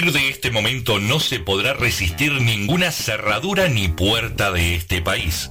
[0.00, 5.50] partir de este momento no se podrá resistir ninguna cerradura ni puerta de este país.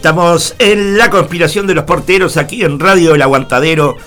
[0.00, 3.98] Estamos en la conspiración de los porteros aquí en Radio El Aguantadero.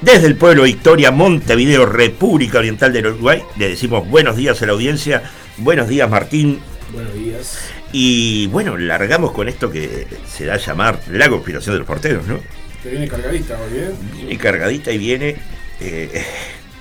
[0.00, 3.42] Desde el pueblo Victoria, Montevideo, República Oriental del Uruguay.
[3.56, 5.24] Le decimos buenos días a la audiencia.
[5.56, 6.60] Buenos días, Martín.
[6.92, 7.58] Buenos días.
[7.90, 12.24] Y bueno, largamos con esto que se da a llamar la conspiración de los porteros,
[12.28, 12.38] ¿no?
[12.84, 13.90] Te viene cargadita hoy, ¿eh?
[14.12, 15.36] Viene cargadita y viene.
[15.80, 16.24] eh,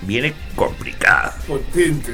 [0.03, 1.35] viene complicada.
[1.47, 2.13] Potente.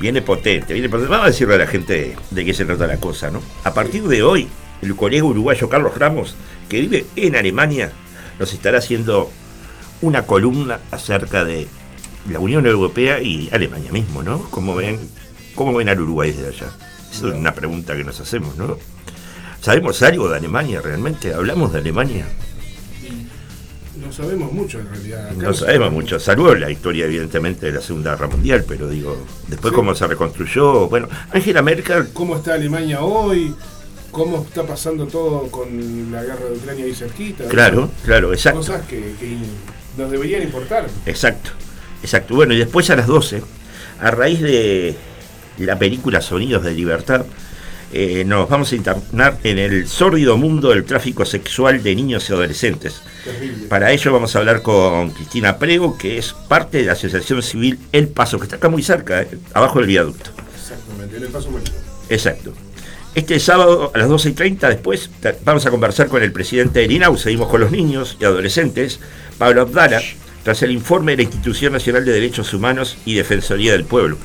[0.00, 1.10] Viene potente, viene potente.
[1.10, 3.42] Vamos a decirle a la gente de qué se trata la cosa, ¿no?
[3.64, 4.48] A partir de hoy,
[4.82, 6.34] el colega uruguayo Carlos Ramos,
[6.68, 7.92] que vive en Alemania,
[8.38, 9.30] nos estará haciendo
[10.02, 11.66] una columna acerca de
[12.30, 14.42] la Unión Europea y Alemania mismo, ¿no?
[14.50, 14.98] ¿Cómo ven,
[15.54, 16.72] cómo ven al Uruguay desde allá?
[17.10, 18.76] Esa es una pregunta que nos hacemos, ¿no?
[19.60, 21.32] ¿Sabemos algo de Alemania realmente?
[21.32, 22.26] ¿Hablamos de Alemania?
[24.04, 25.26] No sabemos mucho en realidad.
[25.30, 26.20] Acá No sabemos mucho.
[26.20, 29.16] Salvo la historia, evidentemente, de la Segunda Guerra Mundial, pero digo,
[29.48, 29.74] después Sí.
[29.76, 30.88] cómo se reconstruyó.
[30.88, 33.54] Bueno, Angela Merkel ¿Cómo está Alemania hoy?
[34.16, 37.44] ¿Cómo está pasando todo con la guerra de Ucrania ahí cerquita?
[37.48, 38.60] Claro, claro, exacto.
[38.60, 39.36] Cosas que, que
[39.98, 40.86] nos deberían importar.
[41.04, 41.50] Exacto,
[42.02, 42.34] exacto.
[42.34, 43.42] Bueno, y después a las 12,
[44.00, 44.96] a raíz de
[45.58, 47.26] la película Sonidos de Libertad,
[47.92, 52.32] eh, nos vamos a internar en el sórdido mundo del tráfico sexual de niños y
[52.32, 53.02] adolescentes.
[53.22, 53.66] Terrible.
[53.66, 57.78] Para ello vamos a hablar con Cristina Prego, que es parte de la Asociación Civil
[57.92, 60.30] El Paso, que está acá muy cerca, eh, abajo del viaducto.
[60.58, 61.50] Exactamente, en el paso.
[62.08, 62.54] Exacto.
[63.16, 65.08] Este sábado a las 12 y 30 después
[65.42, 69.00] vamos a conversar con el presidente del INAU, seguimos con los niños y adolescentes,
[69.38, 70.02] Pablo Abdala,
[70.44, 74.18] tras el informe de la Institución Nacional de Derechos Humanos y Defensoría del Pueblo.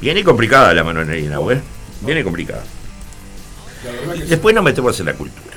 [0.00, 1.60] Viene complicada la mano en el INAU, ¿eh?
[2.00, 2.64] Viene complicada.
[4.28, 5.56] Después nos metemos en la cultura.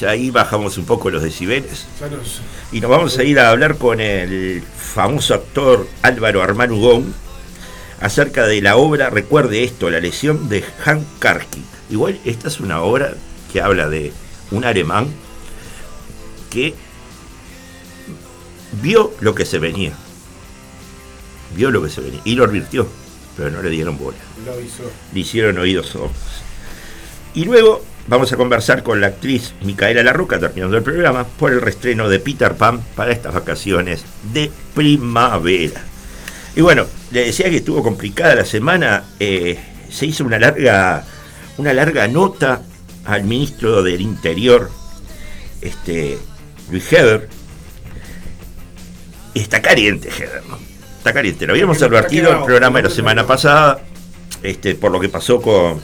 [0.00, 1.84] Ya ahí bajamos un poco los decibeles
[2.72, 7.14] y nos vamos a ir a hablar con el famoso actor Álvaro Armanu Gón
[8.00, 11.75] acerca de la obra, recuerde esto, La lesión de Han Karki.
[11.90, 13.14] Igual esta es una obra
[13.52, 14.12] que habla de
[14.50, 15.08] un alemán
[16.50, 16.74] que
[18.82, 19.92] vio lo que se venía.
[21.54, 22.86] Vio lo que se venía y lo advirtió,
[23.36, 24.90] pero no le dieron bola lo hizo.
[25.12, 26.16] le hicieron oídos sordos.
[27.34, 31.60] Y luego vamos a conversar con la actriz Micaela Larroca, terminando el programa, por el
[31.60, 35.82] restreno de Peter Pan para estas vacaciones de primavera.
[36.54, 39.58] Y bueno, le decía que estuvo complicada la semana, eh,
[39.90, 41.04] se hizo una larga,
[41.58, 42.62] una larga nota
[43.04, 44.70] al ministro del Interior,
[45.60, 46.18] este,
[46.70, 47.28] Luis Heber.
[49.34, 50.58] Está caliente Heber, ¿no?
[50.98, 51.46] Está caliente.
[51.46, 53.80] Lo habíamos advertido en el programa de la semana pasada,
[54.42, 55.80] este, por lo que pasó con,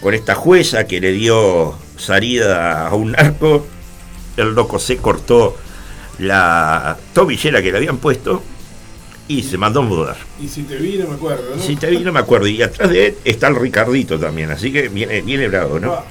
[0.00, 3.66] con esta jueza que le dio salida a un narco.
[4.36, 5.56] El loco se cortó
[6.18, 8.42] la tobillera que le habían puesto
[9.30, 10.16] y se mandó a mudar.
[10.42, 11.62] Y si te vi, no me acuerdo, ¿no?
[11.62, 12.48] Si te vi, no me acuerdo.
[12.48, 15.92] Y atrás de él está el Ricardito también, así que viene, viene bravo, ¿no?
[15.92, 16.04] Ah,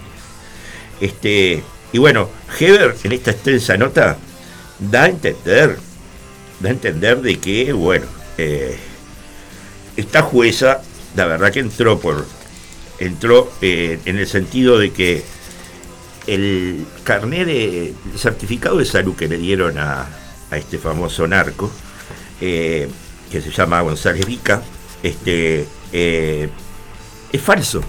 [1.01, 1.61] Este,
[1.91, 4.17] y bueno, Heber en esta extensa nota
[4.79, 5.77] da a entender,
[6.61, 8.05] da a entender de que, bueno,
[8.37, 8.77] eh,
[9.97, 10.81] esta jueza,
[11.17, 12.25] la verdad que entró por,
[12.99, 15.25] entró eh, en el sentido de que
[16.25, 20.07] el carnet de el certificado de salud que le dieron a,
[20.51, 21.69] a este famoso narco,
[22.39, 22.87] eh,
[23.31, 24.61] que se llama González Vica,
[25.03, 26.49] este, eh,
[27.31, 27.81] es falso.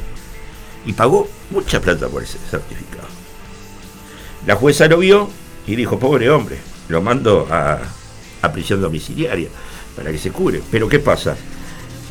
[0.87, 3.09] Y pagó mucha plata por ese certificado.
[4.47, 5.29] La jueza lo vio
[5.67, 6.59] y dijo, pobre hombre,
[6.89, 7.79] lo mando a,
[8.43, 9.49] a prisión domiciliaria
[9.97, 10.63] para que se cure.
[10.71, 11.37] Pero ¿qué pasa?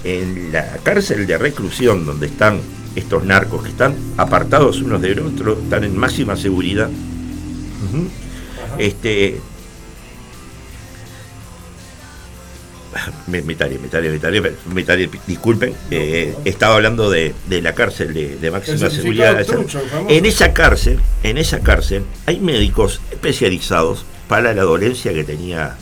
[0.04, 2.62] En la cárcel de reclusión donde están
[2.96, 6.90] estos narcos que están apartados unos de otros, están en máxima seguridad.
[8.78, 9.40] Este.
[13.28, 14.42] Me, me taré, me taré, me taré,
[14.74, 19.46] me taré, disculpen, eh, estaba hablando de, de la cárcel de, de máxima seguridad.
[19.46, 19.82] trucho.
[20.08, 25.76] En esa cárcel, en esa cárcel, hay médicos especializados para la dolencia que tenía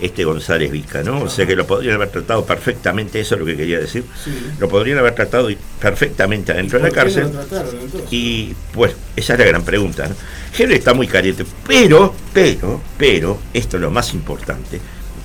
[0.00, 1.22] este González Vica, ¿no?
[1.22, 4.04] O sea que lo podrían haber tratado perfectamente, eso es lo que quería decir.
[4.24, 4.32] Sí.
[4.58, 5.48] Lo podrían haber tratado
[5.80, 7.30] perfectamente adentro de la ¿Por qué cárcel.
[7.30, 7.76] trataron?
[8.10, 10.08] Y pues, esa es la gran pregunta.
[10.08, 10.14] ¿no?
[10.58, 14.80] Henry está muy caliente, pero, pero, pero, esto es lo más importante,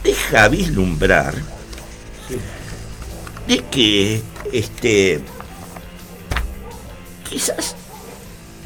[0.08, 1.34] deja vislumbrar
[3.46, 4.22] de que
[4.54, 5.20] este
[7.30, 7.76] quizás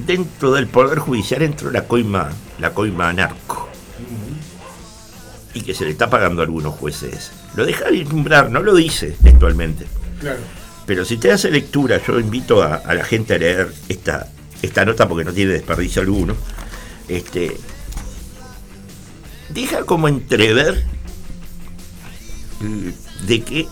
[0.05, 2.29] dentro del poder judicial entró la coima,
[2.59, 3.69] la coima narco.
[5.53, 7.31] Y que se le está pagando a algunos jueces.
[7.55, 9.87] Lo deja vislumbrar, no lo dice textualmente.
[10.19, 10.39] Claro.
[10.85, 14.27] Pero si te hace lectura, yo invito a, a la gente a leer esta,
[14.61, 16.35] esta nota porque no tiene desperdicio alguno.
[17.07, 17.57] Este,
[19.49, 20.85] deja como entrever
[23.27, 23.67] de que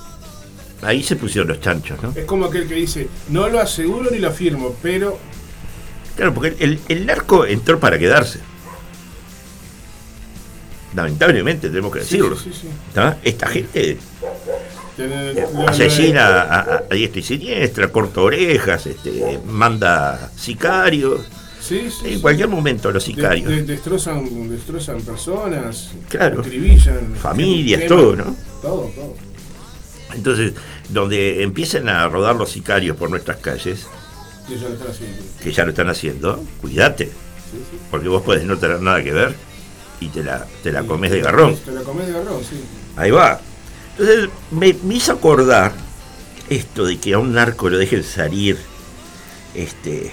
[0.81, 2.13] ahí se pusieron los chanchos, ¿no?
[2.15, 5.17] Es como aquel que dice, no lo aseguro ni lo afirmo, pero
[6.15, 8.39] Claro, porque el, el narco entró para quedarse.
[10.95, 12.35] Lamentablemente, tenemos que decirlo.
[12.35, 12.67] sí, sí, sí.
[12.93, 13.17] ¿tá?
[13.23, 13.97] Esta gente
[14.97, 21.21] lo- asesina a, a- a diestra y siniestra, corta orejas, este, manda sicarios.
[21.69, 22.21] Sí, sí, En sí.
[22.21, 23.47] cualquier momento los sicarios.
[23.47, 26.43] de- destrozan, destrozan personas, Claro.
[27.21, 28.35] Familias, todo, ¿no?
[28.61, 29.15] Todo, todo.
[30.15, 30.53] Entonces,
[30.89, 33.85] donde empiecen a rodar los sicarios por nuestras calles,
[34.49, 35.17] Y eso lo están haciendo.
[35.43, 37.11] que ya lo están haciendo, cuídate,
[37.91, 39.35] porque vos podés no tener nada que ver
[39.99, 41.55] y te la, te la comes de garrón.
[41.63, 42.59] Te la comes de garrón, sí.
[42.95, 43.39] Ahí va.
[43.97, 45.73] Entonces, me, me hizo acordar
[46.49, 48.57] esto de que a un narco lo dejen salir,
[49.53, 50.11] este,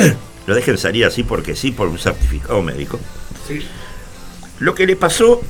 [0.46, 2.98] lo dejen salir así porque sí, por un certificado médico.
[3.46, 3.60] Sí.
[4.58, 5.40] Lo que le pasó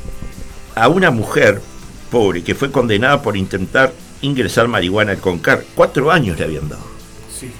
[0.74, 1.60] a una mujer
[2.10, 5.64] pobre que fue condenada por intentar ingresar marihuana al CONCAR.
[5.74, 6.84] Cuatro años le habían dado.
[7.38, 7.50] Sí.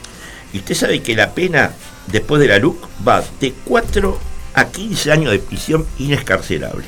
[0.53, 1.73] Y usted sabe que la pena
[2.09, 4.19] después de la LUC va de 4
[4.55, 6.87] a 15 años de prisión inescarcelable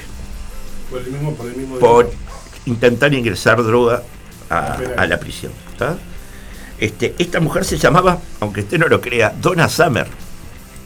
[0.90, 2.10] Por el mismo, por el mismo por
[2.66, 4.02] intentar ingresar droga
[4.50, 5.52] a, la prisión.
[5.72, 5.96] ¿está?
[6.78, 10.06] Este, esta mujer se llamaba, aunque usted no lo crea, Donna Summer.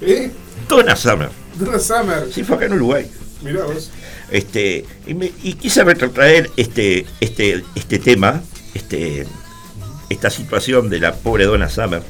[0.02, 0.30] ¿Eh?
[0.68, 1.30] Donna Summer.
[1.58, 2.28] Donna Summer.
[2.32, 3.10] Sí, fue acá en Uruguay.
[3.42, 3.90] Mirá vos.
[4.30, 8.42] Este, y, me- y quise retrotraer este, este, este tema,
[8.74, 9.26] este,
[10.10, 12.02] esta situación de la pobre Donna Summer,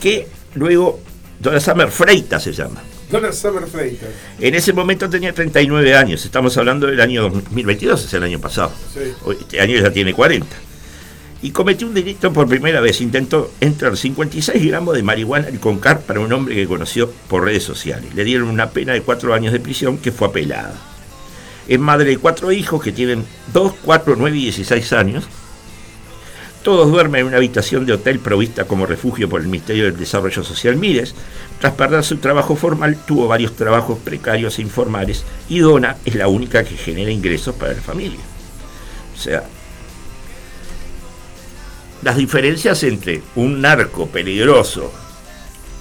[0.00, 1.00] que luego
[1.40, 2.82] Donna Summer Freita se llama.
[3.10, 4.08] Donna Summer Freitas.
[4.40, 8.72] En ese momento tenía 39 años, estamos hablando del año 2022, es el año pasado.
[8.92, 9.00] Sí.
[9.40, 10.46] Este año ya tiene 40.
[11.44, 13.02] Y cometió un delito por primera vez.
[13.02, 17.62] Intentó entrar 56 gramos de marihuana al Concar para un hombre que conoció por redes
[17.62, 18.14] sociales.
[18.14, 20.72] Le dieron una pena de 4 años de prisión que fue apelada.
[21.68, 25.24] Es madre de cuatro hijos que tienen 2, 4, 9 y 16 años.
[26.62, 30.42] Todos duermen en una habitación de hotel provista como refugio por el Ministerio del Desarrollo
[30.44, 31.14] Social Mides.
[31.60, 36.28] Tras perder su trabajo formal, tuvo varios trabajos precarios e informales y Dona es la
[36.28, 38.20] única que genera ingresos para la familia.
[39.14, 39.44] O sea,
[42.04, 44.92] las diferencias entre un narco peligroso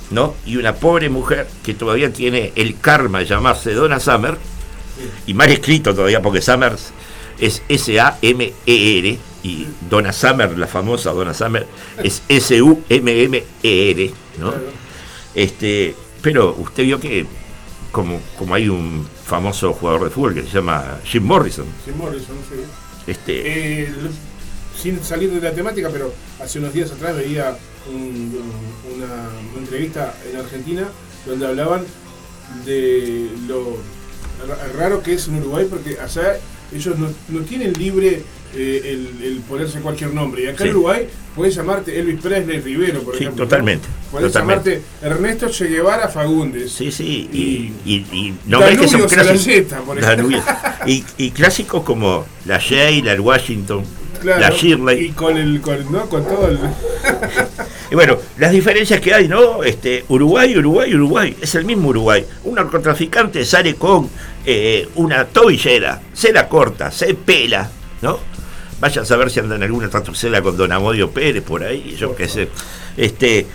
[0.10, 0.36] ¿no?
[0.46, 4.38] y una pobre mujer que todavía tiene el karma de llamarse Donna Summer,
[5.26, 6.76] y mal escrito todavía porque Summer
[7.40, 11.68] es S-A-M-E-R y Donna Summer, la famosa Donna Summer,
[12.02, 14.54] es S-U-M-M-E-R, ¿no?
[15.36, 17.26] Este, pero usted vio que
[17.92, 22.38] como, como hay un famoso jugador de fútbol que se llama Jim Morrison, Jim Morrison,
[22.50, 22.62] sí.
[23.08, 23.94] este, Eh,
[24.82, 27.56] sin salir de la temática, pero hace unos días atrás veía
[27.92, 28.40] un-
[28.96, 30.88] una, una entrevista en Argentina
[31.26, 31.84] donde hablaban
[32.66, 33.78] de lo
[34.48, 36.38] ra- raro que es en Uruguay, porque allá
[36.74, 38.22] ellos no, no tienen libre
[38.56, 40.44] eh, el, el ponerse cualquier nombre.
[40.44, 40.70] Y acá Sí.
[40.70, 43.44] en Uruguay puedes llamarte Elvis Presley Rivero, por Sí, ejemplo.
[43.46, 43.50] ¿no?
[43.50, 44.82] totalmente, Puedes totalmente.
[45.02, 46.72] llamarte Ernesto Che Guevara Fagundes.
[46.72, 47.96] Sí, sí, y, Y- y,
[48.28, 50.44] y nombres que son clásicos.
[50.86, 53.84] Y, y clásicos como la Sheila, el Washington,
[54.24, 55.06] Claro, la Shirley.
[55.06, 56.08] Y con el, con, ¿no?
[56.08, 56.58] con todo el.
[57.92, 59.64] Y bueno, las diferencias que hay, ¿no?
[59.64, 61.38] Este, Uruguay, Uruguay, Uruguay.
[61.40, 62.26] Es el mismo Uruguay.
[62.46, 64.10] Un narcotraficante sale con
[64.46, 67.70] eh, una tobillera, se la corta, se pela,
[68.02, 68.18] ¿no?
[68.80, 72.16] Vaya a saber si anda en alguna tatucela con Don Amodio Pérez por ahí, yo
[72.16, 72.50] qué sé.
[72.98, 73.46] Este,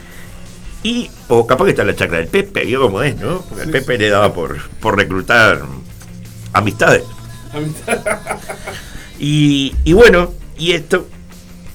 [0.84, 3.42] y, o capaz que está la chacra del Pepe, yo como es, ¿no?
[3.42, 5.62] Porque el Pepe le daba por, por reclutar
[6.52, 7.02] amistades.
[9.18, 11.06] y, y bueno, y esto,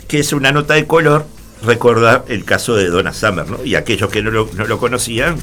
[0.07, 1.25] que es una nota de color,
[1.63, 3.63] recordar el caso de Donna Summer, ¿no?
[3.63, 5.37] Y aquellos que no lo, no lo conocían,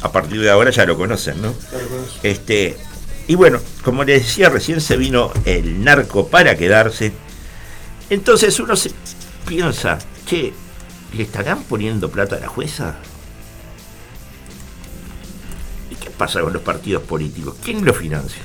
[0.00, 1.54] a partir de ahora ya lo conocen, ¿no?
[2.22, 2.76] Este,
[3.26, 7.12] y bueno, como les decía recién, se vino el narco para quedarse.
[8.08, 8.92] Entonces uno se
[9.46, 10.52] piensa, que
[11.14, 12.96] ¿le estarán poniendo plata a la jueza?
[15.90, 17.56] ¿Y qué pasa con los partidos políticos?
[17.62, 18.42] ¿Quién lo financia?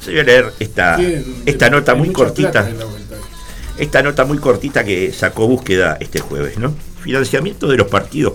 [0.00, 0.98] Se voy a leer esta,
[1.44, 2.68] esta nota muy cortita.
[3.78, 6.74] Esta nota muy cortita que sacó búsqueda este jueves, ¿no?
[7.02, 8.34] Financiamiento de los partidos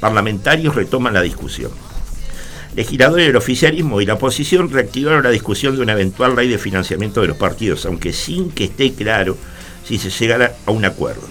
[0.00, 1.72] parlamentarios retoman la discusión.
[2.76, 7.20] Legisladores del oficialismo y la oposición reactivaron la discusión de una eventual ley de financiamiento
[7.20, 9.36] de los partidos, aunque sin que esté claro
[9.84, 11.22] si se llegara a un acuerdo.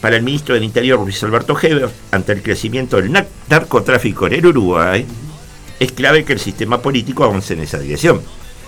[0.00, 3.12] Para el ministro del Interior, Luis Alberto Heber, ante el crecimiento del
[3.48, 5.04] narcotráfico en el Uruguay,
[5.80, 8.22] es clave que el sistema político avance en esa dirección.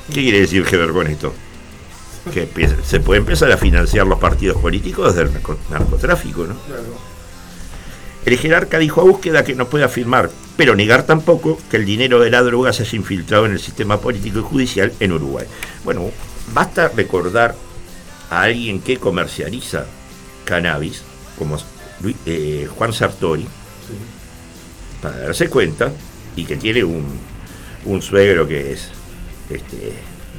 [0.09, 1.33] ¿Qué quiere decir Heber con esto?
[2.33, 2.49] Que
[2.85, 6.55] se puede empezar a financiar los partidos políticos desde el narcotráfico, ¿no?
[8.27, 12.21] El jerarca dijo a búsqueda que no puede afirmar, pero negar tampoco que el dinero
[12.21, 15.47] de la droga se haya infiltrado en el sistema político y judicial en Uruguay.
[15.85, 16.11] Bueno,
[16.53, 17.55] basta recordar
[18.29, 19.87] a alguien que comercializa
[20.45, 21.03] cannabis,
[21.39, 21.57] como
[22.27, 23.47] eh, Juan Sartori,
[25.01, 25.91] para darse cuenta,
[26.37, 27.07] y que tiene un,
[27.87, 28.91] un suegro que es,
[29.51, 29.93] este,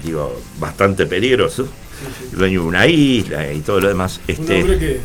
[0.03, 1.67] digo, bastante peligroso,
[2.31, 4.19] dueño de una isla y todo lo demás.
[4.27, 4.99] Este, un hombre que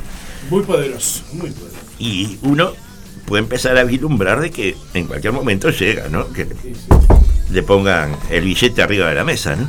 [0.50, 1.76] muy poderoso, muy poderoso.
[1.98, 2.72] Y uno
[3.26, 6.32] puede empezar a vislumbrar de que en cualquier momento llega, ¿no?
[6.32, 6.46] Que
[7.50, 9.68] le pongan el billete arriba de la mesa, ¿no?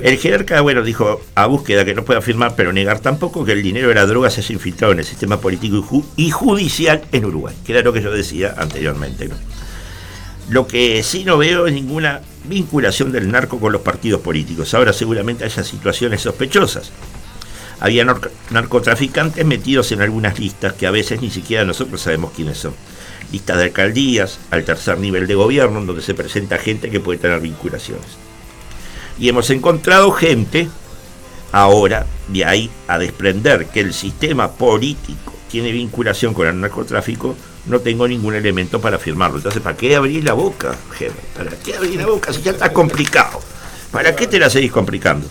[0.00, 3.62] El jerarca, bueno, dijo a búsqueda que no puede afirmar, pero negar tampoco que el
[3.62, 7.56] dinero de la droga se haya infiltrado en el sistema político y, judicial en Uruguay,
[7.64, 9.28] que era lo que yo decía anteriormente.
[10.48, 14.74] Lo que sí no veo es ninguna vinculación del narco con los partidos políticos.
[14.74, 16.90] Ahora seguramente haya situaciones sospechosas.
[17.80, 18.06] Había
[18.50, 22.74] narcotraficantes metidos en algunas listas que a veces ni siquiera nosotros sabemos quiénes son.
[23.32, 27.40] Listas de alcaldías, al tercer nivel de gobierno, donde se presenta gente que puede tener
[27.40, 28.06] vinculaciones.
[29.18, 30.68] Y hemos encontrado gente,
[31.52, 37.34] ahora, de ahí a desprender que el sistema político tiene vinculación con el narcotráfico,
[37.66, 39.38] no tengo ningún elemento para afirmarlo.
[39.38, 41.20] Entonces, ¿para qué abrir la boca, gente?
[41.36, 43.40] ¿Para qué abrir la boca si ya está complicado?
[43.90, 45.26] ¿Para qué te la seguís complicando?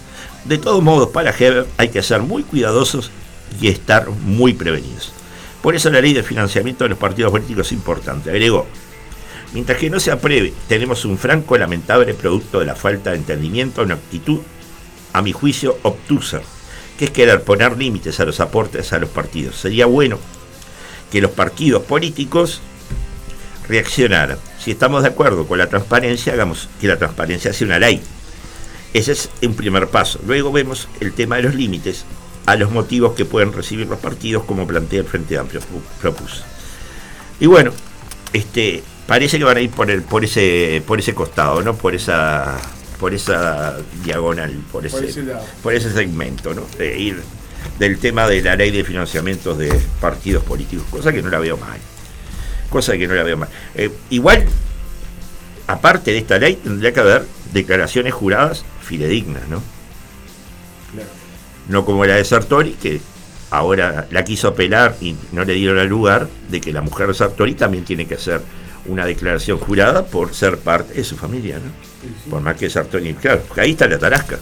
[0.45, 3.11] De todos modos, para Heber hay que ser muy cuidadosos
[3.61, 5.13] y estar muy prevenidos.
[5.61, 8.29] Por eso la ley de financiamiento de los partidos políticos es importante.
[8.29, 8.67] Agregó,
[9.53, 13.83] Mientras que no se apruebe, tenemos un franco lamentable producto de la falta de entendimiento,
[13.83, 14.39] una actitud,
[15.13, 16.41] a mi juicio, obtusa,
[16.97, 19.55] que es querer poner límites a los aportes a los partidos.
[19.55, 20.17] Sería bueno
[21.13, 22.59] que los partidos políticos
[23.69, 24.39] reaccionaran.
[24.59, 28.01] Si estamos de acuerdo con la transparencia, hagamos que la transparencia sea una ley.
[28.95, 30.19] Ese es un primer paso.
[30.25, 32.03] Luego vemos el tema de los límites
[32.47, 35.61] a los motivos que pueden recibir los partidos, como plantea el Frente Amplio
[36.01, 36.43] propuso.
[37.39, 37.71] Y bueno,
[38.33, 41.75] este, parece que van a ir por el, por ese, por ese costado, ¿no?
[41.75, 42.57] Por esa,
[42.99, 45.23] por esa diagonal, por ese,
[45.61, 46.65] por ese, segmento, ¿no?
[46.75, 47.21] De ir
[47.79, 51.57] del tema de la ley de financiamientos de partidos políticos, cosa que no la veo
[51.57, 51.79] mal.
[52.69, 53.49] Cosa que no la veo mal.
[53.75, 54.45] Eh, igual,
[55.67, 59.61] aparte de esta ley, tendría que haber declaraciones juradas fidedignas, ¿no?
[61.69, 62.99] No como la de Sartori, que
[63.49, 67.13] ahora la quiso apelar y no le dieron el lugar de que la mujer de
[67.13, 68.41] Sartori también tiene que hacer
[68.85, 71.71] una declaración jurada por ser parte de su familia, ¿no?
[72.29, 74.39] Por más que Sartori, claro, ahí está la tarasca.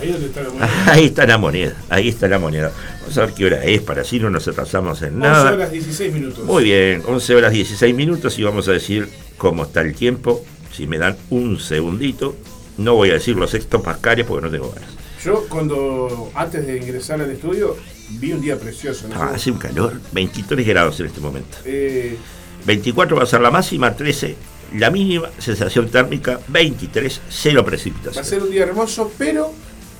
[0.00, 0.84] Ahí, está la moneda.
[0.86, 2.72] ahí está la moneda, ahí está la moneda.
[3.00, 5.52] Vamos a ver qué hora es para así no nos atrasamos en nada.
[5.52, 6.44] 11 horas 16 minutos.
[6.44, 10.44] Muy bien, 11 horas 16 minutos y vamos a decir cómo está el tiempo.
[10.72, 12.36] Si me dan un segundito,
[12.78, 14.90] no voy a decir los sextos pascales porque no tengo ganas.
[15.24, 17.76] Yo cuando, antes de ingresar al estudio,
[18.10, 19.06] vi un día precioso.
[19.14, 21.58] Ah, hace un calor, 23 grados en este momento.
[21.64, 22.16] Eh,
[22.64, 24.36] 24 va a ser la máxima, 13
[24.76, 28.16] la mínima, sensación térmica 23, cero precipitación.
[28.16, 29.52] Va a ser un día hermoso, pero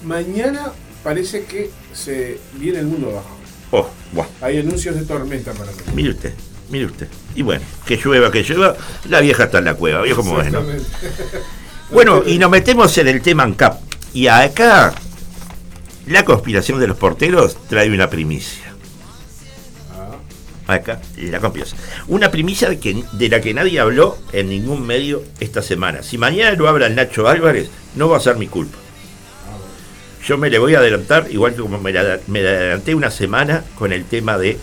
[0.05, 3.37] mañana parece que se viene el mundo abajo.
[3.73, 4.27] Oh, wow.
[4.41, 5.79] Hay anuncios de tormenta para mí.
[5.95, 6.35] Mire usted,
[6.71, 7.09] mire usted.
[7.35, 8.77] Y bueno, que llueva, que llueva,
[9.09, 10.53] la vieja está en la cueva, viejo como es,
[11.91, 13.81] Bueno, y nos metemos en el tema ANCAP.
[14.13, 14.95] Y acá,
[16.07, 18.71] la conspiración de los porteros trae una primicia
[20.75, 21.77] acá la confianza.
[22.09, 26.03] Una primicia de, que, de la que nadie habló en ningún medio esta semana.
[26.03, 28.79] Si mañana lo habla el Nacho Álvarez, no va a ser mi culpa.
[30.27, 33.11] Yo me le voy a adelantar, igual que como me, la- me la adelanté una
[33.11, 34.59] semana con el tema de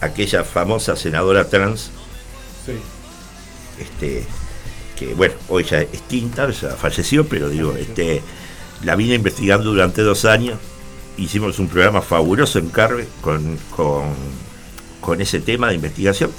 [0.00, 1.90] aquella famosa senadora trans,
[2.64, 2.72] Sí.
[3.80, 4.24] este,
[4.98, 8.22] que bueno, hoy ya es extinta, ya falleció, pero digo, este,
[8.84, 10.58] la vine investigando durante dos años.
[11.18, 14.04] Hicimos un programa fabuloso en Carve con, con,
[15.02, 16.30] con ese tema de investigación.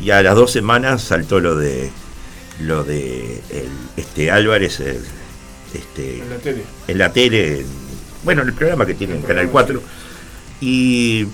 [0.00, 1.90] Y a las dos semanas saltó lo de
[2.60, 5.02] lo de el, este Álvarez el-
[5.74, 6.62] este, En la tele.
[6.88, 7.66] en la tele,
[8.24, 9.82] bueno, en el programa que tiene en Canal 4.
[10.60, 11.26] Y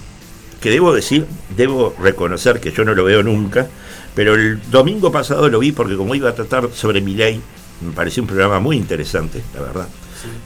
[0.60, 1.26] que debo decir,
[1.56, 3.68] debo reconocer que yo no lo veo nunca,
[4.14, 7.40] pero el domingo pasado lo vi porque como iba a tratar sobre mi ley,
[7.80, 9.88] me pareció un programa muy interesante, la verdad.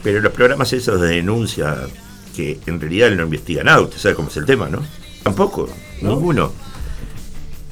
[0.03, 1.77] Pero los programas esos de denuncia,
[2.35, 4.81] que en realidad no investiga nada, usted sabe cómo es el tema, ¿no?
[5.23, 5.69] Tampoco,
[6.01, 6.15] ¿No?
[6.15, 6.51] ninguno.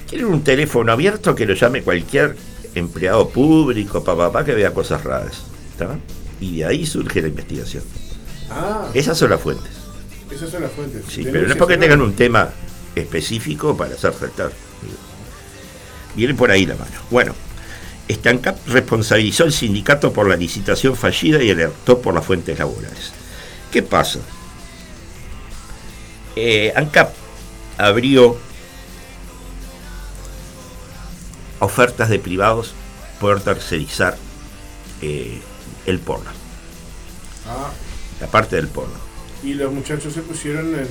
[0.10, 2.38] Quieren un teléfono abierto que lo llame cualquier
[2.76, 5.44] empleado público, papá, papá, que vea cosas raras.
[5.72, 5.98] ¿está?
[6.40, 7.84] Y de ahí surge la investigación.
[8.50, 9.72] Ah, Esas son las fuentes.
[10.32, 11.04] esas son las fuentes.
[11.10, 12.50] Sí, pero no es porque tengan un tema
[12.96, 14.51] específico para hacer saltar.
[16.16, 16.92] Viene por ahí la mano.
[17.12, 17.36] Bueno,
[18.08, 23.12] Estancap responsabilizó al sindicato por la licitación fallida y alertó por las fuentes laborales.
[23.72, 24.20] ¿Qué pasa?
[26.36, 27.13] Eh, ANCAP
[27.77, 28.38] abrió
[31.60, 32.74] ofertas de privados
[33.20, 34.18] por tercerizar
[35.01, 35.42] eh,
[35.86, 36.30] el porno,
[37.48, 37.72] Ah,
[38.22, 38.96] la parte del porno.
[39.44, 40.88] y los muchachos se pusieron en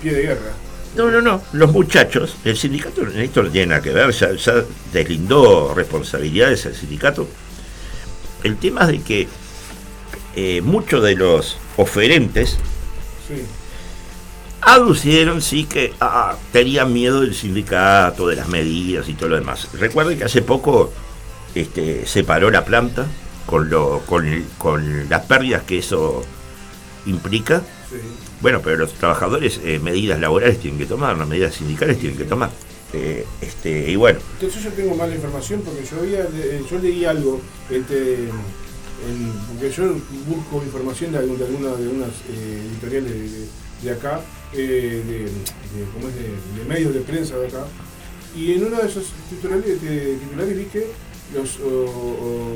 [0.00, 0.52] pie de guerra.
[0.96, 1.42] No, no, no.
[1.52, 4.54] Los muchachos, el sindicato en esto no tiene nada que ver, ya, ya
[4.92, 7.28] deslindó responsabilidades al sindicato.
[8.42, 9.28] El tema es de que
[10.36, 12.58] eh, muchos de los oferentes
[13.28, 13.42] Sí.
[14.62, 19.68] aducieron sí que ah, tenían miedo del sindicato, de las medidas y todo lo demás.
[19.74, 20.92] Recuerden que hace poco
[21.54, 23.06] este, se paró la planta
[23.46, 26.24] con, lo, con, con las pérdidas que eso
[27.06, 27.60] implica.
[27.90, 27.96] Sí.
[28.40, 32.24] Bueno, pero los trabajadores eh, medidas laborales tienen que tomar, las medidas sindicales tienen que
[32.24, 32.50] tomar.
[32.92, 37.04] Eh, este, y bueno, Entonces yo tengo mala información porque yo había, eh, yo leí
[37.04, 39.94] algo, este, en- porque yo
[40.26, 43.46] busco información de, algún- de alguna de unas eh, editoriales de,
[43.82, 44.20] de acá,
[44.52, 45.26] de,
[45.94, 46.14] ¿cómo es?
[46.16, 47.64] De, medios de prensa de acá,
[48.36, 50.86] y en uno de esos titulares, de- titulares vi que
[51.34, 51.58] los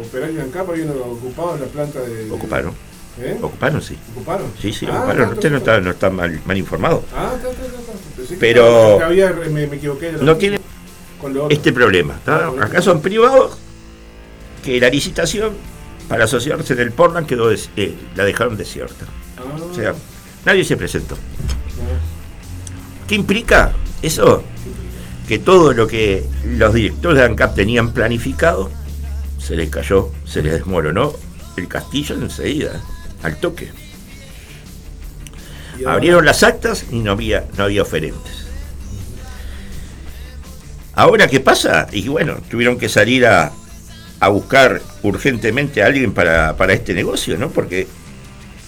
[0.04, 2.74] operarios de ANCAP habían ocupado la planta de- ocuparon,
[3.20, 3.38] ¿Eh?
[3.40, 3.96] ocuparon, sí.
[4.12, 4.46] ¿Ocuparon?
[4.60, 5.32] Sí, sí, Ah, ocuparon.
[5.34, 7.04] Usted no está, no está mal, mal informado.
[7.16, 7.62] Ah, está, está.
[8.16, 10.12] Pensé Pero- que había, me, me equivoqué.
[10.20, 10.58] No tiene
[11.50, 12.14] este problema.
[12.14, 12.48] ¿está?
[12.60, 13.56] Acá son privados
[14.64, 15.52] que la licitación
[16.08, 19.06] para asociarse en el Portland quedó des- eh, la dejaron desierta.
[19.38, 19.94] Ah, O sea,
[20.44, 21.14] nadie se presentó.
[21.14, 23.06] ah.
[23.06, 23.72] ¿Qué implica
[24.02, 24.42] eso?
[25.28, 28.70] Que todo lo que los directores de ANCAP tenían planificado
[29.38, 31.12] se les cayó, se les desmoronó
[31.56, 32.80] el castillo enseguida,
[33.24, 33.70] al toque.
[35.84, 38.46] Abrieron las actas y no había, no había oferentes.
[40.92, 41.88] Ahora, ¿qué pasa?
[41.90, 43.50] Y bueno, tuvieron que salir a,
[44.20, 47.50] a buscar urgentemente a alguien para, para este negocio, ¿no?
[47.50, 47.88] Porque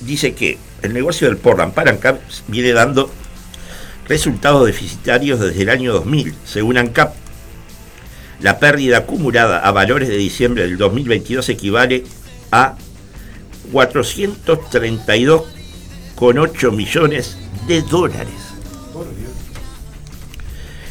[0.00, 3.10] dice que el negocio del Portland para ANCAP viene dando
[4.08, 6.34] resultados deficitarios desde el año 2000.
[6.44, 7.14] Según ANCAP,
[8.40, 12.04] la pérdida acumulada a valores de diciembre del 2022 equivale
[12.50, 12.76] a
[13.72, 18.34] 432,8 millones de dólares.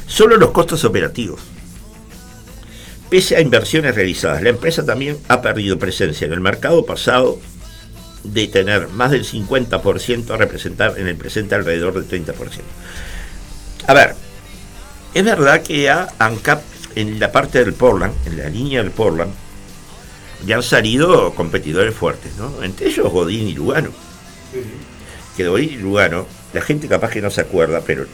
[0.07, 1.41] Solo los costos operativos.
[3.09, 7.39] Pese a inversiones realizadas, la empresa también ha perdido presencia en el mercado pasado
[8.23, 12.33] de tener más del 50% a representar en el presente alrededor del 30%.
[13.87, 14.15] A ver,
[15.13, 16.61] es verdad que a ANCAP
[16.95, 19.31] en la parte del Portland, en la línea del Portland,
[20.45, 22.63] ya han salido competidores fuertes, ¿no?
[22.63, 23.89] Entre ellos Godín y Lugano.
[24.53, 24.59] Sí.
[25.35, 28.05] Que de Godín y Lugano, la gente capaz que no se acuerda, pero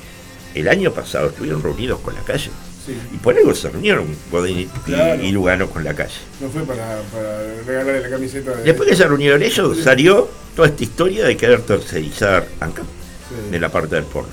[0.55, 2.49] el año pasado estuvieron reunidos con la calle.
[2.85, 2.97] Sí.
[3.13, 5.21] Y por algo se reunieron Godín y, Claro.
[5.21, 6.15] y Lugano con la calle.
[6.39, 8.63] No fue para, para regalarle la camiseta de.
[8.63, 12.85] Después que se reunieron ellos, salió toda esta historia de querer tercerizar ANCAP
[13.29, 13.51] Sí.
[13.51, 14.29] de la parte del porno.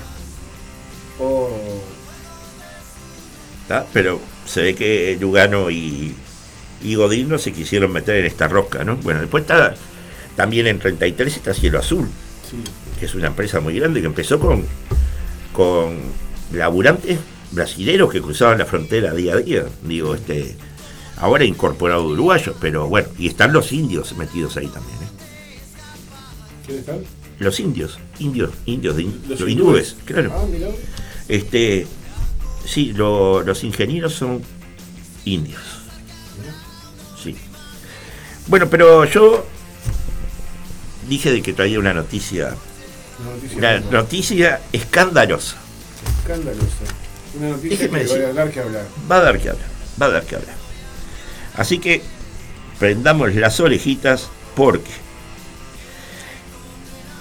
[1.19, 1.49] Oh.
[3.93, 6.15] Pero se ve que Lugano y,
[6.83, 8.95] y Godín no se quisieron meter en esta rosca, ¿no?
[8.97, 9.75] Bueno, después está
[10.35, 12.07] también en 33 está Cielo Azul,
[12.49, 12.57] sí.
[12.99, 14.65] que es una empresa muy grande que empezó con,
[15.53, 15.97] con
[16.53, 17.19] laburantes
[17.51, 19.65] brasileros que cruzaban la frontera día a día.
[19.83, 20.55] Digo, este
[21.17, 25.07] ahora incorporado de uruguayos, pero bueno, y están los indios metidos ahí también, ¿eh?
[26.65, 26.99] ¿Quiénes están?
[27.39, 29.95] Los indios, indios, indios, de, Los los hindúes.
[30.05, 30.31] claro.
[30.33, 30.45] Ah.
[31.27, 31.87] Este,
[32.65, 34.41] sí, lo- los ingenieros son
[35.25, 35.61] indios.
[38.49, 39.45] Bueno, pero yo
[41.07, 42.55] dije de que traía una noticia,
[43.21, 45.55] Una noticia, una no, noticia escandalosa.
[46.21, 46.65] escandalosa.
[47.37, 48.23] Una noticia Déjeme que decir.
[48.23, 48.85] va a dar que hablar.
[49.11, 49.67] Va a dar que hablar,
[50.01, 50.55] va a dar que hablar.
[51.57, 52.01] Así que
[52.79, 54.89] prendamos las orejitas porque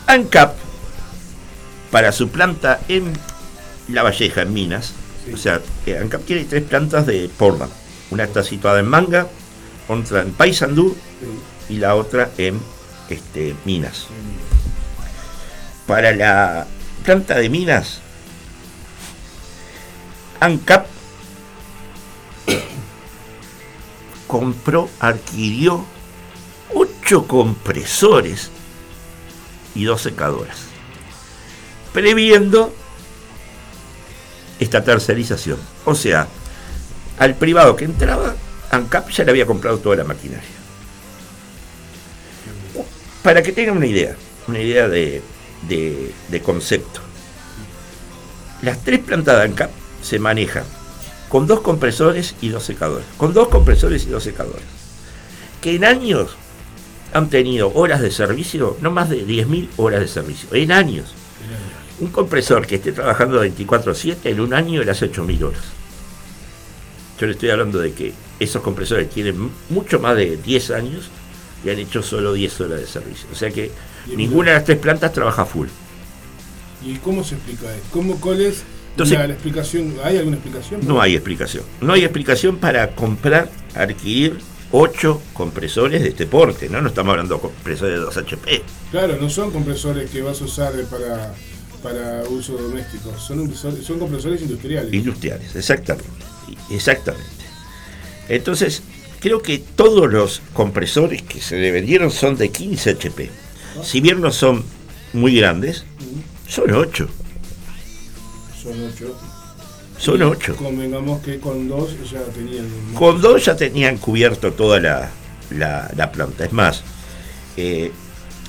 [0.06, 0.54] ANCAP,
[1.90, 3.12] para su planta en
[3.88, 4.92] La Valleja, en Minas,
[5.26, 5.32] Sí.
[5.34, 7.70] o sea, eh, ANCAP tiene tres plantas de Portland.
[8.10, 9.26] Una está situada en Manga,
[9.88, 10.96] otra en Paysandú
[11.68, 12.60] y la otra en
[13.08, 14.06] este, Minas.
[15.86, 16.66] Para la
[17.04, 18.00] planta de Minas,
[20.40, 20.86] ANCAP
[24.26, 25.84] compró, adquirió
[26.74, 28.50] ocho compresores
[29.74, 30.58] y dos secadoras,
[31.92, 32.74] previendo
[34.60, 35.58] esta tercerización.
[35.84, 36.28] O sea,
[37.18, 38.34] al privado que entraba,
[38.70, 40.48] ANCAP ya le había comprado toda la maquinaria.
[43.22, 45.22] Para que tengan una idea, una idea de,
[46.44, 47.00] concepto.
[48.62, 49.70] Las tres plantas de ANCAP
[50.02, 50.64] se manejan
[51.28, 53.06] con dos compresores y dos secadores.
[53.16, 54.64] Con dos compresores y dos secadores.
[55.60, 56.36] Que en años
[57.12, 60.48] han tenido horas de servicio, no más de 10.000 horas de servicio.
[60.52, 61.14] En años.
[62.00, 65.64] Un compresor que esté trabajando 24/7 en un año le hace 8.000 horas.
[67.18, 71.08] Yo le estoy hablando de que esos compresores tienen mucho más de 10 años
[71.64, 73.26] y han hecho solo 10 horas de servicio.
[73.32, 73.70] O sea que
[74.08, 75.68] 10.000 ninguna de las tres plantas trabaja full.
[76.84, 77.88] ¿Y cómo se explica esto?
[77.92, 79.94] ¿Cómo, ¿Cuál es Entonces- la, la explicación?
[80.04, 80.80] ¿Hay alguna explicación?
[80.86, 81.64] No hay explicación.
[81.80, 84.38] No hay explicación para comprar, adquirir
[84.70, 86.68] 8 compresores de este porte.
[86.68, 88.62] No, no estamos hablando de compresores de 2 HP.
[88.92, 91.34] Claro, no son compresores que vas a usar para,
[91.82, 94.92] para uso doméstico, son, son compresores industriales.
[94.94, 96.08] Industriales, exactamente.
[96.70, 97.26] Exactamente.
[98.28, 98.82] Entonces,
[99.20, 103.30] creo que todos los compresores que se le vendieron son de 15 HP.
[103.82, 104.64] Si bien no son
[105.12, 105.84] muy grandes,
[106.48, 107.08] son 8.
[108.62, 109.16] Son ocho.
[109.98, 110.56] Son 8.
[110.56, 112.64] Convengamos que con dos ya tenían.
[112.66, 115.10] un- Con dos ya tenían cubierto toda la,
[115.50, 116.44] la- la planta.
[116.44, 116.82] Es más,
[117.56, 117.90] eh,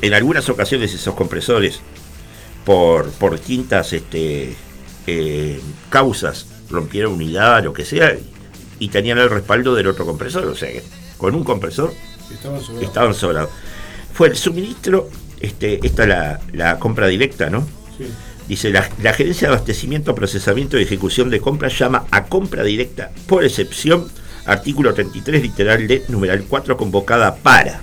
[0.02, 1.80] en algunas ocasiones esos compresores,
[2.66, 4.56] por, por distintas este,
[5.08, 8.16] eh, causas, rompieron unidad, lo que sea,
[8.80, 10.46] y tenían el respaldo del otro compresor.
[10.46, 10.84] O sea que
[11.18, 11.94] con un compresor
[12.34, 12.84] Estaban sobrados.
[12.88, 13.50] estaban sobrados.
[14.14, 17.68] Fue el suministro, este, esta es la, la compra directa, ¿no?
[17.98, 18.06] Sí.
[18.48, 23.12] Dice, la, la gerencia de abastecimiento, procesamiento y ejecución de compras llama a compra directa,
[23.28, 24.10] por excepción,
[24.46, 27.82] artículo 33, literal D, numeral 4, convocada para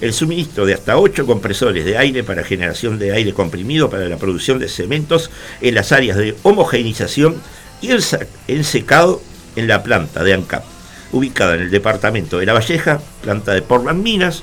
[0.00, 4.18] el suministro de hasta 8 compresores de aire para generación de aire comprimido para la
[4.18, 7.36] producción de cementos en las áreas de homogeneización
[7.80, 8.04] y el,
[8.46, 9.22] el secado
[9.56, 10.64] en la planta de ANCAP,
[11.12, 14.42] ubicada en el departamento de La Valleja, planta de Portland Minas,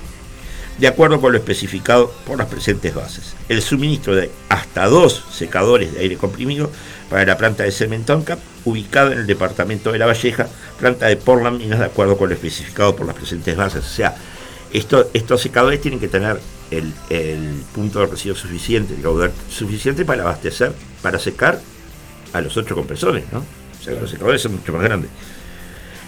[0.78, 3.36] de acuerdo con lo especificado por las presentes bases.
[3.47, 6.71] El suministro de hasta dos secadores de aire comprimido
[7.10, 10.47] para la planta de cemento ANCAP, ubicada en el departamento de La Valleja,
[10.80, 13.86] planta de Portland Minas, de acuerdo con lo especificado por las presentes bases.
[13.86, 14.15] O sea,
[14.71, 16.39] esto- estos secadores tienen que tener
[16.71, 20.73] el, el punto de residuo suficiente, el caudal suficiente para abastecer,
[21.04, 21.62] para secar
[22.32, 23.45] a los ocho compresores, ¿no?
[23.91, 25.10] O sea, mucho más grandes.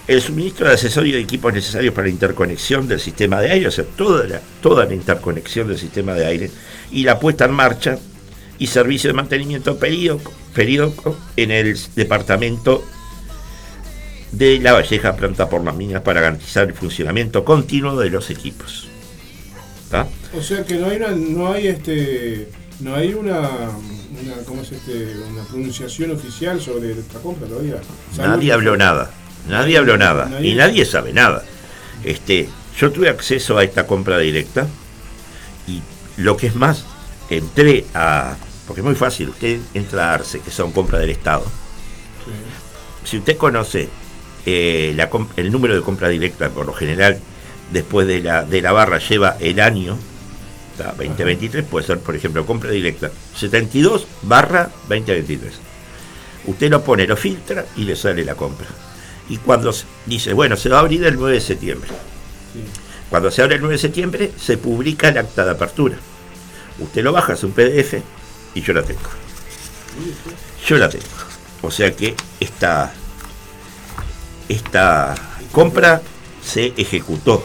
[0.06, 3.72] El suministro de accesorios y equipos necesarios para la interconexión del sistema de aire, o
[3.72, 6.50] sea, toda la, toda la interconexión del sistema de aire
[6.92, 7.98] y la puesta en marcha
[8.58, 12.84] y servicio de mantenimiento periódico, periódico en el departamento
[14.32, 18.88] de La Valleja, planta por las minas, para garantizar el funcionamiento continuo de los equipos.
[20.36, 22.48] O sea que no hay no hay este,
[22.80, 27.76] no hay una, una, ¿cómo es este, una pronunciación oficial sobre esta compra todavía.
[28.18, 29.10] Nadie habló nada,
[29.48, 31.42] nadie habló nada Nadie- y nadie sabe nada.
[32.04, 34.66] Este, yo tuve acceso a esta compra directa
[35.66, 35.80] y
[36.18, 36.84] lo que es más,
[37.30, 38.36] entré a,
[38.66, 41.44] porque es muy fácil, usted entra a Arce, que son compras del Estado.
[41.44, 43.10] Sí.
[43.10, 43.88] Si usted conoce
[44.44, 47.18] eh, la el número de compra directa, por lo general,
[47.72, 49.96] después de la, de la barra lleva el año,
[50.76, 50.94] ¿tá?
[50.96, 55.52] 2023, puede ser, por ejemplo, compra directa, 72 barra 2023.
[56.46, 58.68] Usted lo pone, lo filtra y le sale la compra.
[59.28, 59.74] Y cuando
[60.06, 61.90] dice, bueno, se va a abrir el 9 de septiembre.
[62.52, 62.60] Sí.
[63.10, 65.96] Cuando se abre el 9 de septiembre, se publica el acta de apertura.
[66.78, 67.94] Usted lo baja, es un PDF
[68.54, 69.00] y yo la tengo.
[70.66, 71.04] Yo la tengo.
[71.62, 72.92] O sea que esta,
[74.48, 75.14] esta
[75.52, 76.02] compra
[76.44, 77.44] se ejecutó.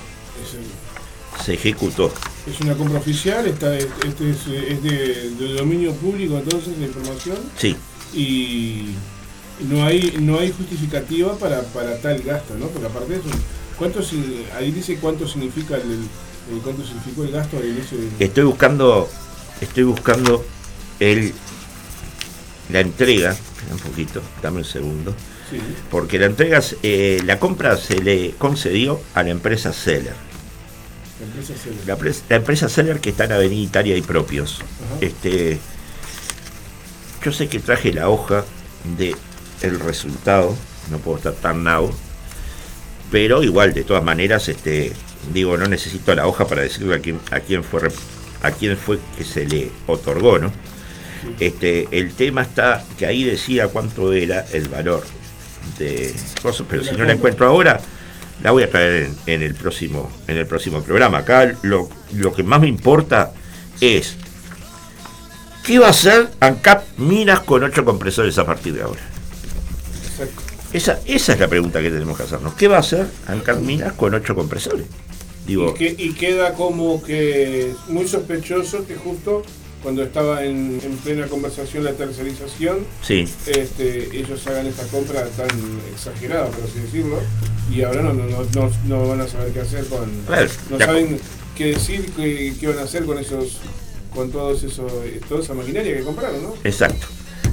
[1.43, 2.11] Se ejecutó.
[2.47, 7.37] Es una compra oficial, está, este es, es de, de dominio público entonces la información
[7.57, 7.75] Sí.
[8.13, 8.85] y
[9.67, 12.67] no hay no hay justificativa para, para tal gasto, ¿no?
[12.67, 13.29] Porque aparte de eso,
[13.77, 13.99] ¿cuánto,
[14.57, 15.99] ahí dice cuánto significa el,
[16.63, 17.97] ¿Cuánto significó el gasto al inicio?
[18.19, 19.07] Estoy buscando,
[19.61, 20.43] estoy buscando
[20.99, 21.33] el
[22.71, 23.35] la entrega,
[23.71, 25.13] un poquito, dame un segundo,
[25.89, 30.15] porque la entrega, eh, la compra se le concedió a la empresa Seller.
[32.27, 34.61] La empresa Seller, que está en Avenida Italia y propios.
[34.99, 35.59] Este,
[37.23, 38.43] yo sé que traje la hoja
[38.97, 39.15] de
[39.61, 40.55] el resultado,
[40.89, 41.93] no puedo estar tan nabo,
[43.11, 44.93] pero igual de todas maneras, este,
[45.33, 47.81] digo, no necesito la hoja para decirle a quién, a quién fue
[48.41, 50.51] a quién fue que se le otorgó, ¿no?
[51.39, 55.03] Este, el tema está que ahí decía cuánto era el valor
[55.77, 57.79] de cosas, pero si no la encuentro ahora,
[58.43, 61.19] la voy a traer en, el próximo, en el próximo programa.
[61.19, 61.89] Acá lo,
[62.35, 63.33] que más me importa
[63.79, 64.15] es
[65.65, 69.01] ¿qué va a hacer ANCAP Minas con ocho compresores a partir de ahora?
[70.73, 72.53] Esa, esa es la pregunta que tenemos que hacernos.
[72.53, 74.85] ¿Qué va a hacer ANCAP Minas con ocho compresores?
[75.45, 79.43] Digo, y, y queda como que muy sospechoso que justo
[79.81, 83.25] cuando estaba en, plena conversación la tercerización, sí.
[83.47, 85.49] este, ellos hagan esta compra tan
[85.93, 87.19] exagerada, por así decirlo,
[87.73, 90.09] y ahora no, no, no, van a saber qué hacer con...
[90.69, 91.19] no saben
[91.55, 93.59] qué decir, qué, qué, van a hacer con esos
[94.13, 94.91] con todos esos,
[95.27, 96.53] toda esa maquinaria que compraron, ¿no?
[96.63, 97.07] Exacto.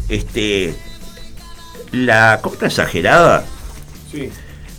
[0.09, 0.75] Este,
[1.93, 3.45] la compra exagerada
[4.11, 4.31] sí.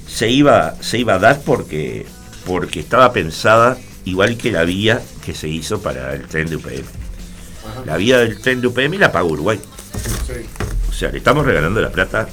[0.07, 2.05] se, iba, se iba a dar porque,
[2.45, 6.98] porque estaba pensada igual que la vía que se hizo para el tren de UPM.
[7.85, 9.59] La vía del tren de UPM la paga Uruguay.
[10.89, 12.27] O sea, le estamos regalando la plata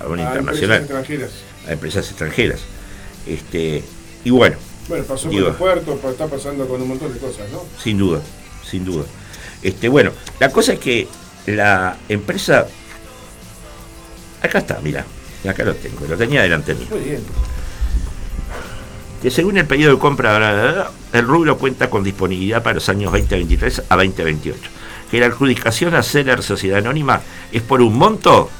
[0.00, 0.82] a una internacional.
[0.82, 1.30] Empresas extranjeras.
[1.66, 2.60] A empresas extranjeras.
[3.26, 3.84] Este,
[4.24, 4.56] y bueno.
[4.88, 7.64] Bueno, pasó con los puertos, pues está pasando con un montón de cosas, ¿no?
[7.82, 8.20] Sin duda,
[8.64, 9.04] sin duda.
[9.62, 11.08] Este, bueno, la cosa es que
[11.46, 12.66] la empresa.
[14.42, 15.04] Acá está, mira.
[15.48, 16.86] Acá lo tengo, lo tenía delante mío.
[16.90, 17.22] Muy bien
[19.22, 23.82] que según el pedido de compra, el rubro cuenta con disponibilidad para los años 2023
[23.88, 24.70] a 2028.
[25.10, 27.20] Que la adjudicación a Celer Sociedad Anónima
[27.52, 28.50] es por un monto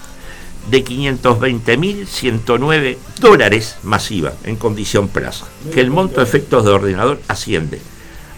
[0.71, 5.49] de 520.109 dólares masiva en condición plazo.
[5.73, 7.81] Que el monto de efectos de ordenador asciende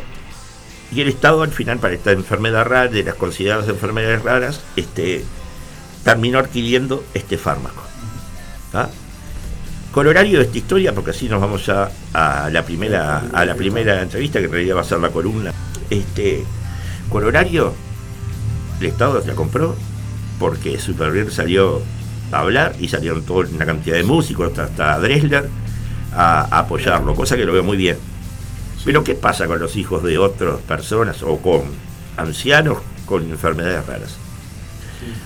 [0.90, 5.22] Y el Estado al final, para esta enfermedad rara, de las consideradas enfermedades raras, este,
[6.02, 7.82] terminó adquiriendo este fármaco.
[8.72, 8.88] ¿Ah?
[9.92, 13.54] Con horario de esta historia, porque así nos vamos ya a la primera, a la
[13.54, 15.52] primera entrevista, que en realidad va a ser la columna.
[15.90, 16.44] Este,
[17.10, 17.74] con horario
[18.80, 19.76] el Estado la compró
[20.38, 21.82] porque Superviel salió
[22.32, 25.48] a hablar y salieron toda una cantidad de músicos, hasta, Dresler,
[26.12, 27.96] a, apoyarlo, cosa que lo veo muy bien.
[28.84, 31.62] Pero ¿qué pasa con los hijos de otras personas o con
[32.16, 34.16] ancianos con enfermedades raras?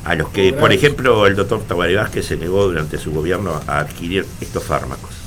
[0.05, 3.79] A los que, por ejemplo, el doctor Tabaré Vázquez se negó durante su gobierno a
[3.79, 5.22] adquirir estos fármacos.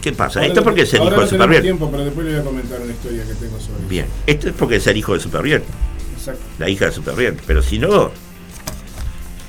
[0.00, 0.44] ¿Qué pasa?
[0.44, 1.62] Esto es porque es el hijo de Superviel.
[1.62, 4.54] tiempo, pero después le voy a comentar una historia que tengo sobre Bien, esto es
[4.54, 5.62] porque es el hijo de Superviel.
[6.16, 6.40] Exacto.
[6.58, 7.36] La hija de Superviel.
[7.46, 8.10] Pero si no,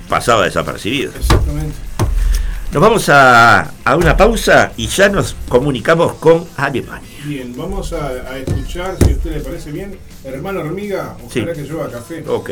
[0.09, 1.13] pasaba desapercibido.
[1.15, 1.75] Exactamente.
[2.73, 7.09] Nos vamos a, a, una pausa y ya nos comunicamos con Alemania.
[7.25, 11.89] Bien, vamos a, escuchar, si a usted le parece bien, hermano hormiga, ojalá que lleva
[11.89, 12.23] café.
[12.27, 12.51] Ok.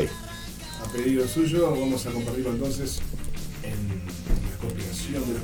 [0.83, 3.01] A pedido suyo, vamos a compartirlo entonces
[3.63, 4.01] en
[4.49, 5.41] la coordinación de los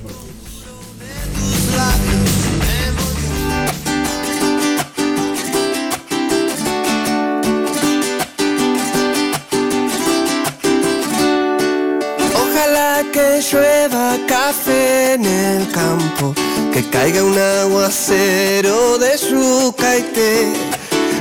[13.03, 16.33] que llueva café en el campo,
[16.71, 20.53] que caiga un aguacero de yuca y té,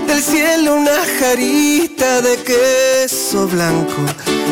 [0.06, 4.02] del cielo una jarita de queso blanco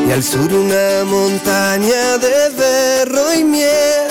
[0.09, 4.11] y al sur una montaña de berro y miel.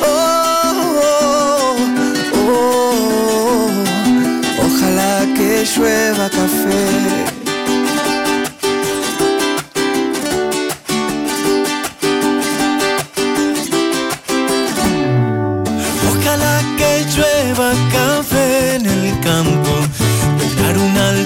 [0.00, 1.76] Oh, oh,
[2.48, 3.70] oh,
[4.66, 7.31] ojalá que llueva café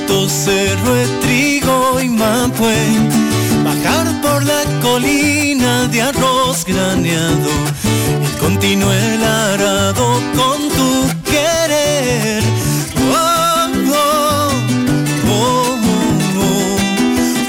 [0.06, 2.76] alto cerro de trigo y mapue,
[3.64, 7.50] bajar por la colina de arroz graneado.
[8.22, 12.42] Y continúe el arado con tu querer.
[13.10, 14.50] Oh, oh,
[15.28, 15.78] oh,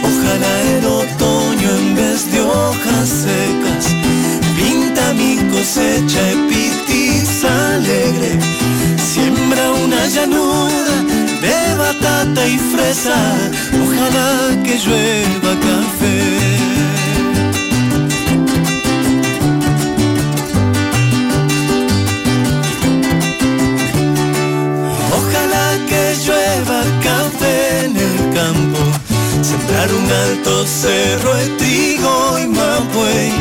[0.04, 3.86] Ojalá el otoño en vez de hojas secas.
[4.56, 8.40] Pinta mi cosecha epitis alegre
[9.18, 10.96] siembra una llanura
[11.42, 13.20] de batata y fresa,
[13.84, 14.30] ojalá
[14.64, 16.18] que llueva café.
[25.20, 28.82] Ojalá que llueva café en el campo,
[29.42, 33.32] sembrar un alto cerro de trigo y mapuey,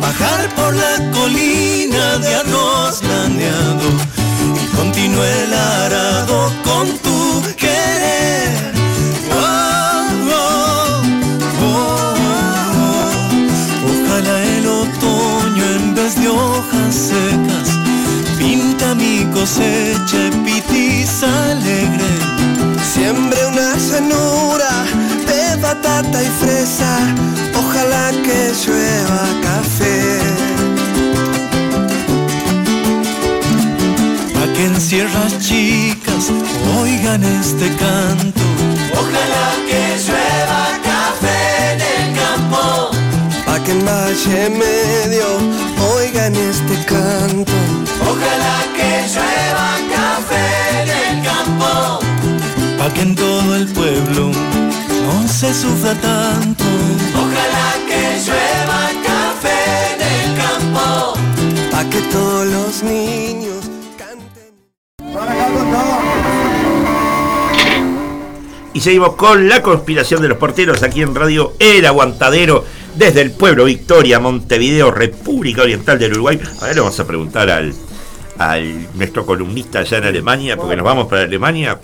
[0.00, 4.13] bajar por la colina de arroz graneado
[5.04, 8.72] continúe el arado con tu querer.
[9.30, 11.02] Oh, oh,
[11.62, 12.14] oh,
[13.90, 17.68] Ojalá el otoño en vez de hojas secas
[18.38, 22.10] pinta mi cosecha pitis alegre.
[22.94, 24.84] Siembre una cenura
[25.26, 27.14] de batata y fresa,
[27.54, 30.23] ojalá que llueva café.
[34.54, 36.30] Que en sierras chicas
[36.80, 38.40] oigan este canto.
[38.92, 42.90] Ojalá que llueva café en el campo.
[43.46, 45.28] Pa' que en Valle Medio
[45.96, 47.52] oigan este canto.
[48.10, 50.46] Ojalá que llueva café
[50.82, 51.98] en el campo.
[52.78, 54.30] Pa' que en todo el pueblo
[55.06, 56.64] no se sufra tanto.
[57.22, 59.60] Ojalá que llueva café
[59.94, 61.14] en el campo.
[61.72, 63.63] Pa' que todos los niños
[68.72, 72.64] Y seguimos con la conspiración de los porteros aquí en Radio El Aguantadero,
[72.96, 76.40] desde el pueblo Victoria, Montevideo, República Oriental del Uruguay.
[76.60, 77.72] A ver, le vamos a preguntar al,
[78.36, 81.78] al nuestro columnista allá en Alemania, porque nos vamos para Alemania.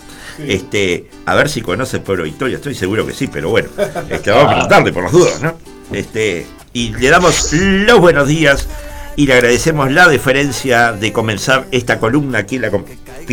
[0.45, 3.69] Este, a ver si conoce el pueblo Victoria, estoy seguro que sí, pero bueno,
[4.09, 5.53] este, vamos a preguntarle por las dudas, ¿no?
[5.93, 8.67] Este, y le damos los buenos días
[9.15, 12.71] y le agradecemos la deferencia de comenzar esta columna aquí, la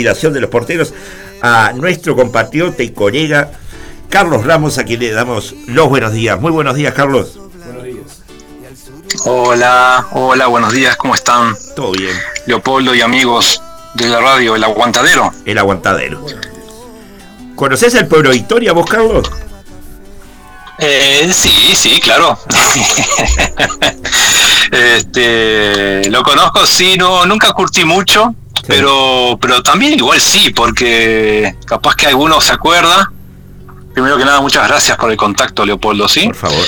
[0.04, 0.94] de los porteros,
[1.42, 3.50] a nuestro compatriota y colega
[4.08, 6.40] Carlos Ramos, a quien le damos los buenos días.
[6.40, 7.38] Muy buenos días, Carlos.
[7.64, 8.22] Buenos días.
[9.24, 11.54] Hola, hola, buenos días, ¿cómo están?
[11.74, 12.16] Todo bien.
[12.46, 13.60] Leopoldo y amigos
[13.94, 15.32] de la radio, El Aguantadero.
[15.44, 16.24] El Aguantadero.
[17.54, 19.30] ¿Conoces el pueblo Victoria vos, Carlos?
[20.78, 22.38] Eh, sí, sí, claro.
[24.70, 28.34] este, lo conozco, sí, no, nunca curtí mucho,
[28.68, 33.10] pero, pero también igual sí, porque capaz que alguno se acuerda.
[33.94, 36.26] Primero que nada, muchas gracias por el contacto, Leopoldo, ¿sí?
[36.26, 36.66] Por favor.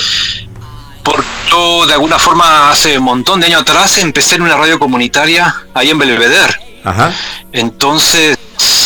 [1.03, 4.79] Porque yo, de alguna forma, hace un montón de años atrás empecé en una radio
[4.79, 6.53] comunitaria ahí en Belvedere.
[6.83, 7.13] Ajá.
[7.51, 8.37] Entonces,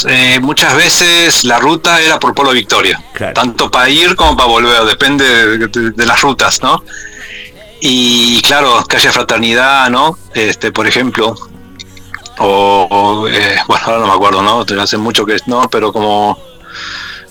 [0.07, 3.01] eh, muchas veces la ruta era por Polo Victoria.
[3.33, 6.83] Tanto para ir como para volver, depende de, las rutas, ¿no?
[7.81, 10.17] Y claro, calle Fraternidad, ¿no?
[10.33, 11.35] Este, por ejemplo.
[12.39, 14.81] O, eh, bueno, ahora no me acuerdo, ¿no?
[14.81, 16.37] Hace mucho que no, pero como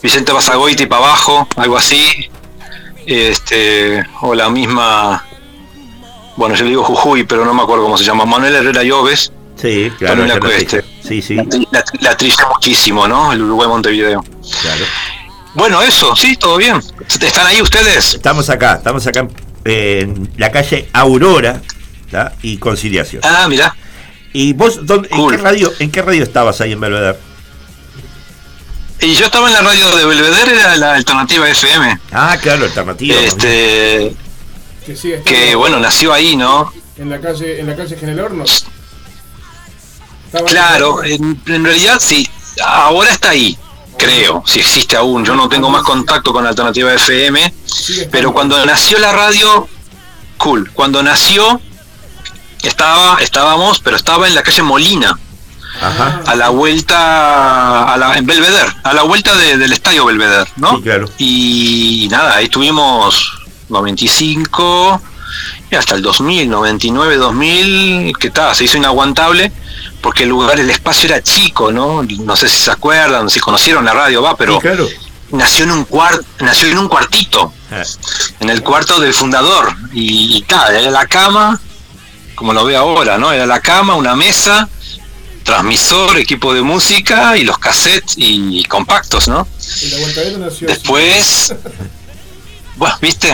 [0.03, 2.29] Vicente Basagoiti para abajo, algo así.
[3.07, 5.25] Este, o la misma,
[6.37, 9.33] bueno, yo le digo Jujuy, pero no me acuerdo cómo se llama, Manuel Herrera Lloves.
[9.61, 10.27] Sí, claro.
[10.27, 11.37] La, este, sí, sí.
[11.71, 12.17] La, la,
[12.53, 13.33] muchísimo, ¿no?
[13.33, 14.23] El Uruguay Montevideo.
[14.63, 14.85] Claro.
[15.55, 16.83] Bueno, eso, sí, todo bien.
[17.21, 18.15] ¿Están ahí ustedes?
[18.15, 19.29] Estamos acá, estamos acá
[19.65, 21.63] en la calle Aurora
[22.43, 23.23] y Conciliación.
[23.25, 23.75] Ah, mira.
[24.37, 27.17] ¿Y vos dónde, en, qué radio, en qué radio estabas ahí en Belvedere?
[29.01, 32.01] Y yo estaba en la radio de Belvedere, era la alternativa FM.
[32.11, 33.15] Ah, claro, alternativa.
[33.15, 34.13] Este,
[35.25, 36.73] que, bueno, nació ahí, ¿no?
[36.99, 38.67] En la calle, en la calle General Hornos.
[40.47, 42.29] Claro, en, realidad sí,
[42.61, 43.57] ahora está ahí,
[43.97, 45.25] creo, si existe aún.
[45.25, 47.55] Yo no tengo más contacto con Alternativa FM,
[48.11, 49.69] pero cuando nació la radio,
[50.39, 51.61] cool, cuando nació
[52.65, 55.19] estaba, estábamos, pero estaba en la calle Molina,
[56.27, 60.81] a la vuelta, a la, en Belvedere, a la vuelta del estadio Belvedere, ¿no?
[60.81, 61.09] claro.
[61.19, 63.33] Y, nada, ahí tuvimos
[63.69, 65.03] 95
[65.71, 69.53] y hasta el 2000, 99, 2000, que tal, se hizo inaguantable
[70.05, 72.03] porque el lugar, el espacio era chico, ¿no?
[72.03, 74.61] No sé si se acuerdan, si conocieron la radio, va, pero
[75.31, 77.83] nació en un cuarto, nació en un cuartito, ah.
[78.41, 81.59] en el cuarto del fundador y, tal, era la cama,
[82.35, 83.33] como lo ve ahora, ¿no?
[83.33, 84.69] Era la cama, una mesa
[85.45, 89.47] transmisor, equipo de música y los cassettes y, compactos, ¿no?
[90.67, 91.55] Después,
[92.77, 93.33] bueno, viste,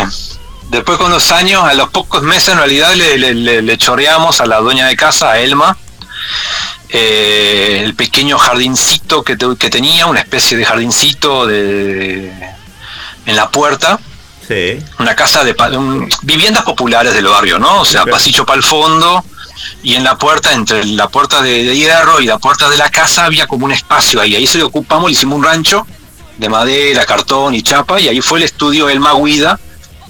[0.71, 4.59] después con los años, a los pocos meses en realidad le, le, chorreamos a la
[4.59, 5.79] dueña de casa, a Elma,
[6.89, 12.33] eh, el pequeño jardincito que, que, tenía, una especie de jardincito de,
[13.25, 14.01] en la puerta.
[14.51, 14.83] Sí.
[14.99, 15.55] Una casa de
[16.23, 17.83] viviendas populares del barrio, ¿no?
[17.83, 19.25] O sea, pasillo para el fondo,
[19.85, 23.27] y en la puerta, entre la puerta de, hierro y la puerta de la casa
[23.27, 25.87] había como un espacio ahí, ahí se lo ocupamos, le hicimos un rancho
[26.37, 29.61] de madera, cartón y chapa, y ahí fue el estudio El Maguida,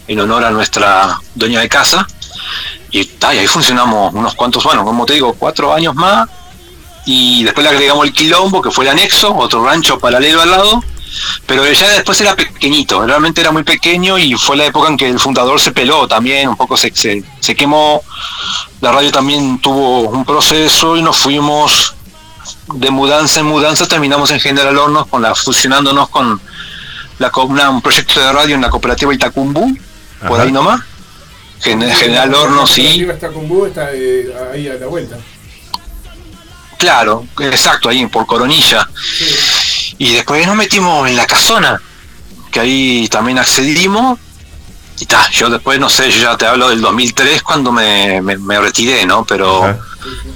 [0.09, 2.07] en honor a nuestra dueña de casa,
[2.91, 6.31] y, y ahí funcionamos unos cuantos, bueno, como te digo, cuatro años más,
[7.05, 10.83] y después le agregamos el quilombo, que fue el anexo, otro rancho paralelo al lado,
[11.47, 15.09] pero ya después era pequeñito, realmente era muy pequeño y fue la época en que
[15.09, 18.03] el fundador se peló también, un poco se, se, quemó,
[18.81, 21.95] la radio también tuvo un proceso y nos fuimos
[22.75, 26.41] de mudanza en mudanza, terminamos en General Hornos con la, fusionándonos con
[27.19, 27.31] la,
[27.71, 29.77] un proyecto de radio en la cooperativa Itacumbu,
[30.27, 30.81] por ahí nomás.
[31.61, 33.03] General, Hornos, sí.
[33.03, 35.17] Itacumbu está eh, ahí a la vuelta.
[36.79, 38.89] Claro, exacto, ahí por Coronilla.
[40.01, 41.79] Y después nos metimos en la casona,
[42.51, 44.19] que ahí también accedimos.
[44.99, 48.61] Y ta, yo después, no sé, yo ya te hablo del 2003 cuando me, me,
[48.61, 49.27] retiré, ¿no?
[49.27, 49.79] Pero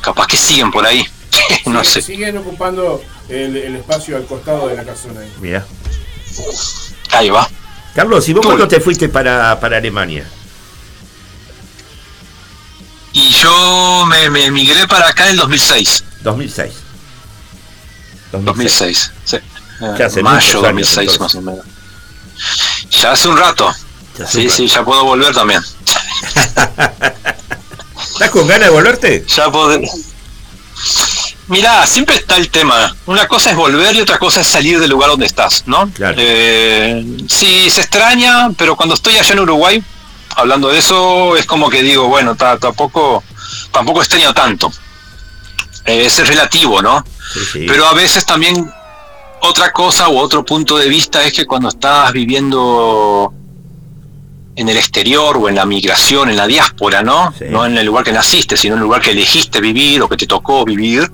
[0.03, 1.03] capaz que siguen por ahí.
[1.65, 2.03] no sé.
[2.03, 5.21] Siguen ocupando el, espacio al costado de la casona.
[5.21, 5.33] Ahí.
[5.41, 5.67] Mira.
[7.13, 7.49] Ahí va.
[7.95, 10.29] Carlos, ¿y vos cuándo te fuiste para, para Alemania?
[13.15, 16.05] Y yo me, me emigré para acá en el 2006.
[16.21, 16.73] 2006.
[18.33, 19.39] 2006, sí.
[19.81, 21.65] Ya hace mayo 2006 más o menos.
[22.91, 23.73] Ya hace un rato.
[24.27, 25.63] sí, sí, ya puedo volver también.
[28.13, 29.25] ¿Estás con ganas de volverte?
[29.27, 29.81] Ya puedo.
[31.49, 32.95] Mirá, siempre está el tema.
[33.07, 35.91] Una cosa es volver y otra cosa es salir del lugar donde estás, ¿no?
[35.91, 36.17] Claro.
[36.19, 39.83] Eh, sí, se extraña, pero cuando estoy allá en Uruguay,
[40.37, 43.23] hablando de eso, es como que digo, bueno, tampoco,
[43.71, 44.73] tampoco extraño tanto.
[45.85, 47.05] Eh, es relativo, ¿no?
[47.53, 48.73] Pero a veces también
[49.45, 53.33] otra cosa u otro punto de vista es que cuando estás viviendo
[54.57, 57.35] en el exterior o en la migración, en la diáspora, ¿no?
[57.51, 60.17] No en el lugar que naciste, sino en el lugar que elegiste vivir o que
[60.17, 61.11] te tocó vivir.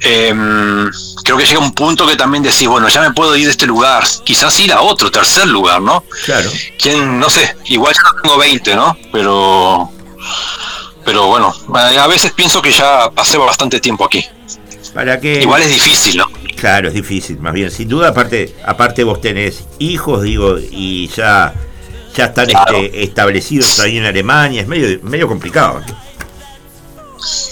[0.00, 0.90] Em,
[1.24, 3.66] creo que llega un punto que también decís, bueno, ya me puedo ir de este
[3.66, 6.04] lugar, quizás ir a otro, tercer lugar, ¿no?
[6.24, 6.50] Claro.
[6.78, 8.96] ¿Quién, no sé, igual ya no tengo 20, ¿no?
[9.10, 9.90] Pero,
[11.04, 14.24] pero bueno, a veces pienso que ya pasé bastante tiempo aquí.
[15.00, 15.40] Para que...
[15.40, 16.26] Igual es difícil, ¿no?
[16.56, 21.54] Claro, es difícil, más bien, sin duda, aparte, aparte vos tenés hijos, digo, y ya,
[22.14, 25.80] ya están este, establecidos ahí en Alemania, es medio, medio complicado.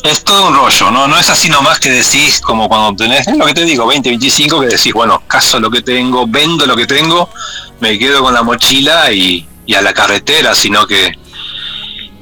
[0.03, 1.09] Es todo un rollo, ¿no?
[1.09, 4.61] No es así nomás que decís, como cuando tenés, lo que te digo, 20, 25,
[4.61, 7.31] que decís, bueno, caso lo que tengo, vendo lo que tengo,
[7.81, 11.17] me quedo con la mochila y, y a la carretera, sino que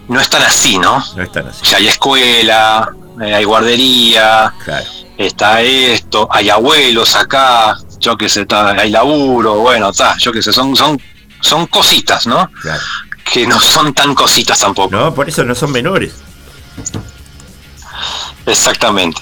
[0.07, 1.05] no es tan así, ¿no?
[1.16, 1.66] No es tan así.
[1.66, 4.87] Ya hay escuela, hay guardería, claro
[5.17, 10.53] está esto, hay abuelos acá, yo que sé, hay laburo, bueno, está, yo que sé,
[10.53, 11.01] son, son,
[11.41, 12.51] son cositas, ¿no?
[13.25, 14.95] Que no son tan cositas tampoco.
[14.95, 16.12] No, por eso no son menores.
[18.45, 19.21] Exactamente.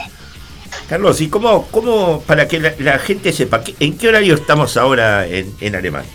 [0.88, 5.54] Carlos, ¿y cómo, cómo para que la, gente sepa, en qué horario estamos ahora en,
[5.60, 6.10] en Alemania?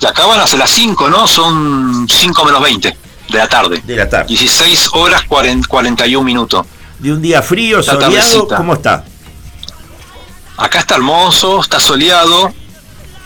[0.00, 1.26] La acaban hace las 5, ¿no?
[1.26, 3.03] Son 5 menos 20
[3.34, 3.82] de la tarde.
[3.84, 4.26] De la tarde.
[4.28, 6.66] 16 horas 40, 41 minutos
[6.98, 9.04] de un día frío, soleado, ¿cómo está?
[10.56, 12.52] Acá está hermoso, está soleado,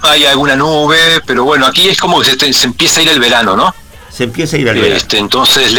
[0.00, 3.56] hay alguna nube, pero bueno, aquí es como que se, empieza a ir el verano,
[3.56, 3.74] ¿no?
[4.10, 4.96] Se empieza a ir el verano.
[4.96, 5.72] Este, entonces,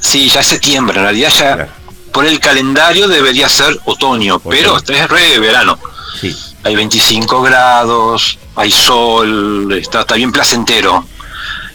[0.00, 1.68] sí, ya es septiembre, en realidad ya
[2.12, 5.78] por el calendario debería ser otoño, pero este es re verano.
[6.20, 6.36] Sí.
[6.62, 11.06] Hay 25 grados, hay sol, está, está bien placentero.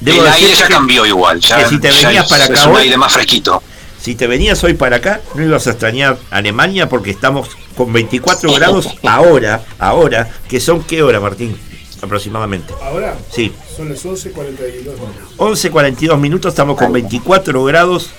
[0.06, 3.14] El aire ya cambió igual, ya, si te venías para acá es un aire más
[3.14, 3.62] fresquito
[4.02, 8.52] si te venías hoy para acá, no ibas a extrañar Alemania porque estamos con 24
[8.54, 11.58] grados ahora, ahora, que son qué hora, Martín?
[12.02, 12.74] aproximadamente.
[12.82, 13.18] ¿Ahora?
[13.30, 13.54] Sí.
[13.76, 15.38] Son las 11.42 minutos.
[15.38, 18.12] 11.42 minutos, estamos con 24 grados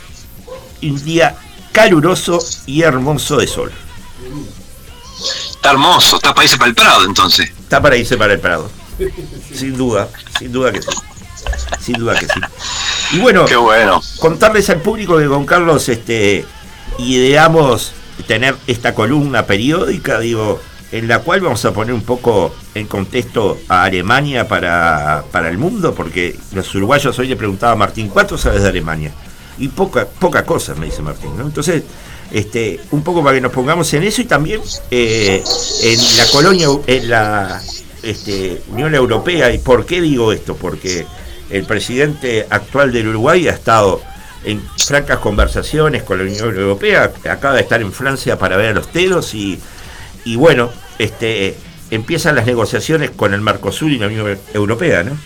[0.81, 1.37] y un día
[1.73, 3.73] caluroso y hermoso de sol.
[5.51, 7.51] Está hermoso, está para irse para el Prado entonces.
[7.51, 8.71] Está para irse para el Prado.
[9.55, 10.09] Sin duda,
[10.39, 10.89] sin duda que sí.
[11.81, 12.41] Sin duda que sí.
[13.13, 14.01] Y bueno, Qué bueno.
[14.19, 16.45] contarles al público que con Carlos este,
[16.99, 17.93] ideamos
[18.27, 20.61] tener esta columna periódica, digo,
[20.93, 25.59] en la cual vamos a poner un poco en contexto a Alemania para, para el
[25.59, 29.13] mundo, porque los uruguayos hoy le preguntaba a Martín, ¿cuánto sabes de Alemania?
[29.59, 31.45] Y poca, poca cosa, me dice Martín, ¿no?
[31.45, 31.83] Entonces,
[32.33, 34.61] este, un poco para que nos pongamos en eso y también
[34.91, 35.43] eh,
[35.83, 37.61] en la colonia, en la
[38.03, 39.53] este, Unión Europea.
[39.53, 40.57] ¿Y por qué digo esto?
[40.57, 41.07] Porque
[41.51, 44.01] el presidente actual del Uruguay ha estado
[44.45, 48.73] en francas conversaciones con la Unión Europea, acaba de estar en Francia para ver a
[48.73, 49.59] los telos y,
[50.25, 51.57] y bueno, este,
[51.91, 55.19] empiezan las negociaciones con el Mercosur y la Unión Europea, ¿no?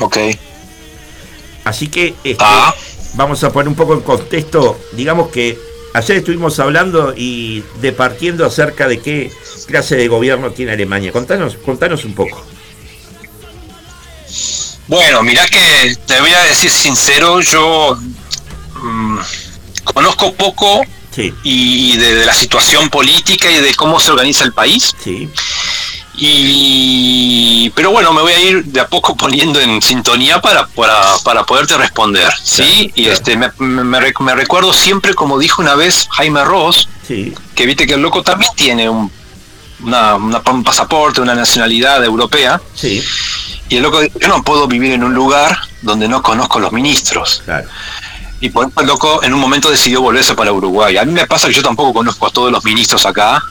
[0.00, 0.16] Ok.
[1.64, 2.74] Así que este, Ah.
[3.14, 5.58] vamos a poner un poco en contexto, digamos que
[5.94, 9.32] ayer estuvimos hablando y departiendo acerca de qué
[9.66, 11.12] clase de gobierno tiene Alemania.
[11.12, 12.44] Contanos, contanos un poco.
[14.90, 17.96] Bueno, mirá que te voy a decir sincero, yo
[18.82, 19.18] mm,
[19.84, 20.82] conozco poco
[21.14, 24.92] Sí, y de, de la situación política y de cómo se organiza el país.
[25.02, 25.28] sí,
[26.14, 31.16] Y pero bueno, me voy a ir de a poco poniendo en sintonía para, para,
[31.24, 32.62] para poderte responder, ¿sí?
[32.62, 33.12] Claro, y claro.
[33.12, 37.32] este me, me- me rec- me recuerdo siempre como dijo una vez Jaime Ross, sí,
[37.54, 39.10] que viste que el loco también tiene un,
[39.82, 43.02] una- una- un pasaporte, una nacionalidad europea, sí,
[43.70, 46.72] y el loco dijo, yo no puedo vivir en un lugar donde no conozco los
[46.72, 47.42] ministros.
[47.44, 47.68] claro.
[48.42, 50.96] Y por eso el loco en un momento decidió volverse para Uruguay.
[50.96, 53.44] A mí me pasa que yo tampoco conozco a todos los ministros acá,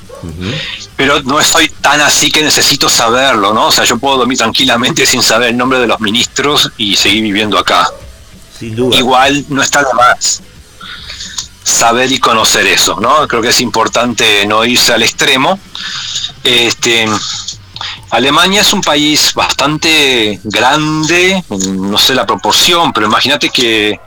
[0.95, 3.67] pero no estoy tan así que necesito saberlo, ¿no?
[3.67, 7.21] O sea, yo puedo dormir tranquilamente sin saber el nombre de los ministros y seguir
[7.21, 7.87] viviendo acá.
[8.57, 8.97] Sin duda.
[8.97, 10.41] Igual no está de más
[11.63, 13.27] saber y conocer eso, ¿no?
[13.27, 15.59] Creo que es importante no irse al extremo.
[16.43, 17.07] Este,
[18.11, 23.99] Alemania es un país bastante grande, no sé la proporción, pero imagínate que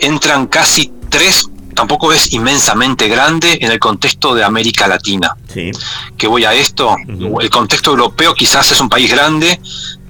[0.00, 5.70] entran casi tres, tampoco es inmensamente grande en el contexto de América Latina Sí,
[6.16, 6.96] que voy a esto.
[7.40, 9.60] El contexto europeo quizás es un país grande,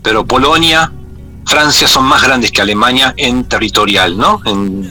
[0.03, 0.91] pero Polonia,
[1.47, 4.41] Francia son más grandes que Alemania en territorial, ¿no?
[4.47, 4.91] En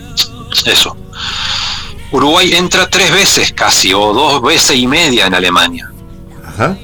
[0.65, 0.95] eso.
[2.11, 5.91] Uruguay entra tres veces casi, o dos veces y media en Alemania.
[6.47, 6.77] ajá,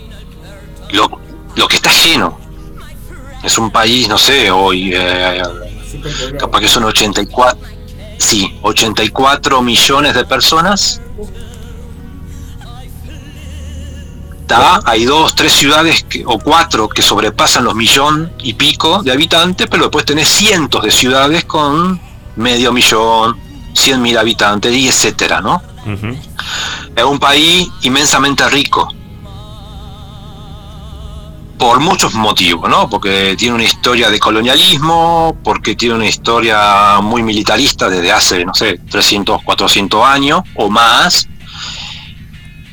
[0.92, 1.10] Lo,
[1.56, 2.38] lo que está lleno.
[3.44, 5.42] Es un país, no sé, hoy eh,
[6.38, 7.58] capaz que son 84,
[8.18, 11.00] sí, 84 millones de personas.
[14.86, 19.68] Hay dos, tres ciudades que- o cuatro que sobrepasan los millón y pico de habitantes,
[19.70, 22.02] pero después tenés cientos de ciudades con
[22.36, 23.38] medio millón,
[23.74, 25.62] cien mil habitantes y etcétera, ¿no?
[26.96, 28.92] Es un país inmensamente rico.
[31.60, 32.90] Por muchos motivos, ¿no?
[32.90, 38.56] Porque tiene una historia de colonialismo, porque tiene una historia muy militarista desde hace, no
[38.56, 41.28] sé, 300, 400 años o más.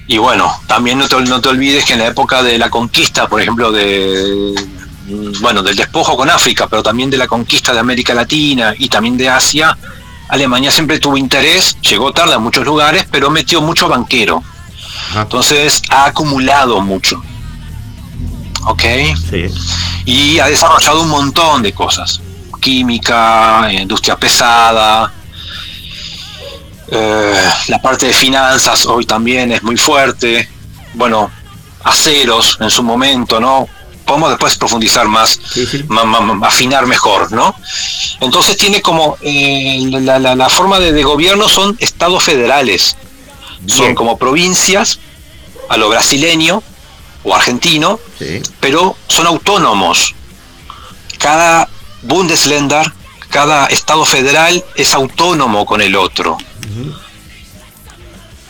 [0.07, 3.29] Y bueno, también no te, no te olvides que en la época de la conquista,
[3.29, 4.55] por ejemplo, de
[5.09, 8.89] mm, bueno, del despojo con África, pero también de la conquista de América Latina y
[8.89, 9.77] también de Asia,
[10.29, 14.43] Alemania siempre tuvo interés, llegó tarde a muchos lugares, pero metió mucho banquero.
[15.15, 17.23] Entonces ha acumulado mucho.
[18.67, 18.83] ¿Ok?
[19.31, 19.47] sí,
[20.05, 22.21] Y ha desarrollado un montón de cosas.
[22.61, 25.13] Química, industria pesada.
[26.91, 30.49] eh, la parte de finanzas hoy también es muy fuerte.
[30.95, 31.31] Bueno,
[31.85, 33.69] aceros en su momento, ¿no?
[34.05, 35.85] Podemos después profundizar más sí, sí,
[36.45, 37.55] afinar mejor, ¿no?
[38.21, 42.97] Entonces tiene como eh, la, la- la forma de, de gobierno son estados federales,
[43.67, 45.01] son como provincias
[45.69, 46.63] a lo brasileño
[47.27, 50.15] o argentino, sí, pero son autónomos.
[51.19, 51.69] Cada
[52.03, 52.93] Bundesländer,
[53.31, 56.39] cada estado federal es autónomo con el otro.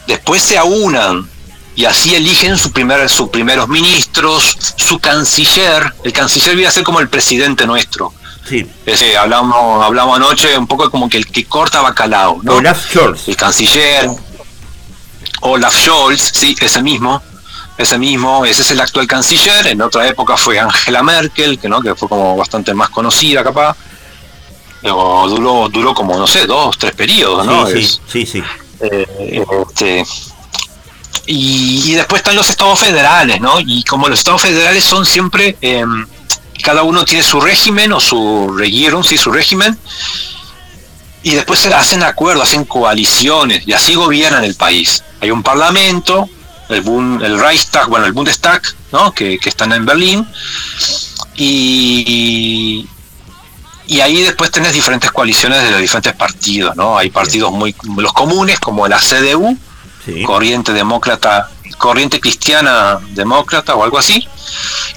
[0.06, 1.28] Después se aunan
[1.74, 5.94] y así eligen su primer, sus primeros ministros, su canciller.
[6.04, 8.12] El canciller viene a ser como el presidente nuestro.
[8.46, 8.66] sí.
[8.84, 12.56] Ese, hablamos, hablamos anoche un poco como que el que corta bacalao, ¿no?
[12.56, 14.08] Olaf Scholz, El canciller,
[15.40, 17.22] Olaf Scholz, sí, ese mismo,
[17.78, 21.80] ese mismo, ese es el actual canciller, en otra época fue Angela Merkel, que no,
[21.80, 23.76] que fue como bastante más conocida capaz.
[24.80, 27.66] Pero duró, duró como, no sé, dos, tres periodos, ¿no?
[27.66, 28.42] sí, Es- sí, sí,
[28.80, 30.04] eh, este,
[31.26, 33.58] y, después están los estados federales, ¿no?
[33.60, 36.06] Y como los estados federales son siempre, em,
[36.62, 39.76] cada uno tiene su régimen o su regierung, sí, su régimen,
[41.22, 45.02] y después se hacen acuerdos, hacen coaliciones, y así gobiernan el país.
[45.20, 46.28] Hay un parlamento,
[46.68, 48.62] el, el Reichstag, bueno, el Bundestag,
[48.92, 49.12] ¿no?
[49.12, 50.26] Que, que están en Berlín,
[51.36, 52.88] y,
[53.86, 56.98] y ahí después tenés diferentes coaliciones de los diferentes partidos, ¿no?
[56.98, 59.56] Hay partidos muy los comunes como la CDU,
[60.24, 64.26] Corriente Demócrata, Corriente Cristiana Demócrata o algo así,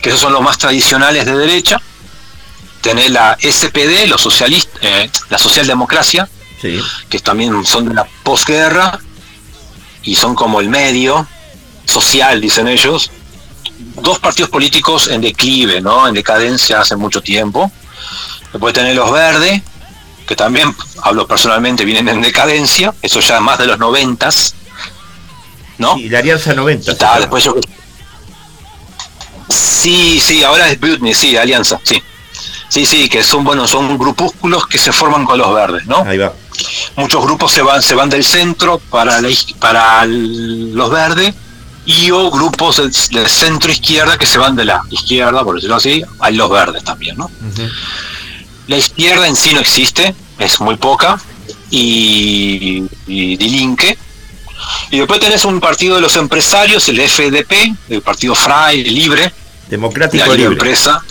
[0.01, 1.81] que esos son los más tradicionales de derecha.
[2.81, 6.29] Tenés la SPD, los socialistas, eh, la socialdemocracia,
[6.61, 8.99] que también son de la posguerra
[10.03, 11.27] y son como el medio
[11.89, 13.11] social, dicen ellos.
[14.01, 16.07] Dos partidos políticos en declive, ¿no?
[16.07, 17.71] En decadencia hace mucho tiempo.
[18.51, 19.61] Después tenés los verdes,
[20.27, 24.55] que también, hablo personalmente, vienen en decadencia, eso ya más de los noventas,
[25.77, 25.97] ¿no?
[25.97, 26.93] Y la Alianza 90.
[27.19, 27.55] después yo...
[29.49, 32.01] Sí, sí, ahora es Butney, sí, Alianza, sí.
[32.69, 36.03] Sí, sí, que son bueno, son grupúsculos que se forman con los verdes, ¿no?
[36.03, 36.33] Ahí va.
[36.95, 39.19] Muchos grupos se van, se van del centro para
[39.59, 41.33] para los verdes
[41.89, 42.93] y o grupos del,
[43.27, 47.17] centro izquierda que se van de la izquierda, por decirlo así, a los verdes también,
[47.17, 47.31] ¿no?
[48.67, 51.19] La izquierda en sí no existe, es muy poca,
[51.71, 53.97] y, y Dilinque,
[54.91, 59.33] y después tenés un partido de los empresarios, el FDP, el Partido Fray, Libre.
[59.67, 60.53] Democrático Libre.
[60.53, 61.03] Empresa.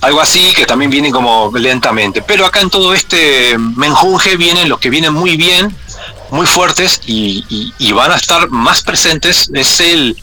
[0.00, 2.22] Algo así que también viene como lentamente.
[2.22, 5.74] Pero acá en todo este menjunje vienen los que vienen muy bien,
[6.30, 10.16] muy fuertes y, van a estar más presentes, es el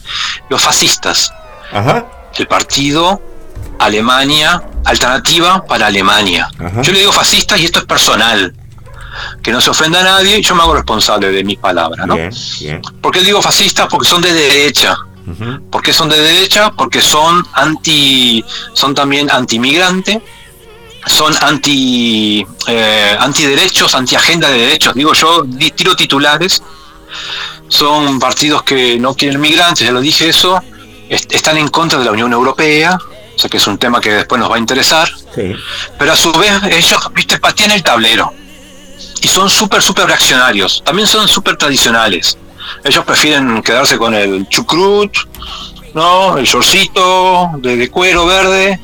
[0.48, 1.32] los fascistas.
[2.36, 3.20] El partido
[3.78, 6.48] Alemania, alternativa para Alemania.
[6.82, 8.54] Yo le digo fascistas y esto es personal
[9.42, 12.16] que no se ofenda a nadie, yo me hago responsable de mis palabras, ¿no?
[13.00, 13.86] ¿Por qué digo fascistas?
[13.88, 14.96] Porque son de derecha.
[15.70, 16.70] ¿Por qué son de derecha?
[16.72, 20.22] Porque son anti, son también anti-migrante,
[21.06, 24.94] son anti, eh, antiderechos, anti agenda de derechos.
[24.94, 25.44] Digo yo,
[25.74, 26.62] tiro titulares.
[27.68, 30.62] Son partidos que no quieren migrantes, ya lo dije eso.
[31.08, 32.98] están en contra de la Unión Europea,
[33.34, 35.08] o sea que es un tema que después nos va a interesar.
[35.98, 38.32] Pero a su vez ellos, viste, patean el tablero
[39.22, 40.82] y son súper, súper reaccionarios.
[40.84, 42.38] También son súper tradicionales.
[42.84, 45.16] Ellos prefieren quedarse con el chucrut,
[45.94, 46.36] ¿no?
[46.38, 48.80] El shortcito de, cuero verde,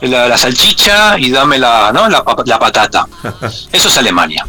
[0.00, 2.08] la, salchicha y dame la, ¿no?
[2.08, 2.22] la,
[2.58, 3.06] patata.
[3.72, 4.46] Eso es Alemania.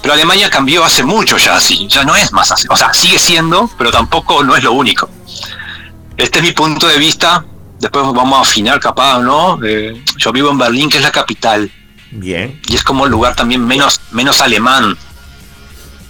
[0.00, 1.86] Pero Alemania cambió hace mucho ya así.
[1.88, 2.66] Ya no es más así.
[2.70, 5.08] O sea, sigue siendo, pero tampoco no es lo único.
[6.16, 7.44] Este es mi punto de vista.
[7.78, 9.58] Después vamos a afinar capaz, ¿no?
[9.64, 11.70] Eh, yo vivo en Berlín, que es la capital
[12.12, 12.60] Bien.
[12.68, 14.96] Y es como el lugar también menos, menos alemán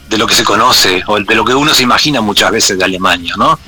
[0.08, 2.84] de lo que se conoce, o de lo que uno se imagina muchas veces de
[2.84, 3.58] Alemania, ¿no?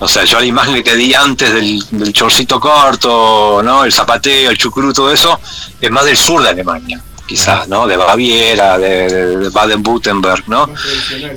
[0.00, 3.84] O sea, yo la imagen que te di antes del, del chorcito corto, ¿no?
[3.84, 5.38] El zapateo, el chucrú, todo eso,
[5.78, 7.86] es más del sur de Alemania, quizás, ¿no?
[7.86, 10.70] De Baviera, de, Baden-Württemberg, ¿no?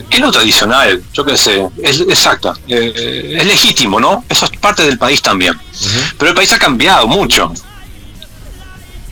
[0.09, 1.03] ¿Qué es lo tradicional?
[1.11, 4.24] Yo qué sé, es exacto, eh, es legítimo, ¿no?
[4.30, 5.59] Eso es parte del país también.
[6.18, 7.53] Pero el país ha cambiado mucho.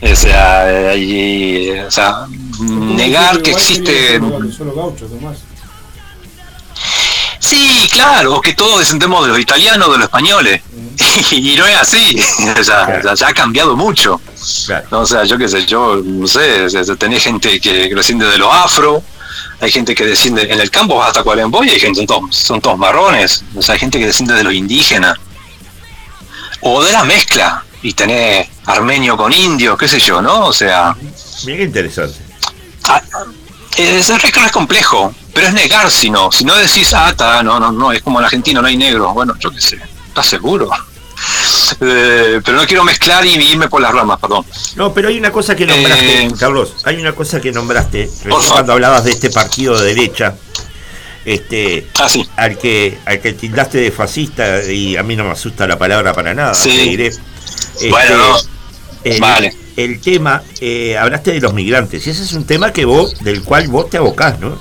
[0.00, 2.26] O sea, y, o sea
[2.60, 4.20] negar que existe...
[7.42, 10.62] Sí, claro, que todos descendemos de los italianos, de los españoles.
[11.32, 12.16] y no es así.
[12.60, 14.20] o sea, ya ha cambiado mucho.
[14.90, 16.66] O sea, yo qué sé, yo no sé,
[16.98, 19.02] tenés gente que, desciende de los afro,
[19.60, 22.78] hay gente que desciende en el campo hasta Cualemboy, hay gente, son todos, son todos
[22.78, 25.18] marrones, o sea, hay gente que desciende de los indígenas.
[26.60, 30.46] O de la mezcla, y tenés armenio con indio, qué sé yo, ¿no?
[30.46, 30.96] O sea...
[31.44, 32.18] Bien interesante.
[32.84, 33.02] Ah,
[33.76, 36.30] es, es complejo, pero es negar si no.
[36.30, 39.12] Si no decís, ah, está, no, no, no, es como en Argentina, no hay negro.
[39.12, 40.70] Bueno, yo qué sé, ¿estás seguro?
[41.80, 44.44] Eh, pero no quiero mezclar y irme por las ramas, perdón.
[44.76, 48.10] No, pero hay una cosa que nombraste, eh, Carlos, hay una cosa que nombraste
[48.50, 50.34] cuando hablabas de este partido de derecha,
[51.24, 55.66] este ah, al que al que tildaste de fascista y a mí no me asusta
[55.66, 56.70] la palabra para nada, sí.
[56.70, 57.12] diré
[57.88, 58.36] bueno,
[59.04, 59.56] el, vale.
[59.76, 63.42] El tema, eh, hablaste de los migrantes, y ese es un tema que vos, del
[63.42, 64.58] cual vos te abocás, ¿no?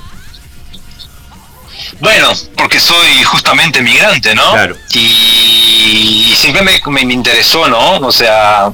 [2.00, 4.52] Bueno, porque soy justamente migrante, ¿no?
[4.54, 4.78] Claro.
[4.94, 7.98] Y, siempre me, me, interesó, ¿no?
[7.98, 8.72] O sea,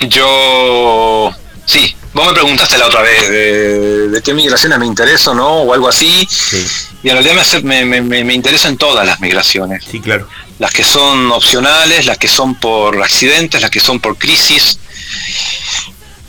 [0.00, 1.32] yo,
[1.66, 5.62] sí, vos me preguntaste la otra vez de, qué migraciones me intereso, ¿no?
[5.62, 6.26] O algo así.
[6.30, 6.66] Sí.
[7.02, 9.84] Y en realidad me, me, me, me interesan todas las migraciones.
[9.90, 10.28] Sí, claro
[10.58, 14.78] las que son opcionales, las que son por accidentes, las que son por crisis,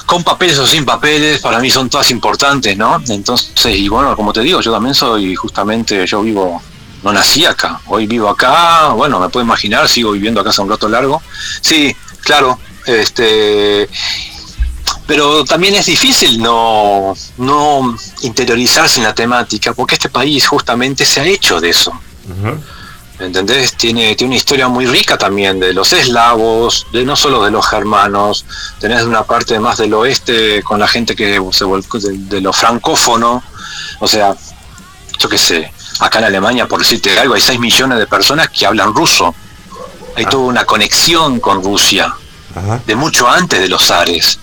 [0.10, 3.00] con papeles o sin papeles, para mí son todas importantes, ¿no?
[3.10, 6.60] Entonces, y bueno, como te digo, yo también soy justamente, yo vivo
[7.04, 7.80] no nací acá.
[7.86, 11.22] Hoy vivo acá, bueno, me puedo imaginar, sigo viviendo acá hace un rato largo.
[11.62, 12.58] Sí, claro,
[12.88, 13.88] este
[15.06, 21.22] pero también es difícil no, no interiorizarse en la temática, porque este país justamente se
[21.22, 21.94] ha hecho de eso.
[23.20, 23.74] ¿Entendés?
[23.76, 27.68] Tiene, tiene una historia muy rica también de los eslavos, de no solo de los
[27.68, 28.46] germanos,
[28.80, 32.54] tenés una parte más del oeste con la gente que se volcó de, de lo
[32.54, 33.44] francófono,
[34.00, 34.36] o sea,
[35.20, 38.66] yo qué sé, acá en Alemania, por decirte algo, hay 6 millones de personas que
[38.66, 39.36] hablan ruso.
[40.16, 40.30] Hay ah.
[40.30, 42.14] toda una conexión con Rusia,
[42.86, 44.40] de mucho antes de los zares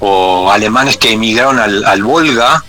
[0.00, 2.62] o alemanes que emigraron al, Volga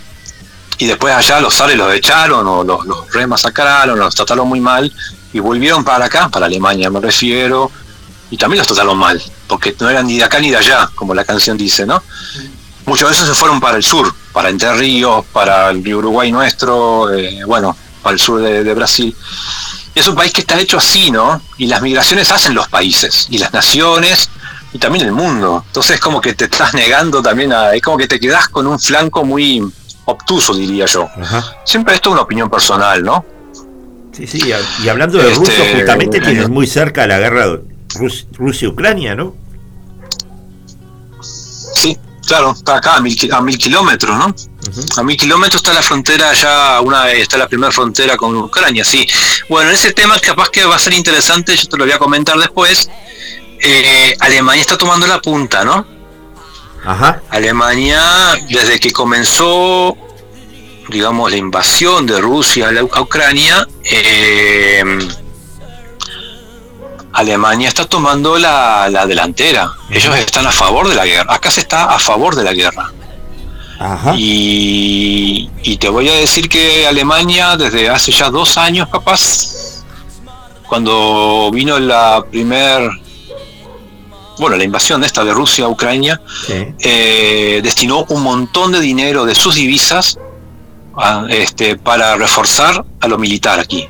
[0.78, 4.92] y después allá los zares los echaron o los, los remasacraron, los trataron muy mal
[5.32, 7.70] y volvieron para acá, para Alemania me refiero,
[8.30, 11.14] y también los trataron mal, porque no eran ni de acá ni de allá, como
[11.14, 12.02] la canción dice, ¿no?
[12.86, 17.12] Muchos de esos se fueron para el sur, para Entre Ríos, para el Uruguay nuestro,
[17.12, 19.14] eh, bueno, para el sur de, de Brasil.
[19.94, 21.42] Es un país que está hecho así, ¿no?
[21.58, 24.30] Y las migraciones hacen los países y las naciones
[24.72, 25.64] y también el mundo.
[25.66, 27.74] Entonces es como que te estás negando también a...
[27.74, 29.62] Es como que te quedas con un flanco muy
[30.08, 31.08] obtuso, diría yo.
[31.64, 33.24] Siempre esto es una opinión personal, ¿no?
[34.12, 34.52] Sí, sí,
[34.82, 37.60] y hablando de Rusia, este, justamente tienes muy cerca la guerra
[38.32, 39.36] Rusia-Ucrania, ¿no?
[41.20, 41.96] Sí,
[42.26, 44.34] claro, está acá a mil, a mil kilómetros, ¿no?
[44.96, 49.06] A mil kilómetros está la frontera ya, una está la primera frontera con Ucrania, sí.
[49.48, 52.36] Bueno, ese tema capaz que va a ser interesante, yo te lo voy a comentar
[52.38, 52.90] después,
[53.60, 55.97] eh, Alemania está tomando la punta, ¿no?
[56.88, 57.20] Ajá.
[57.28, 58.00] Alemania,
[58.48, 59.94] desde que comenzó,
[60.88, 64.82] digamos, la invasión de Rusia a, Ucrania, eh,
[67.12, 69.70] Alemania está tomando la, delantera.
[69.90, 71.34] Ellos están a favor de la guerra.
[71.34, 72.90] Acá se está a favor de la guerra.
[73.78, 74.14] Ajá.
[74.16, 79.84] Y, y, te voy a decir que Alemania desde hace ya dos años capaz,
[80.66, 82.90] cuando vino la primer
[84.38, 89.34] bueno, la invasión esta de Rusia a Ucrania, eh, destinó un montón de dinero de
[89.34, 90.18] sus divisas
[91.28, 93.88] este, para reforzar a lo militar aquí.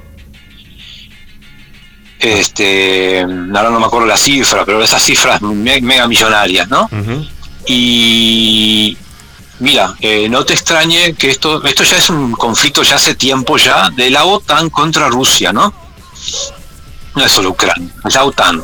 [2.18, 6.88] Este, ahora no me acuerdo la cifra, pero esas cifras mega millonarias, ¿no?
[7.66, 8.96] Y
[9.61, 13.57] mira, eh, no te extrañe que esto, esto ya es un conflicto ya hace tiempo
[13.57, 15.72] ya de la OTAN contra Rusia, ¿no?
[17.14, 18.62] No es solo Ucrania, la OTAN.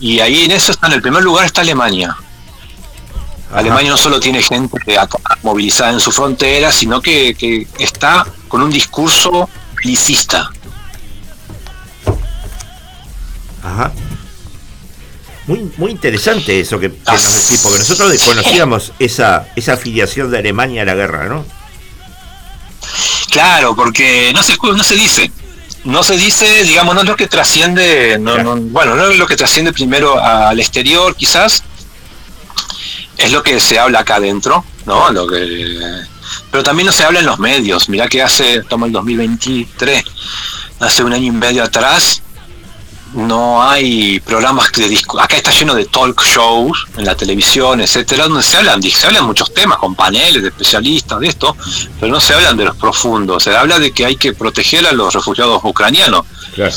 [0.00, 2.16] Y ahí en eso está en el primer lugar está Alemania.
[3.52, 4.78] Alemania no solo tiene gente
[5.42, 10.50] movilizada en su frontera, sino que, está con un discurso belicista.
[13.62, 13.92] Ajá.
[15.46, 20.38] Muy, muy interesante eso que, que nos decís, porque nosotros desconocíamos esa, esa afiliación de
[20.38, 21.44] Alemania a la guerra, ¿no?
[23.30, 25.32] Claro, porque no se, no se dice
[25.88, 29.72] no se dice, digamos, no es lo que trasciende, bueno, no es lo que trasciende
[29.72, 31.64] primero al exterior, quizás,
[33.16, 35.10] es lo que se habla acá adentro, ¿no?
[35.10, 36.04] Lo que,
[36.50, 37.88] pero también no se habla en los medios.
[37.88, 40.04] Mirá que hace, toma el 2023,
[40.80, 42.22] hace un año y medio atrás,
[43.14, 45.20] no hay programas de disco.
[45.20, 49.24] Acá está lleno de talk shows en la televisión, etcétera, donde se hablan, se hablan
[49.24, 51.56] muchos temas con paneles de especialistas de esto,
[51.98, 53.42] pero no se hablan de los profundos.
[53.42, 56.24] Se habla de que hay que proteger a los refugiados ucranianos.
[56.54, 56.74] Claro.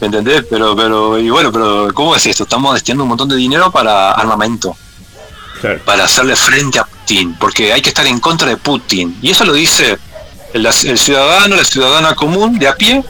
[0.00, 0.44] ¿Entendés?
[0.50, 2.42] Pero, pero, y bueno, pero ¿cómo es esto?
[2.42, 4.76] Estamos destinando un montón de dinero para armamento.
[5.84, 9.18] Para hacerle frente a Putin, porque hay que estar en contra de Putin.
[9.22, 9.98] Y eso lo dice
[10.52, 13.02] el ciudadano, la ciudadana común de a pie,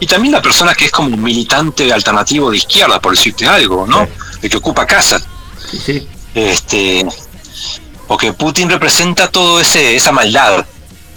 [0.00, 3.86] y también la persona que es como un militante alternativo de izquierda, por decirte algo,
[3.86, 4.06] ¿no?
[4.40, 5.24] De que ocupa casas.
[5.84, 6.06] Sí.
[6.34, 7.06] Este,
[8.06, 10.64] porque Putin representa todo ese esa maldad,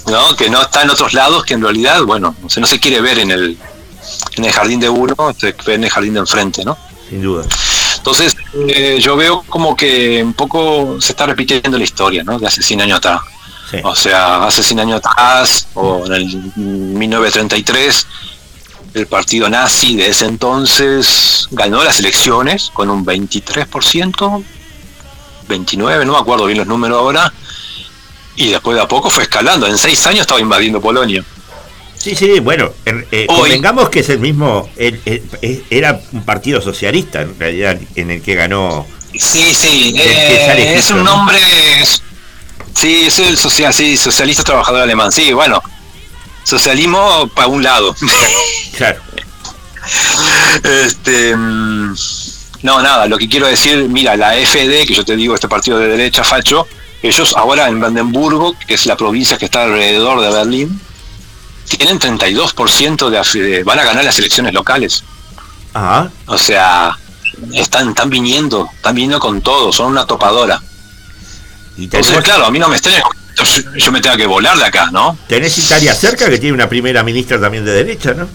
[0.08, 0.36] ¿no?
[0.36, 3.02] Que no está en otros lados, que en realidad, bueno, no se, no se quiere
[3.02, 3.58] ver en el,
[4.36, 6.78] en el jardín de uno, se ve en el jardín de enfrente, ¿no?
[7.10, 7.46] Sin duda.
[7.98, 8.36] Entonces,
[8.68, 12.40] eh, yo veo como que un poco se está repitiendo la historia, ¿no?
[12.40, 13.22] De hace 100 años atrás.
[13.84, 18.08] O sea, hace 100 años atrás, o en el 1933,
[18.94, 24.44] el partido nazi de ese entonces ganó las elecciones con un 23%,
[25.48, 27.34] 29, no me acuerdo bien los números ahora,
[28.36, 29.68] y después de a poco fue escalando.
[29.68, 31.24] En seis años estaba invadiendo Polonia.
[31.96, 34.68] Sí, sí, bueno, eh, convengamos que es el mismo,
[35.70, 38.88] era un partido socialista en realidad en el que ganó.
[39.14, 41.38] Sí, sí, eh, es un nombre,
[42.74, 45.62] sí, es el social, sí, socialista trabajador alemán, sí, bueno,
[46.44, 47.96] socialismo para un lado.
[48.78, 49.02] Claro.
[50.64, 51.94] Este, mm,
[52.64, 55.78] no, nada, lo que quiero decir, mira, la FD, que yo te digo, este partido
[55.78, 56.68] de derecha facho,
[57.04, 60.82] ellos ahora en Brandenburgo, que es la provincia que está alrededor de Berlín,
[61.78, 65.04] tienen 32% de, van a ganar las elecciones locales.
[65.74, 66.10] Ah.
[66.28, 66.98] O sea,
[67.54, 70.62] están, están viniendo, están viniendo con todo, son una topadora.
[71.78, 73.04] Entonces, claro, a mí no me extraña
[73.76, 75.18] yo me tenga que volar de acá, ¿no?
[75.28, 78.28] Tenés Italia cerca que tiene una primera ministra también de derecha, ¿no?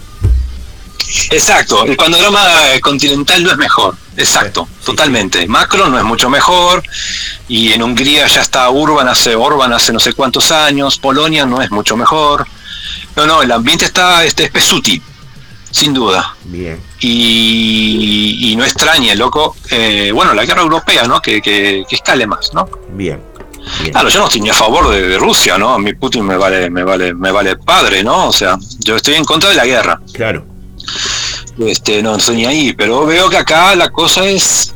[1.31, 2.43] Exacto, el panorama
[2.81, 5.47] continental no es mejor, exacto, totalmente.
[5.47, 6.83] Macron no es mucho mejor,
[7.47, 11.61] y en Hungría ya está Urban hace, Orban hace no sé cuántos años, Polonia no
[11.61, 12.45] es mucho mejor.
[13.15, 15.01] No, no, el ambiente está este, es pesuti,
[15.71, 16.35] sin duda.
[16.43, 16.79] Bien.
[16.99, 21.21] Y, no extrañe, loco, eh, bueno, la guerra europea, ¿no?
[21.21, 22.67] Que, que, que escale más, ¿no?
[22.89, 23.21] Bien.
[23.91, 25.73] Claro, yo no estoy ni a favor de, Rusia, ¿no?
[25.73, 28.27] A mí Putin me vale, me vale, me vale padre, ¿no?
[28.27, 29.99] O sea, yo estoy en contra de la guerra.
[30.13, 30.45] Claro.
[31.59, 34.73] Este, no estoy ni ahí, pero veo que acá la cosa es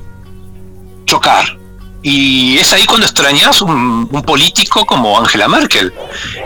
[1.05, 1.57] chocar.
[2.03, 5.93] Y es ahí cuando extrañas un, político como Angela Merkel,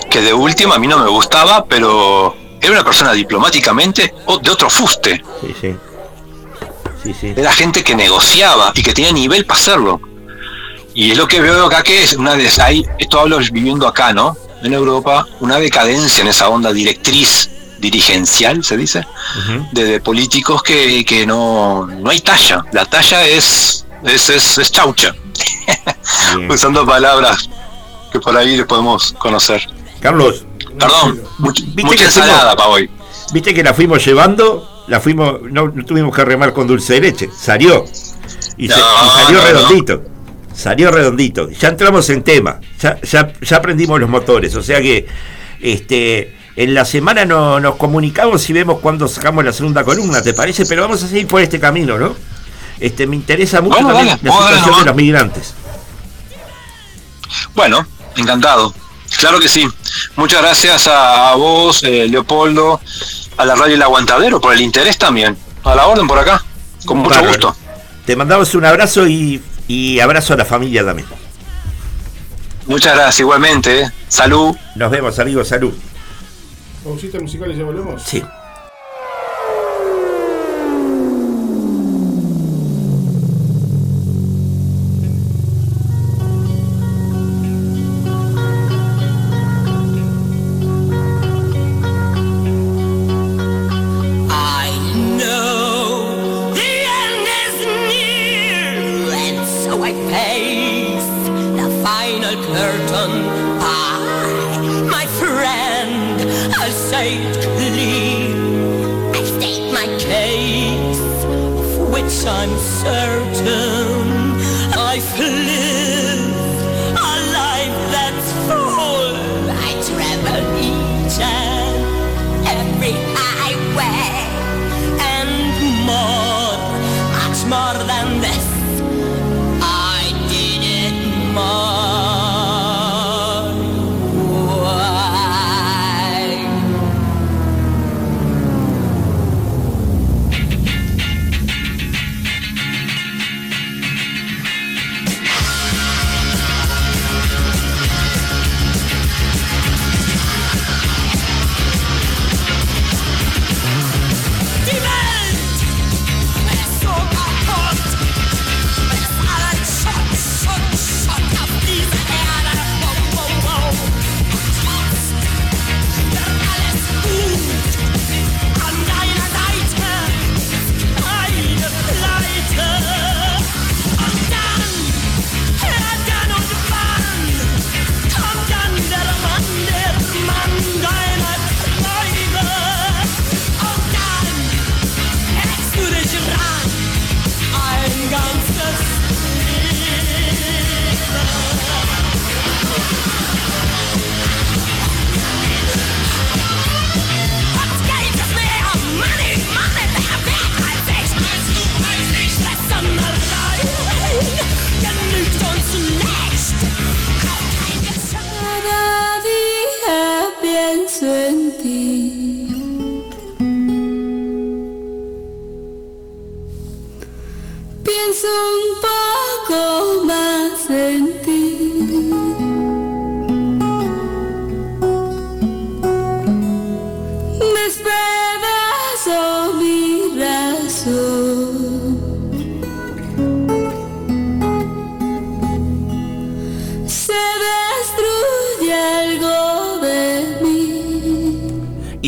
[0.10, 4.70] que de última a mí no me gustaba, pero era una persona diplomáticamente de otro
[4.70, 5.24] fuste.
[5.42, 5.76] Sí, sí.
[7.04, 7.34] Sí, sí.
[7.36, 10.02] Era gente que negociaba y que tenía nivel para hacerlo.
[10.96, 14.14] Y es lo que veo acá que es una de hay, esto hablo viviendo acá,
[14.14, 14.38] ¿no?
[14.64, 19.06] En Europa, una decadencia en esa onda directriz dirigencial, se dice,
[19.74, 22.66] de, políticos que, que no, no hay talla.
[22.72, 25.14] La talla es, es, es, chaucha.
[26.50, 27.50] Usando palabras
[28.14, 29.68] que por ahí podemos conocer.
[30.00, 30.46] Carlos.
[30.80, 32.90] Perdón, mucha ensalada para hoy.
[33.34, 37.30] Viste que la fuimos llevando, la fuimos, no, tuvimos que remar con dulce de leche,
[37.38, 37.84] salió.
[38.58, 40.15] Y, salió redondito
[40.56, 41.50] salió redondito.
[41.50, 45.06] Ya entramos en tema, ya, ya, ya aprendimos los motores, o sea que
[45.62, 50.34] este en la semana no, nos comunicamos y vemos cuándo sacamos la segunda columna, ¿te
[50.34, 50.66] parece?
[50.66, 52.16] Pero vamos a seguir por este camino, ¿no?
[52.80, 55.54] Este, me interesa mucho también la situación de los migrantes.
[57.54, 57.86] Bueno,
[58.16, 58.74] encantado.
[59.20, 59.68] Claro que sí.
[60.16, 62.80] Muchas gracias a, vos, eh, Leopoldo,
[63.38, 65.38] a la radio El Aguantadero por el interés también.
[65.64, 66.44] A la orden por acá.
[66.86, 67.56] Con mucho gusto.
[68.06, 71.08] Te mandamos un abrazo y y abrazo a la familia también.
[72.68, 73.82] Muchas gracias, igualmente.
[73.82, 73.92] ¿eh?
[74.08, 74.56] Salud.
[74.76, 75.48] Nos vemos, amigos.
[75.48, 75.74] Salud.
[76.84, 78.02] Pausita musical y ya volvemos.
[78.02, 78.24] Sí.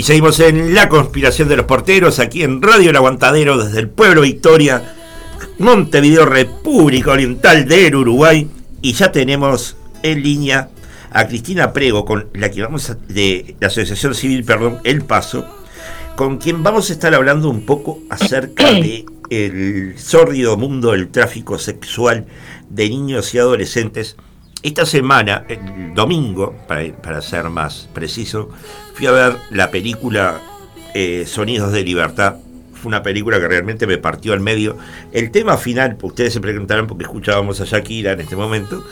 [0.07, 4.21] Seguimos en La Conspiración de los Porteros, aquí en Radio El Aguantadero, desde el pueblo
[4.21, 4.95] Victoria,
[5.59, 8.49] Montevideo, República Oriental del Uruguay.
[8.81, 10.69] Y ya tenemos en línea
[11.11, 15.45] a Cristina Prego, con la que vamos de la Asociación Civil, perdón, El Paso,
[16.15, 21.59] con quien vamos a estar hablando un poco acerca de el sórdido mundo del tráfico
[21.59, 22.27] sexual
[22.69, 24.15] de niños y adolescentes.
[24.63, 28.49] Esta semana, el domingo, para, ser más preciso,
[28.95, 30.41] fui a ver la película
[30.95, 32.37] eh, Sonidos de Libertad.
[32.73, 34.77] Fue una película que realmente me partió al medio.
[35.11, 38.83] El tema final, ustedes se preguntarán porque escuchábamos a Shakira en este momento,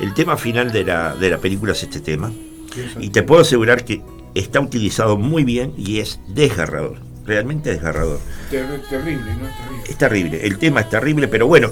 [0.00, 2.32] el tema final de la, de la película es este tema.
[2.98, 4.02] Y te puedo asegurar que
[4.34, 6.96] está utilizado muy bien y es desgarrador.
[7.24, 8.18] Realmente desgarrador.
[8.50, 9.48] terrible, ¿no?
[9.88, 10.44] Es terrible.
[10.44, 11.70] El tema es terrible, pero bueno.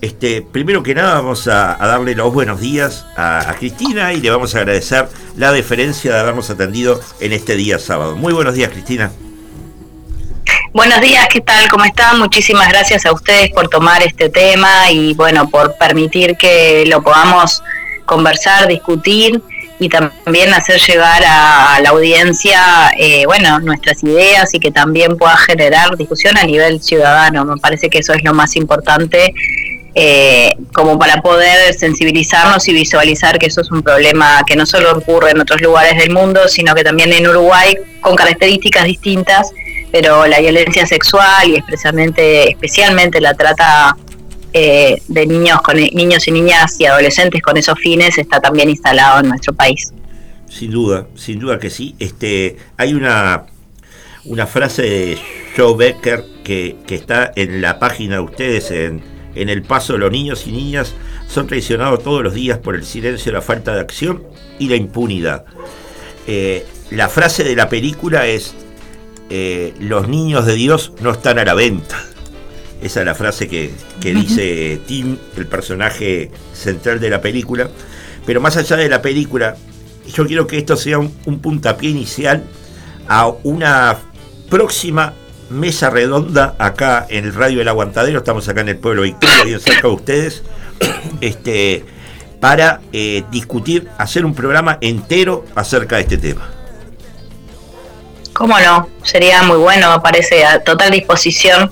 [0.00, 4.54] Este, primero que nada vamos a, darle los buenos días a, Cristina y le vamos
[4.54, 8.16] a agradecer la deferencia de habernos atendido en este día sábado.
[8.16, 9.10] Muy buenos días, Cristina.
[10.72, 11.68] Buenos días, ¿qué tal?
[11.68, 12.18] ¿Cómo están?
[12.18, 17.62] Muchísimas gracias a ustedes por tomar este tema y bueno, por permitir que lo podamos
[18.04, 19.40] conversar, discutir
[19.78, 25.36] y también hacer llegar a, la audiencia, eh, bueno, nuestras ideas y que también pueda
[25.36, 27.44] generar discusión a nivel ciudadano.
[27.44, 29.32] Me parece que eso es lo más importante
[29.94, 34.92] eh, como para poder sensibilizarnos y visualizar que eso es un problema que no solo
[34.96, 39.52] ocurre en otros lugares del mundo, sino que también en Uruguay con características distintas
[39.94, 43.96] pero la violencia sexual y especialmente, especialmente la trata
[44.52, 49.20] eh, de niños, con, niños y niñas y adolescentes con esos fines está también instalado
[49.20, 49.92] en nuestro país.
[50.48, 51.94] Sin duda, sin duda que sí.
[52.00, 53.44] Este, hay una,
[54.24, 55.18] una frase de
[55.56, 59.00] Joe Becker que, está en la página de ustedes en,
[59.34, 59.98] en El Paso.
[59.98, 60.94] Los niños y niñas
[61.28, 64.22] son traicionados todos los días por el silencio, la falta de acción
[64.58, 65.44] y la impunidad.
[66.26, 68.54] Eh, la frase de la película es
[69.30, 72.04] eh, los niños de Dios no están a la venta.
[72.82, 73.70] Esa es la frase que,
[74.00, 77.70] dice Tim, el personaje central de la película.
[78.26, 79.56] Pero más allá de la película,
[80.12, 81.10] yo quiero que esto sea un,
[81.40, 82.42] puntapié inicial
[83.08, 83.96] a una
[84.50, 85.14] próxima
[85.54, 88.18] mesa redonda acá en el Radio del Aguantadero.
[88.18, 90.42] Estamos acá en el pueblo Victoria, bien cerca de ustedes.
[91.20, 91.84] Este,
[92.40, 96.50] para eh, discutir, hacer un programa entero acerca de este tema.
[98.32, 98.88] ¿Cómo no?
[99.02, 101.70] Sería muy bueno, me parece, a total disposición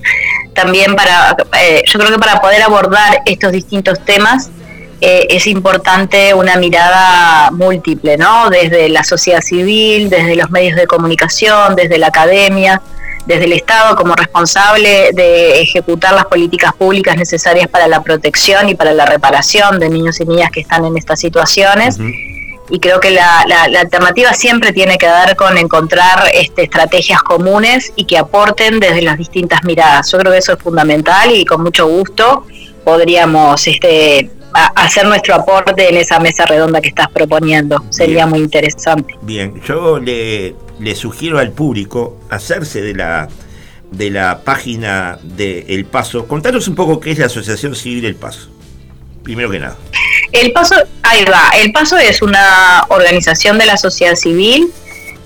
[0.55, 4.51] también para, eh, yo creo que para poder abordar estos distintos temas
[5.01, 8.49] eh, es importante una mirada múltiple, ¿no?
[8.49, 12.81] Desde la sociedad civil, desde los medios de comunicación, desde la academia,
[13.27, 18.75] desde el Estado como responsable de ejecutar las políticas públicas necesarias para la protección y
[18.75, 21.99] para la reparación de niños y niñas que están en estas situaciones
[22.73, 23.41] y creo que la,
[23.79, 29.19] alternativa siempre tiene que ver con encontrar este, estrategias comunes y que aporten desde las
[29.19, 30.11] distintas miradas.
[30.11, 32.47] Yo creo que eso es fundamental y con mucho gusto
[32.83, 34.31] podríamos este,
[34.75, 37.77] hacer nuestro aporte en esa mesa redonda que estás proponiendo.
[37.91, 39.17] Sería muy interesante.
[39.21, 43.29] Bien, yo le, le sugiero al público hacerse de la
[43.91, 46.27] de la página de El Paso.
[46.27, 48.53] Contanos un poco qué es la Asociación Civil El Paso
[49.23, 49.77] primero que nada.
[50.33, 54.73] El Paso, ahí va, El Paso es una organización de la sociedad civil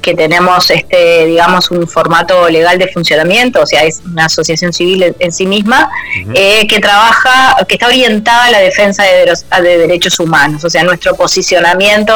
[0.03, 5.17] que tenemos, este, digamos, un formato legal de funcionamiento, o sea, es una asociación civil
[5.19, 5.91] en, sí misma,
[6.33, 10.85] eh, que trabaja, que está orientada a la defensa de, de derechos humanos, o sea,
[10.85, 12.15] nuestro posicionamiento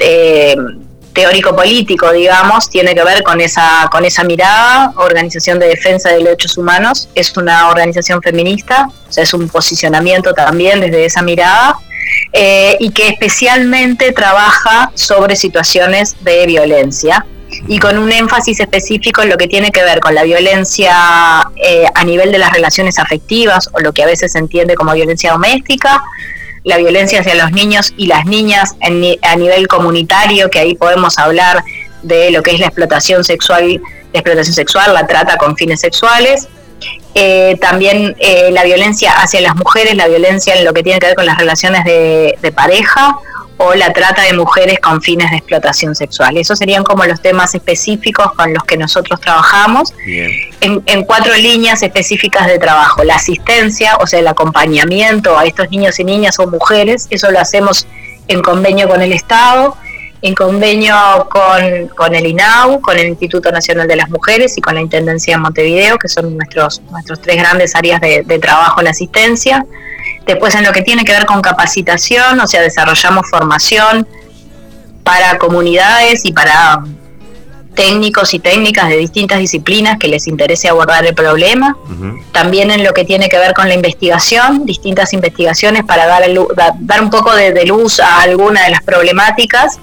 [0.00, 0.54] eh,
[1.14, 6.58] teórico-político, digamos, tiene que ver con esa, con esa mirada, Organización de Defensa de Derechos
[6.58, 11.76] Humanos, es una organización feminista, o sea, es un posicionamiento también desde esa mirada,
[12.32, 17.24] eh, y que especialmente trabaja sobre situaciones de violencia
[17.68, 21.86] y con un énfasis específico en lo que tiene que ver con la violencia eh,
[21.94, 25.32] a nivel de las relaciones afectivas o lo que a veces se entiende como violencia
[25.32, 26.02] doméstica,
[26.64, 31.62] la violencia hacia los niños y las niñas a nivel comunitario, que ahí podemos hablar
[32.02, 33.80] de lo que es la explotación sexual,
[34.12, 36.48] la explotación sexual, la trata con fines sexuales.
[37.14, 41.06] Eh, también eh, la violencia hacia las mujeres, la violencia en lo que tiene que
[41.06, 43.16] ver con las relaciones de pareja
[43.56, 46.36] o la trata de mujeres con fines de explotación sexual.
[46.36, 49.92] Esos serían como los temas específicos con los que nosotros trabajamos
[50.60, 53.04] en, cuatro líneas específicas de trabajo.
[53.04, 57.38] La asistencia, o sea, el acompañamiento a estos niños y niñas o mujeres, eso lo
[57.38, 57.86] hacemos
[58.26, 59.76] en convenio con el Estado,
[60.22, 60.96] en convenio
[61.30, 65.36] con, con el INAU, con el Instituto Nacional de las Mujeres y con la Intendencia
[65.36, 69.66] de Montevideo, que son nuestros, nuestros tres grandes áreas de, de trabajo en asistencia.
[70.26, 74.06] Después en lo que tiene que ver con capacitación, o sea, desarrollamos formación
[75.02, 76.82] para comunidades y para
[77.74, 81.76] técnicos y técnicas de distintas disciplinas que les interese abordar el problema.
[82.32, 86.22] También en lo que tiene que ver con la investigación, distintas investigaciones para dar,
[86.80, 89.78] dar un poco de, luz a alguna de las problemáticas.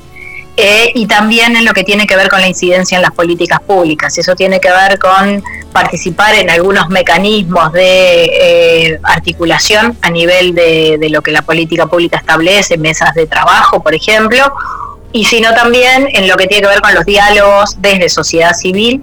[0.57, 3.61] Eh, y también en lo que tiene que ver con la incidencia en las políticas
[3.61, 4.17] públicas.
[4.17, 10.97] Eso tiene que ver con participar en algunos mecanismos de eh, articulación a nivel de,
[10.99, 14.53] de, lo que la política pública establece, mesas de trabajo, por ejemplo,
[15.13, 19.01] y sino también en lo que tiene que ver con los diálogos desde sociedad civil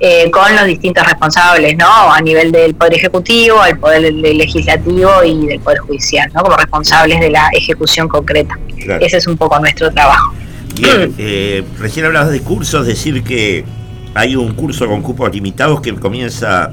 [0.00, 2.12] eh, con los distintos responsables, ¿no?
[2.12, 6.42] A nivel del Poder Ejecutivo, al Poder Legislativo y del Poder Judicial, ¿no?
[6.44, 8.56] Como responsables de la ejecución concreta.
[9.00, 10.32] Ese es un poco nuestro trabajo.
[10.74, 13.64] Bien, eh, recién hablabas de cursos, decir que
[14.14, 16.72] hay un curso con cupos limitados que comienza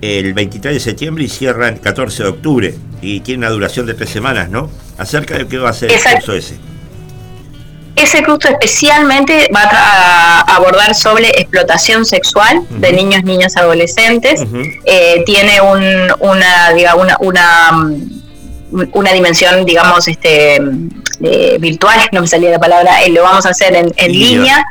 [0.00, 3.94] el 23 de septiembre y cierra el 14 de octubre y tiene una duración de
[3.94, 4.70] tres semanas, ¿no?
[4.96, 6.56] Acerca de qué va a ser el curso ese.
[7.96, 14.44] Ese curso especialmente va a, abordar sobre explotación sexual de niños, niñas, adolescentes.
[14.84, 20.60] Eh, tiene una, una, una, mm, una, dimensión, digamos, este
[21.22, 24.64] eh, virtual, no me salía la palabra, eh, lo vamos a hacer en, línea.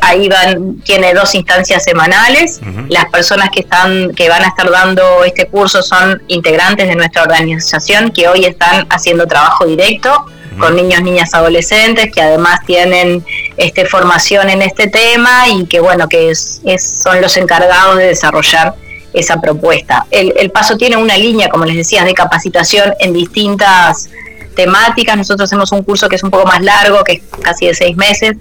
[0.00, 2.60] ahí van, tiene dos instancias semanales.
[2.88, 7.22] Las personas que están, que van a estar dando este curso son integrantes de nuestra
[7.22, 10.26] organización que hoy están haciendo trabajo directo
[10.58, 13.24] con niños, niñas, adolescentes que además tienen
[13.56, 18.74] este, formación en este tema y que bueno, que es, son los encargados de desarrollar
[19.12, 20.06] esa propuesta.
[20.10, 24.08] El, paso tiene una línea, como les decía, de capacitación en distintas
[24.54, 25.16] temáticas.
[25.16, 27.96] Nosotros hacemos un curso que es un poco más largo, que es casi de seis
[27.96, 28.36] meses,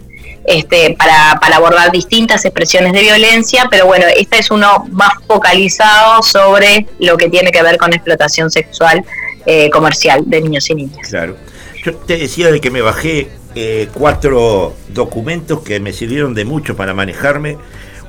[0.45, 6.88] este, para, abordar distintas expresiones de violencia, pero bueno, este es uno más focalizado sobre
[6.99, 9.03] lo que tiene que ver con explotación sexual
[9.45, 11.07] eh, comercial de niños y niñas.
[11.07, 11.36] Claro.
[11.84, 16.76] Yo te decía de que me bajé eh, cuatro documentos que me sirvieron de mucho
[16.76, 17.57] para manejarme.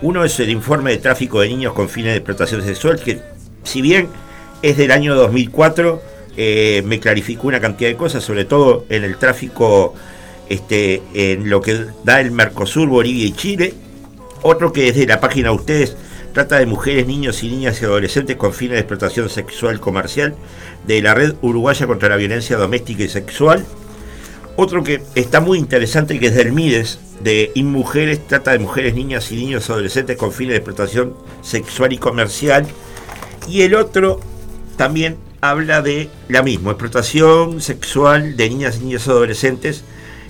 [0.02, 3.20] Uno es el informe de tráfico de niños con fines de explotación sexual, que
[3.62, 4.08] si bien
[4.62, 6.02] es del año 2004,
[6.42, 9.92] eh, me clarificó una cantidad de cosas, sobre todo en el tráfico
[10.48, 13.74] este, en lo que da el Mercosur, Bolivia y Chile.
[14.40, 15.98] Otro que es de la página de ustedes
[16.32, 20.34] trata de mujeres, niños y niñas y adolescentes con fines de explotación sexual comercial
[20.86, 23.66] de la Red Uruguaya contra la Violencia Doméstica y Sexual.
[24.56, 29.30] Otro que está muy interesante, que es del MIDES, de InMujeres, trata de mujeres, niñas
[29.30, 32.66] y niños adolescentes con fines de explotación sexual y comercial.
[33.46, 34.20] Y el otro
[34.78, 39.84] también habla de la misma, explotación sexual de niñas y niños adolescentes,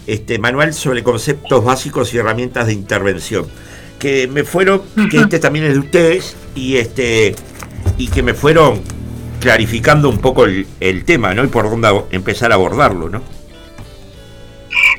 [0.07, 3.47] este manual sobre conceptos básicos y herramientas de intervención.
[3.99, 7.35] Que me fueron, que este también es de ustedes, y este
[7.99, 8.81] y que me fueron
[9.41, 11.45] clarificando un poco el, tema, ¿no?
[11.45, 13.23] Y por dónde empezar a abordarlo, ¿no?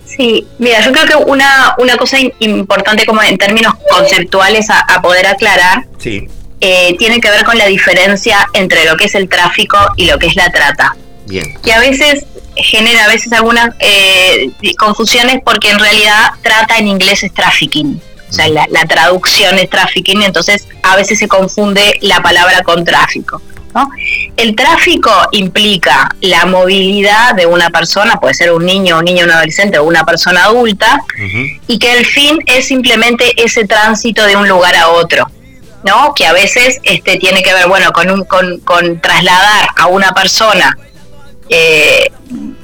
[0.06, 5.26] Sí, mira, yo creo que una, una cosa importante como en términos conceptuales a, poder
[5.26, 6.28] aclarar sí.
[6.62, 10.20] Eh, tiene que ver con la diferencia entre lo que es el tráfico y lo
[10.20, 10.96] que es la trata.
[11.26, 11.54] Bien.
[11.64, 17.24] Que a veces genera a veces algunas eh, confusiones porque en realidad trata en inglés
[17.24, 18.02] es trafficking.
[18.30, 22.86] O sea, la, la, traducción es trafficking, entonces a veces se confunde la palabra con
[22.86, 23.42] tráfico.
[24.38, 29.32] El tráfico implica la movilidad de una persona, puede ser un niño, un niño, un
[29.32, 31.02] adolescente o una persona adulta,
[31.68, 35.30] y que el fin es simplemente ese tránsito de un lugar a otro.
[35.84, 36.14] ¿No?
[36.14, 40.78] que a veces este, tiene que ver bueno con, un, con, trasladar a una persona
[41.50, 42.12] eh,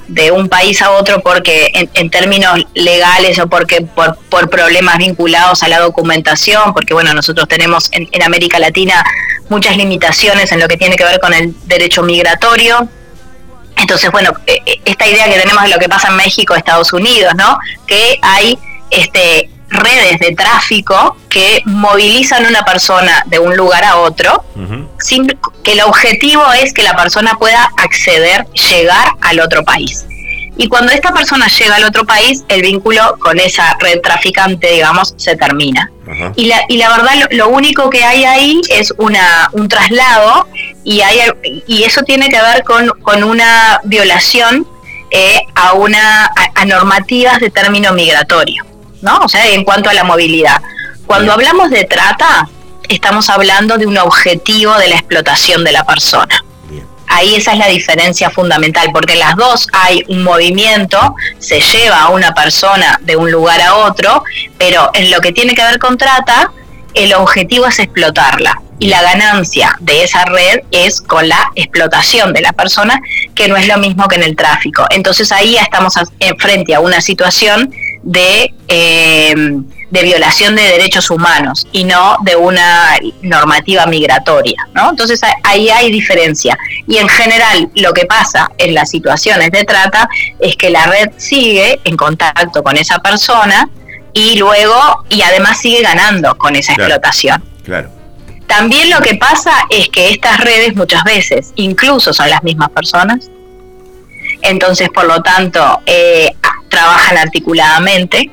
[0.08, 5.62] de un país a otro porque en, términos legales o porque por, por, problemas vinculados
[5.62, 9.04] a la documentación, porque bueno, nosotros tenemos en, en, América Latina
[9.50, 12.88] muchas limitaciones en lo que tiene que ver con el derecho migratorio.
[13.76, 16.92] Entonces, bueno, e, e, esta idea que tenemos de lo que pasa en México, Estados
[16.94, 17.58] Unidos, ¿no?
[17.86, 18.58] Que hay
[18.90, 24.44] este redes de tráfico que movilizan a una persona de un lugar a otro,
[25.62, 30.06] que el objetivo es que la persona pueda acceder, llegar al otro país.
[30.60, 35.14] Y cuando esta persona llega al otro país, el vínculo con esa red traficante, digamos,
[35.16, 35.88] se termina.
[36.34, 40.48] y, la, y la verdad, lo, único que hay ahí es una, un traslado
[40.82, 41.20] y, hay,
[41.66, 44.66] y eso tiene que ver con, con una violación
[45.10, 48.67] eh, a, una, a normativas de término migratorio.
[49.02, 49.18] ¿No?
[49.18, 50.60] O sea, en cuanto a la movilidad.
[51.06, 52.48] Cuando hablamos de trata,
[52.88, 56.44] estamos hablando de un objetivo de la explotación de la persona.
[57.10, 62.02] Ahí esa es la diferencia fundamental, porque en las dos hay un movimiento, se lleva
[62.02, 64.22] a una persona de un lugar a otro,
[64.58, 66.52] pero en lo que tiene que ver con trata,
[66.92, 68.60] el objetivo es explotarla.
[68.78, 73.00] Y la ganancia de esa red es con la explotación de la persona,
[73.34, 74.84] que no es lo mismo que en el tráfico.
[74.90, 75.94] Entonces ahí ya estamos
[76.38, 77.72] frente a una situación
[78.08, 79.34] de, eh,
[79.90, 84.88] de violación de derechos humanos y no de una normativa migratoria, ¿no?
[84.88, 86.58] Entonces ahí hay diferencia.
[86.86, 90.08] Y en general lo que pasa en las situaciones de trata
[90.38, 93.68] es que la red sigue en contacto con esa persona
[94.14, 97.44] y luego, y además sigue ganando con esa explotación.
[97.62, 97.90] Claro.
[98.46, 103.30] También lo que pasa es que estas redes muchas veces incluso son las mismas personas,
[104.42, 106.30] entonces por lo tanto eh,
[106.68, 108.30] trabajan articuladamente.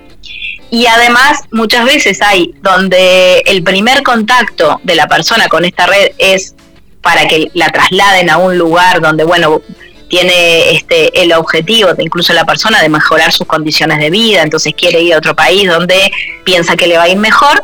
[0.72, 6.12] Y además muchas veces hay donde el primer contacto de la persona con esta red
[6.18, 6.56] es
[7.02, 9.62] para que la trasladen a un lugar donde, bueno,
[10.10, 14.74] tiene este el objetivo de incluso la persona de mejorar sus condiciones de vida, entonces
[14.76, 16.12] quiere ir a otro país donde
[16.44, 17.64] piensa que le va a ir mejor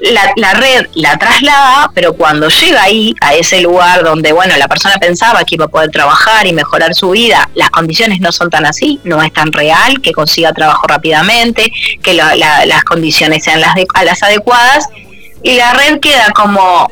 [0.00, 4.96] la, red la traslada, pero cuando llega ahí, a ese lugar donde, bueno, la persona
[4.98, 8.66] pensaba que iba a poder trabajar y mejorar su vida, las condiciones no son tan
[8.66, 14.04] así, no es tan real, que consiga trabajo rápidamente, que las condiciones sean las, a
[14.04, 14.86] las adecuadas,
[15.42, 16.90] y la red queda como,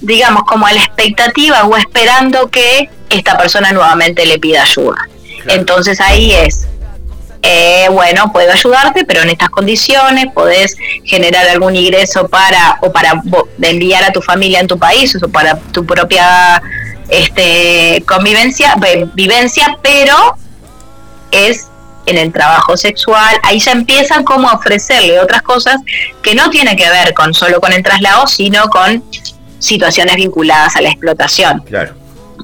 [0.00, 5.08] digamos, como a la expectativa o esperando que esta persona nuevamente le pida ayuda.
[5.48, 6.66] Entonces ahí es,
[7.42, 13.22] eh, bueno, puedo ayudarte, pero en estas condiciones podés generar algún ingreso para o para
[13.62, 16.62] enviar a tu familia en tu país o para tu propia
[17.08, 18.74] este, convivencia,
[19.14, 20.36] vivencia, pero
[21.30, 21.68] es
[22.06, 25.76] en el trabajo sexual, ahí ya empiezan como a ofrecerle otras cosas
[26.22, 29.04] que no tienen que ver con solo con el traslado, sino con
[29.58, 31.60] situaciones vinculadas a la explotación.
[31.60, 31.94] Claro.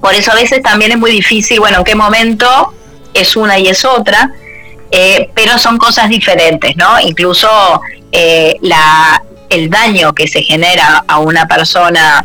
[0.00, 2.74] Por eso a veces también es muy difícil, bueno, en qué momento
[3.14, 4.30] es una y es otra,
[4.90, 7.00] eh, pero son cosas diferentes, ¿no?
[7.00, 7.48] Incluso
[8.12, 12.24] eh, la, el daño que se genera a una persona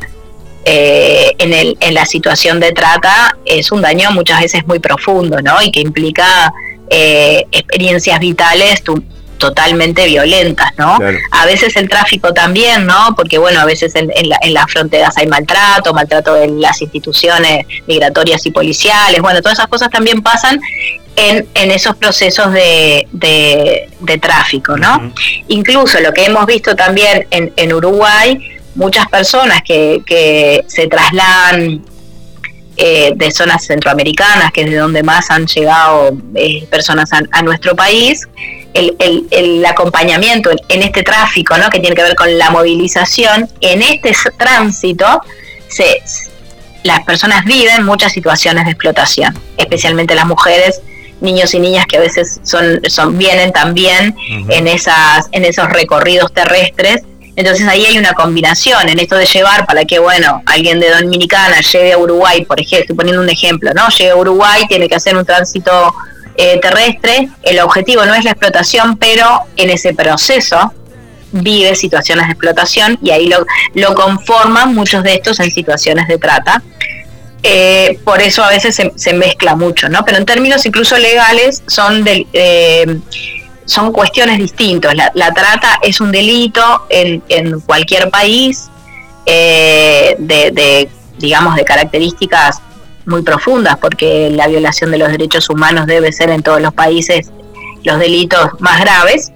[0.63, 5.41] eh, en, el, en la situación de trata es un daño muchas veces muy profundo,
[5.41, 5.61] ¿no?
[5.61, 6.53] Y que implica
[6.93, 8.83] experiencias vitales
[9.41, 10.99] totalmente violentas, ¿no?
[11.31, 13.15] A veces el tráfico también, ¿no?
[13.15, 18.45] Porque bueno, a veces en, en, las fronteras hay maltrato, maltrato en las instituciones migratorias
[18.45, 20.61] y policiales, bueno, todas esas cosas también pasan
[21.15, 25.11] en, en esos procesos de, de, tráfico, ¿no?
[25.47, 31.81] Incluso lo que hemos visto también en, en Uruguay, muchas personas que, que se trasladan
[32.77, 37.75] eh, de zonas centroamericanas, que es de donde más han llegado eh, personas a, nuestro
[37.75, 38.27] país,
[38.73, 41.69] el, el, el, acompañamiento en este tráfico, ¿no?
[41.69, 45.21] que tiene que ver con la movilización, en este tránsito
[45.67, 46.01] se,
[46.83, 50.81] las personas viven muchas situaciones de explotación, especialmente las mujeres
[51.21, 54.15] niños y niñas que a veces son, son vienen también
[54.49, 57.03] en esas en esos recorridos terrestres.
[57.35, 61.61] Entonces ahí hay una combinación en esto de llevar para que bueno alguien de Dominicana
[61.61, 64.95] llegue a Uruguay por ejemplo estoy poniendo un ejemplo no llegue a Uruguay tiene que
[64.95, 65.93] hacer un tránsito
[66.35, 70.73] eh, terrestre el objetivo no es la explotación pero en ese proceso
[71.31, 73.31] vive situaciones de explotación y ahí
[73.73, 76.61] lo, conforman muchos de estos en situaciones de trata
[77.43, 80.05] eh, por eso a veces se, mezcla mucho, ¿no?
[80.05, 82.99] Pero en términos incluso legales son eh,
[83.65, 84.93] son cuestiones distintas.
[84.95, 88.69] La, trata es un delito en, cualquier país
[89.25, 92.61] eh, de, digamos, de características
[93.11, 97.29] muy profundas, porque la violación de los derechos humanos debe ser en todos los países
[97.83, 99.31] los delitos más graves.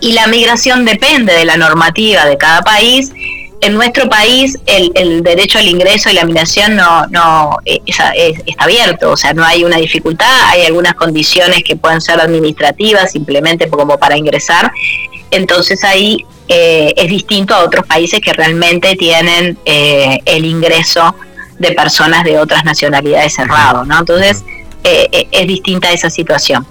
[0.00, 3.12] Y la migración depende de la normativa de cada país.
[3.60, 8.12] En nuestro país el, derecho al ingreso y la migración no, no eh, está
[8.58, 13.68] abierto, o sea, no hay una dificultad, hay algunas condiciones que pueden ser administrativas simplemente
[13.68, 14.70] como para ingresar,
[15.32, 21.14] entonces ahí eh, es distinto a otros países que realmente tienen eh, el ingreso
[21.58, 23.98] de personas de otras nacionalidades cerrado, ¿no?
[23.98, 24.44] Entonces
[24.82, 26.66] es distinta esa situación.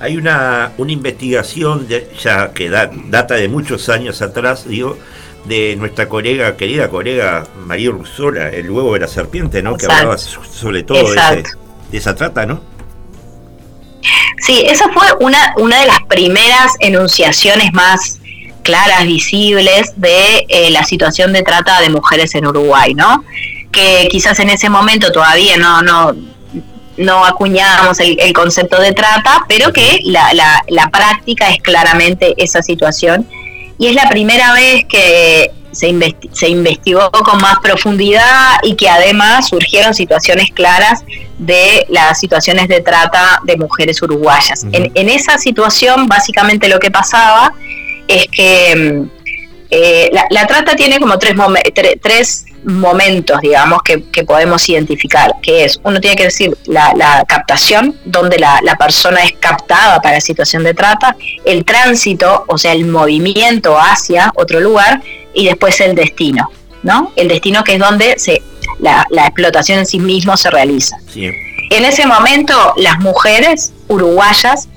[0.00, 4.96] Hay una, una investigación ya que data de muchos años atrás, digo,
[5.44, 9.76] de nuestra colega, querida colega María Ursola, el huevo de la serpiente, ¿no?
[9.76, 11.42] Que hablaba sobre todo de,
[11.92, 12.60] esa trata, ¿no?
[14.40, 18.20] Sí, esa fue una, una de las primeras enunciaciones más
[18.62, 23.24] claras, visibles de eh, la situación de trata de mujeres en Uruguay, ¿no?
[23.72, 26.14] Que quizás en ese momento todavía no, no,
[26.96, 32.62] no acuñábamos el, concepto de trata, pero que la, la, la práctica es claramente esa
[32.62, 33.26] situación
[33.78, 39.48] y es la primera vez que se, se investigó con más profundidad y que además
[39.48, 41.04] surgieron situaciones claras
[41.38, 44.66] de las situaciones de trata de mujeres uruguayas.
[44.72, 47.52] en, esa situación básicamente lo que pasaba
[48.08, 49.17] es que mm,
[49.70, 51.34] eh, la, trata tiene como tres,
[52.00, 58.38] tres momentos, digamos, que, podemos identificar, que es, uno tiene que decir la, captación, donde
[58.38, 63.78] la, persona es captada para la situación de trata, el tránsito, o sea, el movimiento
[63.78, 65.02] hacia otro lugar,
[65.34, 66.50] y después el destino,
[66.82, 67.12] ¿no?
[67.16, 68.42] El destino que es donde se,
[68.78, 70.98] la, explotación en sí mismo se realiza.
[71.14, 74.68] En ese momento, las mujeres uruguayas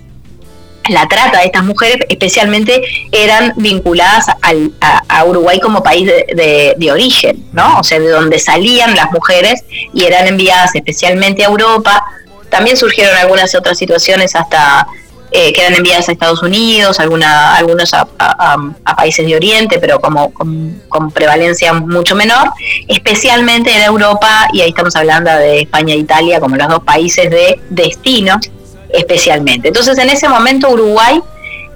[0.90, 2.82] la trata de estas mujeres especialmente
[3.12, 7.80] eran vinculadas a, Uruguay como país de, origen, ¿no?
[7.80, 9.64] O sea, de donde salían las mujeres
[9.94, 12.04] y eran enviadas especialmente a Europa.
[12.50, 14.88] También surgieron algunas otras situaciones hasta
[15.32, 18.08] eh, que eran enviadas a Estados Unidos, alguna, algunos a,
[18.98, 22.52] países de Oriente, pero como con, con, prevalencia mucho menor,
[22.88, 27.30] especialmente en Europa, y ahí estamos hablando de España e Italia como los dos países
[27.30, 28.40] de destino
[28.94, 29.70] especialmente.
[29.70, 31.22] Entonces en ese momento Uruguay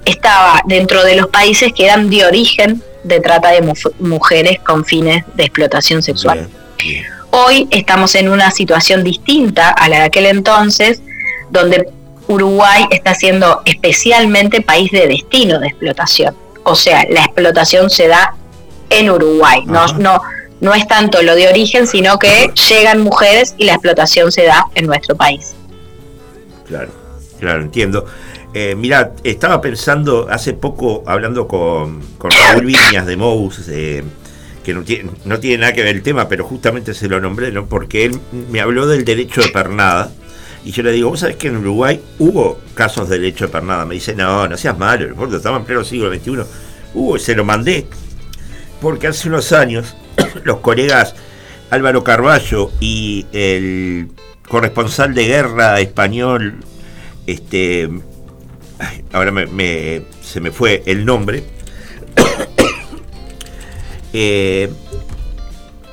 [0.04, 5.24] estaba dentro de los países que eran de origen de trata de mujeres con fines
[5.34, 6.48] de explotación sexual.
[7.30, 11.02] Hoy estamos en una situación distinta a la de aquel entonces,
[11.50, 11.88] donde
[12.28, 16.34] Uruguay está siendo especialmente país de destino de explotación.
[16.64, 18.34] O sea, la explotación se da
[18.90, 19.62] en Uruguay.
[19.66, 20.20] No, no,
[20.60, 24.64] no es tanto lo de origen, sino que llegan mujeres y la explotación se da
[24.74, 25.54] en nuestro país.
[26.66, 26.90] Claro.
[27.40, 28.06] Claro, entiendo.
[28.54, 34.02] Eh, mira, estaba pensando hace poco, hablando con, Raúl Viñas de Mous, eh,
[34.64, 37.66] que no tiene, nada que ver el tema, pero justamente se lo nombré, ¿no?
[37.66, 38.18] Porque él
[38.50, 40.10] me habló del derecho de pernada.
[40.64, 43.84] Y yo le digo, ¿vos sabés que en Uruguay hubo casos de derecho de pernada?
[43.84, 46.38] Me dice, no, no seas malo, el estaba en pleno siglo XXI.
[46.94, 47.86] Hubo, se lo mandé.
[48.80, 49.94] Porque hace unos años,
[50.44, 51.14] los colegas
[51.70, 54.08] Álvaro Carballo y el
[54.48, 56.64] corresponsal de guerra español
[57.26, 57.88] este,
[59.12, 61.42] ahora me, se me fue el nombre,
[64.12, 64.70] eh,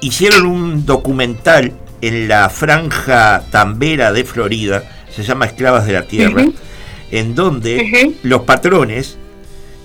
[0.01, 6.45] hicieron un documental en la franja tambera de Florida, se llama Esclavas de la Tierra,
[7.11, 9.17] en donde los patrones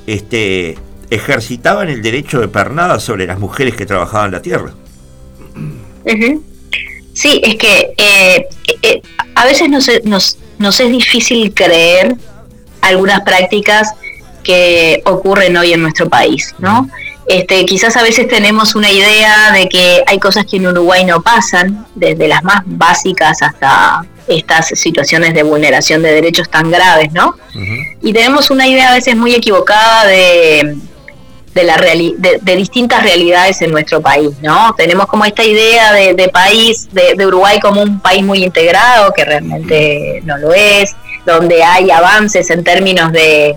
[0.06, 0.76] este,
[1.10, 4.72] ejercitaban el derecho de pernada sobre las mujeres que trabajaban la tierra.
[7.12, 8.46] Sí, es que eh,
[8.82, 9.02] eh,
[9.34, 12.16] a veces nos, nos, nos es difícil creer
[12.80, 13.92] algunas prácticas
[14.42, 16.88] que ocurren hoy en nuestro país, ¿no?
[17.26, 21.20] Este, quizás a veces tenemos una idea de que hay cosas que en Uruguay no
[21.20, 27.36] pasan, desde las más básicas hasta estas situaciones de vulneración de derechos tan graves, ¿no?
[28.00, 30.76] Y tenemos una idea a veces muy equivocada de,
[31.54, 34.74] de, la de, distintas realidades en nuestro país, ¿no?
[34.76, 40.22] Tenemos como esta idea de, país, de, Uruguay como un país muy integrado, que realmente
[40.24, 40.94] no lo es,
[41.26, 43.56] donde hay avances en términos de,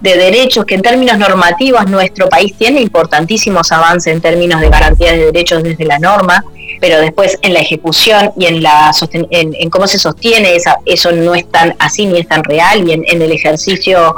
[0.00, 5.32] derechos, que en términos normativos nuestro país tiene importantísimos avances en términos de garantías de
[5.32, 6.44] derechos desde la norma,
[6.78, 8.90] pero después en la ejecución y en, la
[9.30, 12.92] en, cómo se sostiene esa, eso no es tan así ni es tan real y
[12.92, 14.14] en, en el ejercicio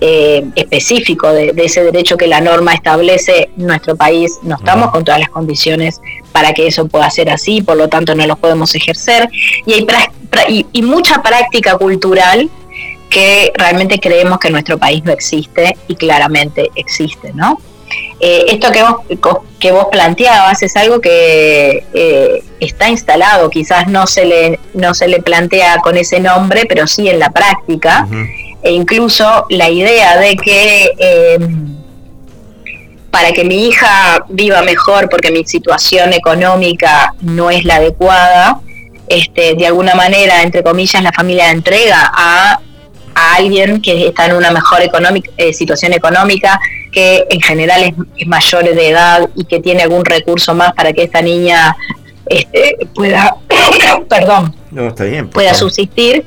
[0.00, 5.20] eh, específico de, ese derecho que la norma establece, nuestro país no estamos con todas
[5.20, 6.00] las condiciones
[6.32, 9.28] para que eso pueda ser así, por lo tanto no lo podemos ejercer.
[9.66, 9.86] Y hay
[10.72, 12.50] y, mucha práctica cultural
[13.08, 17.58] que realmente creemos que en nuestro país no existe y claramente existe, ¿no?
[18.20, 18.96] Eh, esto que vos,
[19.58, 25.08] que vos planteabas es algo que eh, está instalado, quizás no se, le, no se
[25.08, 28.06] le plantea con ese nombre, pero sí en la práctica
[28.62, 31.76] e incluso la idea de que em,
[33.10, 38.60] para que mi hija viva mejor porque mi situación económica no es la adecuada,
[39.08, 42.60] este, de alguna manera, entre comillas, la familia entrega a,
[43.36, 44.80] alguien que está en una mejor
[45.36, 46.58] eh, situación económica,
[46.90, 51.02] que en general es, mayor de edad y que tiene algún recurso más para que
[51.02, 51.76] esta niña
[52.24, 53.36] este, pueda,
[54.08, 54.56] perdón,
[55.30, 56.24] pueda subsistir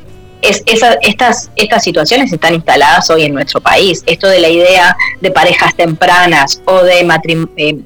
[0.50, 0.64] es,
[1.02, 4.04] estas, estas situaciones están instaladas hoy en nuestro país.
[4.06, 7.78] Esto de la idea de parejas tempranas o de matrimonio, eh,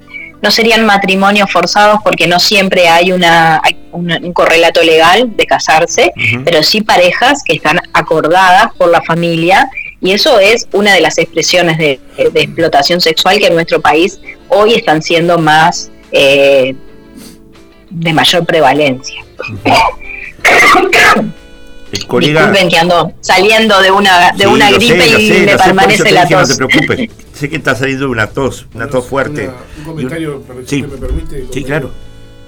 [0.42, 3.62] no serían matrimonios forzados porque no siempre hay, una,
[3.92, 6.14] un correlato legal de casarse,
[6.46, 9.70] pero sí parejas que están acordadas por la familia
[10.02, 14.76] y eso es una de las expresiones de, explotación sexual que en nuestro país hoy
[14.76, 16.74] están siendo más eh,
[17.90, 19.22] de mayor prevalencia.
[22.10, 22.42] colega...
[22.42, 26.50] Disculpen que ando saliendo de una, de una gripe y me permanece la tos.
[26.50, 29.50] No te preocupes, sé que está saliendo una tos, una tos fuerte.
[29.78, 31.46] un comentario, si me permite.
[31.52, 31.92] Sí, claro.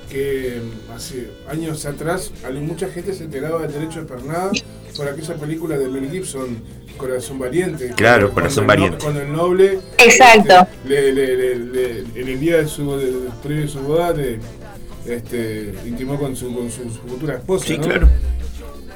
[0.10, 0.60] Que
[0.94, 4.52] hace años atrás, mucha gente se enteraba del derecho de pernada
[4.98, 6.62] por aquella película de Mel Gibson,
[6.98, 7.92] Corazón Valiente.
[7.96, 8.98] Claro, Corazón Valiente.
[9.02, 9.80] cuando el noble.
[9.98, 10.68] Exacto.
[10.88, 14.14] Este, en el día de su, de, su boda,
[15.08, 17.66] este, intimó con su, con su, futura esposa.
[17.66, 18.10] Sí, claro.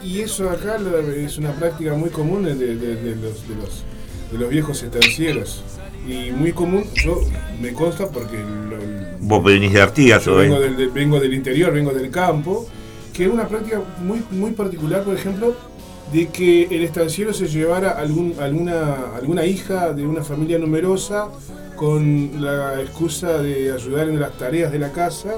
[0.06, 0.78] Y eso acá
[1.18, 3.84] es una práctica muy común de, de, de los, de, los,
[4.32, 5.64] de los viejos estancieros.
[6.08, 7.22] Y muy común, yo
[7.60, 8.38] me consta porque...
[9.20, 12.68] Vos venís de Artigas o vengo del, vengo del interior, vengo del campo,
[13.14, 15.56] que es una práctica muy, muy particular, por ejemplo,
[16.14, 21.30] de que el estanciero se llevara algún, alguna, alguna hija de una familia numerosa
[21.76, 25.38] con la excusa de ayudar en las tareas de la casa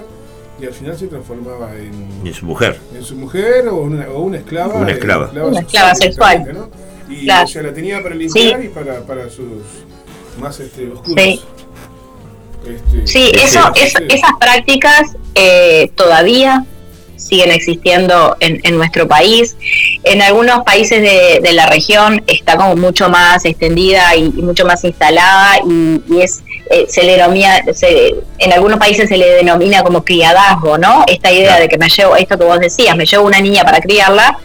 [0.60, 2.80] y al final se transformaba en, en su mujer.
[2.96, 4.76] En su mujer o una, o una esclava.
[4.76, 5.32] Una esclava.
[5.32, 6.70] Una esclava, sexual.
[7.10, 7.48] Y claro.
[7.48, 9.46] ella la tenía para limpiar y para, para sus
[10.40, 11.24] más este, oscuros.
[11.24, 11.42] Sí.
[12.68, 16.66] Este, sí, eso, esas prácticas eh, todavía
[17.18, 19.58] siguen existiendo en, en, nuestro país.
[20.04, 24.84] En algunos países de, de, la región está como mucho más extendida y, mucho más
[24.84, 27.62] instalada y, es eh, se le denomina,
[28.40, 31.06] en algunos países se le denomina como criadazgo, ¿no?
[31.08, 33.80] Esta idea de que me llevo, esto que vos decías, me llevo una niña para
[33.80, 34.38] criarla,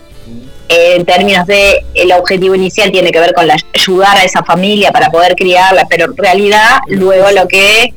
[0.69, 4.43] eh, en términos de el objetivo inicial tiene que ver con la, ayudar a esa
[4.45, 7.93] familia para poder criarla, pero en realidad luego lo que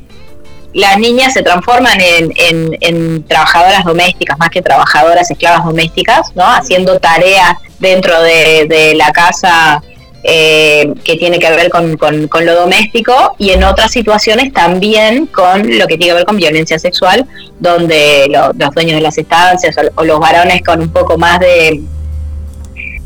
[0.76, 6.44] las niñas se transforman en, trabajadoras domésticas, más que trabajadoras esclavas domésticas, ¿no?
[6.44, 9.82] Haciendo tareas dentro de, la casa
[10.22, 11.96] eh, que tiene que ver con,
[12.44, 16.78] lo doméstico y en otras situaciones también con lo que tiene que ver con violencia
[16.78, 17.26] sexual,
[17.58, 21.80] donde los dueños de las estancias o los varones con un poco más de,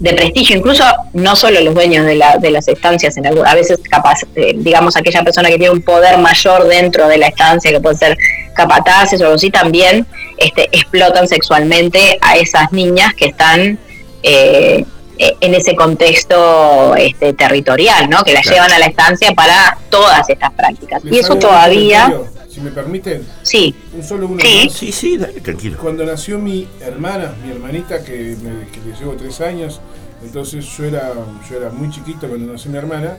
[0.00, 0.82] de prestigio, incluso
[1.12, 4.96] no solo los dueños de, la, de las estancias, en a veces capaz, eh, digamos,
[4.96, 8.16] aquella persona que tiene un poder mayor dentro de la estancia, que puede ser
[8.54, 10.06] capataces o algo así, también
[10.38, 13.78] este, explotan sexualmente a esas niñas que están
[14.22, 14.84] eh,
[15.18, 18.22] e, en ese contexto este, territorial, ¿no?
[18.24, 21.02] que las llevan a la estancia para todas estas prácticas.
[21.04, 22.10] Y eso todavía
[22.50, 23.22] si me permiten.
[23.42, 23.74] Sí.
[23.94, 24.68] Un solo uno sí.
[24.70, 25.78] Sí, sí, dale, tranquilo.
[25.80, 29.80] Cuando nació mi hermana, mi hermanita, que, me, que le llevo tres años,
[30.22, 31.12] entonces yo era,
[31.48, 33.16] yo era muy chiquito cuando nació mi hermana,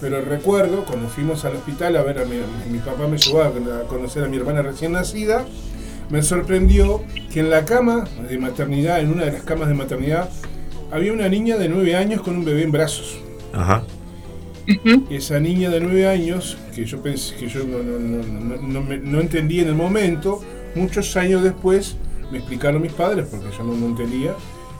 [0.00, 2.36] pero recuerdo cuando fuimos al hospital a ver a mi,
[2.70, 3.52] mi papá me llevó a
[3.86, 5.46] conocer a mi hermana recién nacida,
[6.10, 7.02] me sorprendió
[7.32, 10.28] que en la cama de maternidad, en una de las camas de maternidad,
[10.90, 13.18] había una niña de nueve años con un bebé en brazos.
[13.52, 13.84] Ajá.
[15.10, 20.40] Esa niña de nueve años, que yo pensé que yo no, entendí en el momento,
[20.74, 21.96] muchos años después
[22.30, 24.34] me explicaron mis padres, porque yo no, entendía,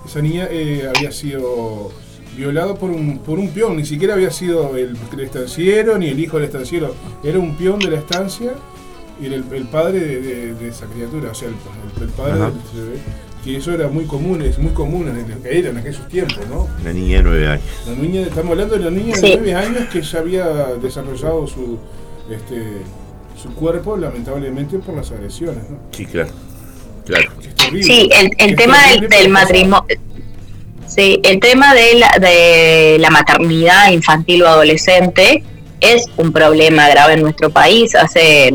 [0.06, 1.90] esa niña eh, había sido
[2.36, 6.38] violado por un, por un peón, ni siquiera había sido el, estanciero ni el hijo
[6.38, 8.54] del estanciero, era un peón de la estancia
[9.20, 12.52] y era el, padre de, esa criatura, o sea, el, padre del
[13.44, 16.47] que eso era muy común, es muy común en, el, que era en aquellos tiempos,
[16.48, 16.69] ¿no?
[16.85, 17.64] La niña de nueve años.
[17.86, 20.47] La niña, estamos hablando de la niña de nueve años que ya había
[20.81, 21.78] desarrollado su,
[22.31, 22.62] este,
[23.40, 25.78] su cuerpo, lamentablemente, por las agresiones, ¿no?
[25.90, 26.31] Sí, claro.
[27.05, 27.31] claro.
[27.81, 28.09] Sí,
[28.39, 28.78] el, tema
[29.09, 29.85] del, matrimonio...
[30.86, 35.43] Sí, el tema de la, de la maternidad infantil o adolescente
[35.81, 37.94] es un problema grave en nuestro país.
[37.94, 38.55] Hace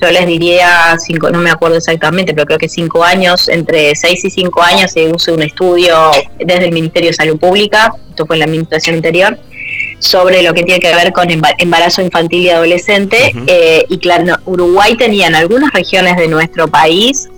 [0.00, 4.24] yo les diría, cinco, no me acuerdo exactamente, pero creo que cinco años, entre seis
[4.24, 8.36] y cinco años se hizo un estudio desde el Ministerio de Salud Pública, esto fue
[8.36, 9.38] en la administración anterior,
[9.98, 13.34] sobre lo que tiene que ver con embarazo infantil y adolescente.
[13.46, 17.28] Eh, y claro, Uruguay tenía en algunas regiones de nuestro país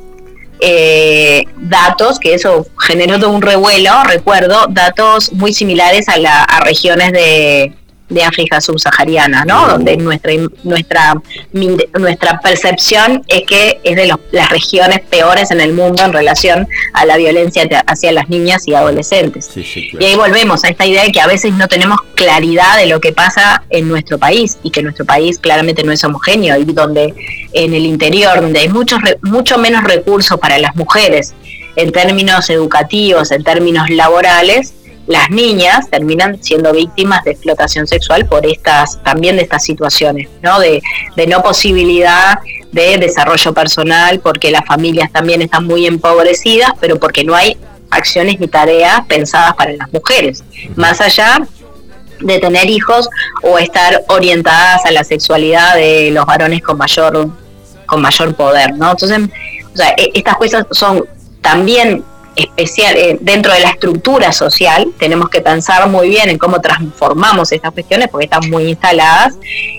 [0.61, 6.61] eh, datos, que eso generó todo un revuelo, recuerdo, datos muy similares a, la, a
[6.61, 7.73] regiones de,
[8.13, 9.69] de África subsahariana, ¿no?
[9.69, 10.33] Donde nuestra
[10.63, 11.15] nuestra
[11.53, 17.07] nuestra percepción es que es de las regiones peores en el mundo en relación a
[17.07, 19.51] la violencia hacia las niñas y adolescentes.
[19.57, 23.01] Y ahí volvemos a esta idea de que a veces no tenemos claridad de lo
[23.01, 27.15] que pasa en nuestro país y que nuestro país claramente no es homogéneo y donde
[27.53, 31.35] en el interior donde hay muchos mucho menos recursos para las mujeres
[31.77, 34.75] en términos educativos, en términos laborales,
[35.07, 40.61] las niñas terminan siendo víctimas de explotación sexual por estas, también de estas situaciones, ¿no?
[40.61, 40.83] De,
[41.27, 42.39] no posibilidad
[42.71, 47.57] de desarrollo personal, porque las familias también están muy empobrecidas, pero porque no hay
[47.91, 50.45] acciones ni tareas pensadas para las mujeres,
[50.77, 51.47] más allá
[52.21, 53.09] de tener hijos
[53.43, 57.31] o estar orientadas a la sexualidad de los varones con mayor
[57.87, 58.93] con mayor poder, ¿no?
[58.93, 59.19] Entonces,
[59.99, 61.05] e, estas cosas son
[61.43, 62.03] también
[62.37, 67.53] especial eh, dentro de la estructura social, tenemos que pensar muy bien en cómo transformamos
[67.53, 69.35] estas cuestiones porque están muy instaladas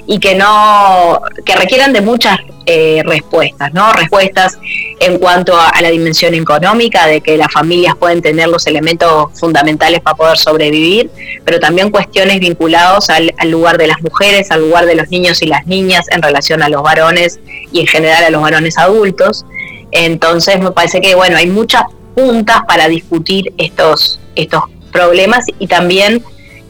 [0.06, 3.92] y que no que requieran de muchas eh, respuestas, ¿no?
[3.92, 4.58] Respuestas
[5.00, 10.00] en cuanto a, la dimensión económica, de que las familias pueden tener los elementos fundamentales
[10.00, 11.10] para poder sobrevivir,
[11.44, 15.42] pero también cuestiones vinculadas al, al lugar de las mujeres, al lugar de los niños
[15.42, 17.40] y las niñas en relación a los varones
[17.72, 19.46] y en general a los varones adultos.
[19.92, 21.84] Entonces me parece que bueno, hay muchas
[22.16, 26.24] puntas para discutir estos, estos problemas y también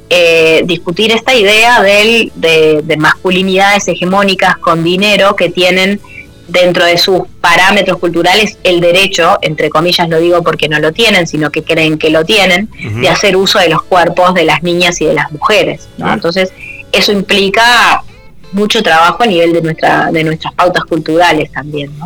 [0.09, 5.99] eh, discutir esta idea de, de, masculinidades hegemónicas con dinero que tienen
[6.47, 11.25] dentro de sus parámetros culturales el derecho, entre comillas lo digo porque no lo tienen,
[11.25, 12.69] sino que creen que lo tienen,
[13.01, 15.87] de hacer uso de los cuerpos de las niñas y de las mujeres.
[15.97, 16.53] Entonces,
[16.91, 18.03] eso implica
[18.51, 21.91] mucho trabajo a nivel de, nuestra, de nuestras pautas culturales también.
[21.97, 22.05] ¿no?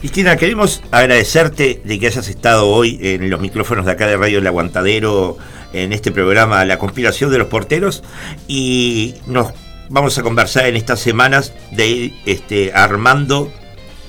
[0.00, 4.38] Cristina, queremos agradecerte de que hayas estado hoy en los micrófonos de acá de Radio
[4.38, 5.36] El Aguantadero
[5.74, 8.02] en este programa La conspiración de los porteros
[8.48, 9.48] y nos
[9.90, 13.52] vamos a conversar en estas semanas de ir este, armando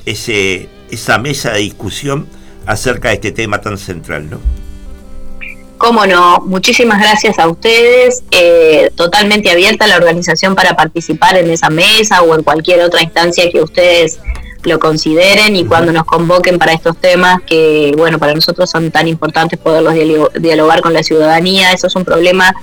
[0.06, 2.26] ese, esa mesa de discusión
[2.66, 4.40] acerca de este tema tan central, ¿no?
[5.78, 11.70] Cómo no, muchísimas gracias a ustedes, eh, totalmente abierta la organización para participar en esa
[11.70, 14.20] mesa o en cualquier otra instancia que ustedes
[14.64, 19.08] lo consideren y cuando nos convoquen para estos temas que, bueno, para nosotros son tan
[19.08, 19.94] importantes poderlos
[20.40, 21.72] dialogar con la ciudadanía.
[21.72, 22.54] Eso es un problema.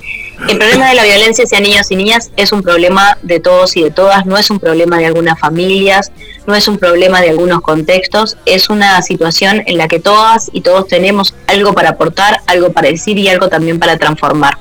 [0.48, 3.82] El problema de la violencia hacia niños y niñas es un problema de todos y
[3.82, 6.12] de todas, no es un problema de algunas familias,
[6.46, 10.60] no es un problema de algunos contextos, es una situación en la que todas y
[10.60, 14.56] todos tenemos algo para aportar, algo para decir y algo también para transformar.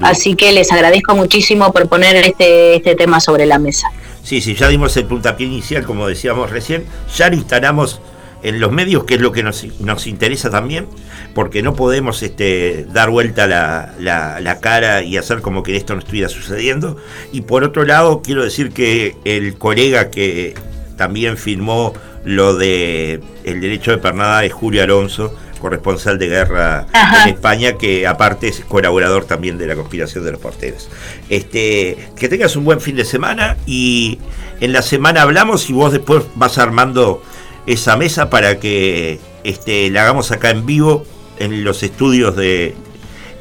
[0.00, 3.88] Así que les agradezco muchísimo por poner este, este tema sobre la mesa.
[4.28, 6.84] Sí, sí, ya dimos el puntapié inicial, como decíamos recién,
[7.16, 8.02] ya lo instalamos
[8.42, 9.64] en los medios, que es lo que nos,
[10.06, 10.86] interesa también,
[11.34, 16.00] porque no podemos este, dar vuelta la, la, cara y hacer como que esto no
[16.00, 16.98] estuviera sucediendo.
[17.32, 20.52] Y por otro lado, quiero decir que el colega que
[20.98, 21.94] también firmó
[22.26, 26.86] lo de el derecho de pernada es Julio Alonso, corresponsal de guerra
[27.24, 30.88] en España, que aparte es colaborador también de la conspiración de los porteros.
[31.28, 34.18] Este, que tengas un buen fin de semana y
[34.60, 37.22] en la semana hablamos y vos después vas armando
[37.66, 41.04] esa mesa para que este, la hagamos acá en vivo
[41.38, 42.74] en los estudios de,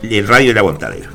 [0.01, 1.11] del Radio La Aguantadero.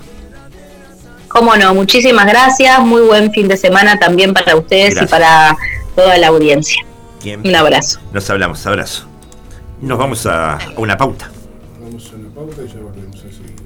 [1.28, 5.56] Cómo no, muchísimas gracias, muy buen fin de semana también para ustedes y para
[5.94, 6.84] toda la audiencia.
[7.44, 8.00] Un abrazo.
[8.12, 9.11] Nos hablamos, abrazo
[9.82, 11.30] nos vamos a, una pauta.
[11.80, 13.62] Vamos a una pauta y ya volvemos a seguir.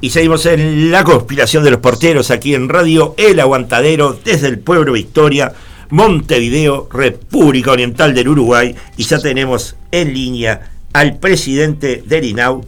[0.00, 4.58] Y seguimos en la conspiración de los porteros aquí en Radio El Aguantadero desde el
[4.58, 5.54] pueblo Victoria,
[5.88, 8.74] Montevideo, República Oriental del Uruguay.
[8.96, 12.66] Y ya tenemos en línea al presidente del INAU,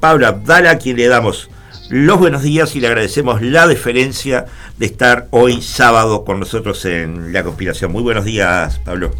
[0.00, 1.50] Pablo Abdala, a quien le damos
[1.88, 4.46] los buenos días y le agradecemos la deferencia
[4.78, 7.92] de estar hoy sábado con nosotros en la conspiración.
[7.92, 9.10] Muy buenos días, Pablo.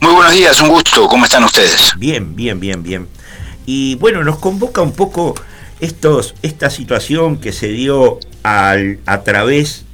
[0.00, 1.06] Muy buenos días, un gusto.
[1.08, 1.92] ¿Cómo están ustedes?
[1.98, 3.08] Bien, bien, bien, bien.
[3.66, 5.34] Y bueno, nos convoca un poco
[5.80, 9.84] estos, esta situación que se dio al, a través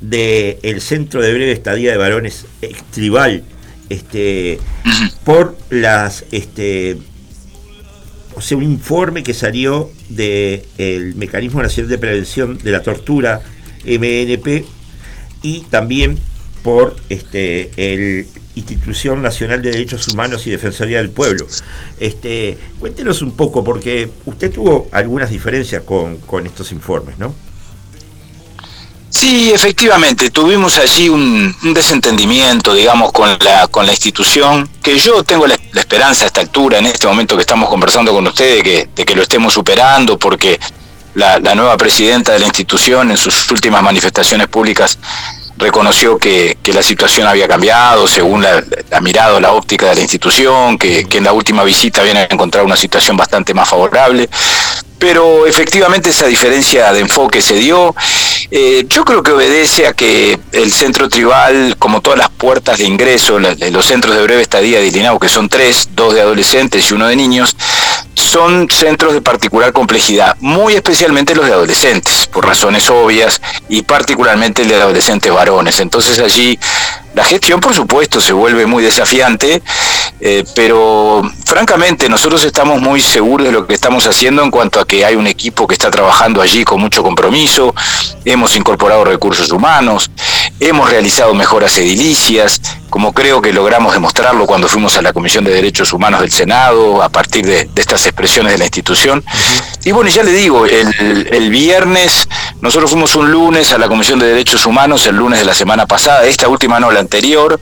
[0.00, 2.46] del Centro de Breve Estadía de Varones
[2.92, 3.42] Tribal,
[3.88, 4.58] este,
[5.24, 6.98] por las este,
[8.34, 13.40] o sea, un informe que salió del Mecanismo Nacional de Prevención de la Tortura,
[13.84, 14.64] MNP,
[15.42, 16.18] y también
[16.62, 21.46] por este, el Institución Nacional de Derechos Humanos y Defensoría del Pueblo.
[22.00, 27.34] Este, cuéntenos un poco, porque usted tuvo algunas diferencias con, con estos informes, ¿no?
[29.10, 35.46] Sí, efectivamente, tuvimos allí un, desentendimiento, digamos, con la, con la institución, que yo tengo
[35.46, 39.04] la, esperanza a esta altura, en este momento que estamos conversando con ustedes, que, de
[39.04, 40.58] que lo estemos superando, porque
[41.14, 44.98] la, nueva presidenta de la institución en sus últimas manifestaciones públicas
[45.58, 48.62] reconoció que, la situación había cambiado según la,
[49.00, 52.66] mirada o la óptica de la institución, que, que en la última visita habían encontrado
[52.66, 54.28] una situación bastante más favorable
[54.98, 57.94] pero efectivamente esa diferencia de enfoque se dio.
[58.50, 62.84] Eh, yo creo que obedece a que el centro tribal, como todas las puertas de
[62.84, 64.88] ingreso, los centros de breve estadía de
[65.20, 67.56] que son tres, dos de adolescentes y uno de niños,
[68.18, 74.62] son centros de particular complejidad, muy especialmente los de adolescentes, por razones obvias, y particularmente
[74.62, 75.80] el de adolescentes varones.
[75.80, 76.58] Entonces allí
[77.18, 79.60] la gestión, por supuesto, se vuelve muy desafiante,
[80.20, 84.86] eh, pero francamente nosotros estamos muy seguros de lo que estamos haciendo en cuanto a
[84.86, 87.74] que hay un equipo que está trabajando allí con mucho compromiso,
[88.24, 90.12] hemos incorporado recursos humanos,
[90.60, 95.52] hemos realizado mejoras edilicias, como creo que logramos demostrarlo cuando fuimos a la Comisión de
[95.52, 99.24] Derechos Humanos del Senado, a partir de, estas expresiones de la institución.
[99.84, 102.28] Y bueno, ya le digo, el, el, viernes,
[102.60, 105.86] nosotros fuimos un lunes a la Comisión de Derechos Humanos, el lunes de la semana
[105.86, 107.58] pasada, esta última no, la anterior,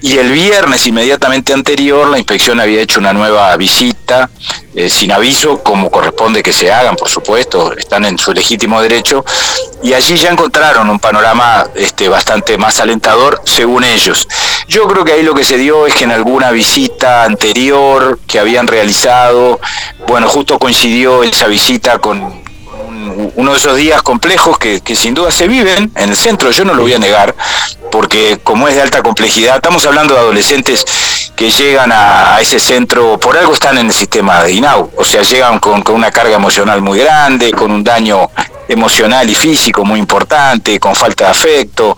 [0.00, 4.30] y el viernes inmediatamente anterior la inspección había hecho una nueva visita
[4.74, 9.24] eh, sin aviso, como corresponde que se hagan, por supuesto, están en su legítimo derecho,
[9.82, 14.26] y allí ya encontraron un panorama este, bastante más alentador, según ellos.
[14.68, 18.38] Yo creo que ahí lo que se dio es que en alguna visita anterior que
[18.38, 19.60] habían realizado,
[20.06, 22.47] bueno, justo coincidió esa visita con,
[23.36, 26.74] uno de esos días complejos que, sin duda se viven en el centro, yo no
[26.74, 27.34] lo voy a negar,
[27.90, 30.84] porque como es de alta complejidad, estamos hablando de adolescentes
[31.36, 35.22] que llegan a, ese centro, por algo están en el sistema de INAU, o sea,
[35.22, 38.30] llegan con, con una carga emocional muy grande, con un daño
[38.68, 41.96] emocional y físico muy importante, con falta de afecto,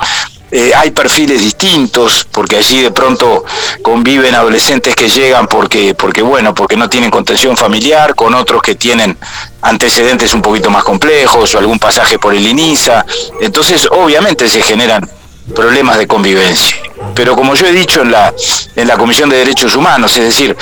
[0.51, 3.45] eh, hay perfiles distintos, porque allí de pronto
[3.83, 8.75] conviven adolescentes que llegan porque, porque, bueno, porque no tienen contención familiar, con otros que
[8.75, 9.17] tienen
[9.63, 13.05] antecedentes un poquito más complejos o algún pasaje por el INISA.
[13.41, 15.09] Entonces, obviamente se generan
[15.55, 16.77] problemas de convivencia.
[17.15, 18.33] Pero como yo he dicho en la,
[18.77, 20.57] en la Comisión de Derechos Humanos, es decir,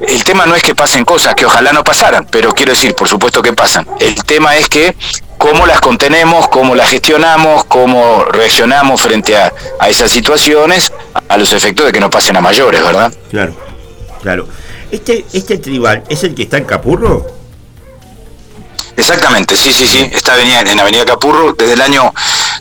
[0.00, 3.08] el tema no es que pasen cosas, que ojalá no pasaran, pero quiero decir, por
[3.08, 3.86] supuesto que pasan.
[4.00, 4.96] El tema es que
[5.38, 10.92] cómo las contenemos, cómo las gestionamos, cómo reaccionamos frente a, a esas situaciones,
[11.28, 13.12] a los efectos de que no pasen a mayores, ¿verdad?
[13.30, 13.54] Claro,
[14.22, 14.48] claro.
[14.90, 17.26] Este, este tribal es el que está en Capurro.
[18.94, 22.12] Exactamente, sí, sí, sí, está en Avenida Capurro desde el año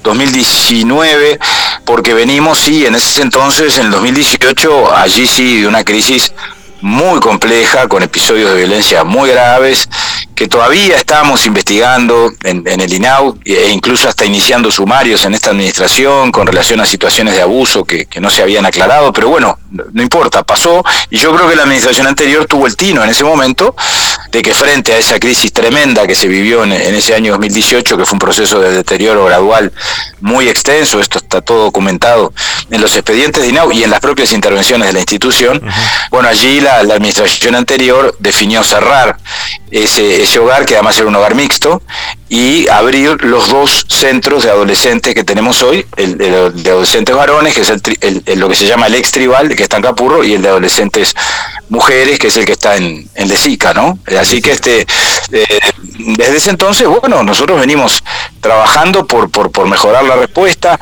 [0.02, 1.38] 2019,
[1.86, 6.34] porque venimos, sí, en ese entonces, en el 2018, allí sí, de una crisis
[6.82, 9.88] muy compleja, con episodios de violencia muy graves,
[10.36, 16.32] que todavía estamos investigando en, el INAU e incluso hasta iniciando sumarios en esta administración
[16.32, 20.44] con relación a situaciones de abuso que, no se habían aclarado, pero bueno, no importa,
[20.44, 23.76] pasó y yo creo que la administración anterior tuvo el tino en ese momento
[24.32, 27.98] de que frente a esa crisis tremenda que se vivió en, en ese año 2018,
[27.98, 29.72] que fue un proceso de deterioro gradual
[30.22, 32.34] muy extenso, esto está todo documentado
[32.70, 35.62] en los expedientes de INAU y en las propias intervenciones de la institución,
[36.10, 39.18] bueno, allí la, administración anterior definió cerrar
[39.70, 41.82] ese, ese hogar, que además era un hogar mixto,
[42.34, 47.60] y abrir los dos centros de adolescentes que tenemos hoy, el, de adolescentes varones, que
[47.60, 50.42] es el, lo que se llama el ex tribal, que está en Capurro, y el
[50.42, 51.14] de adolescentes
[51.68, 54.00] mujeres, que es el que está en, en Lesica, ¿no?
[54.18, 54.88] Así que este,
[55.34, 55.60] eh,
[56.00, 58.02] desde ese entonces, bueno, nosotros venimos
[58.40, 60.80] trabajando por, por, por mejorar la respuesta.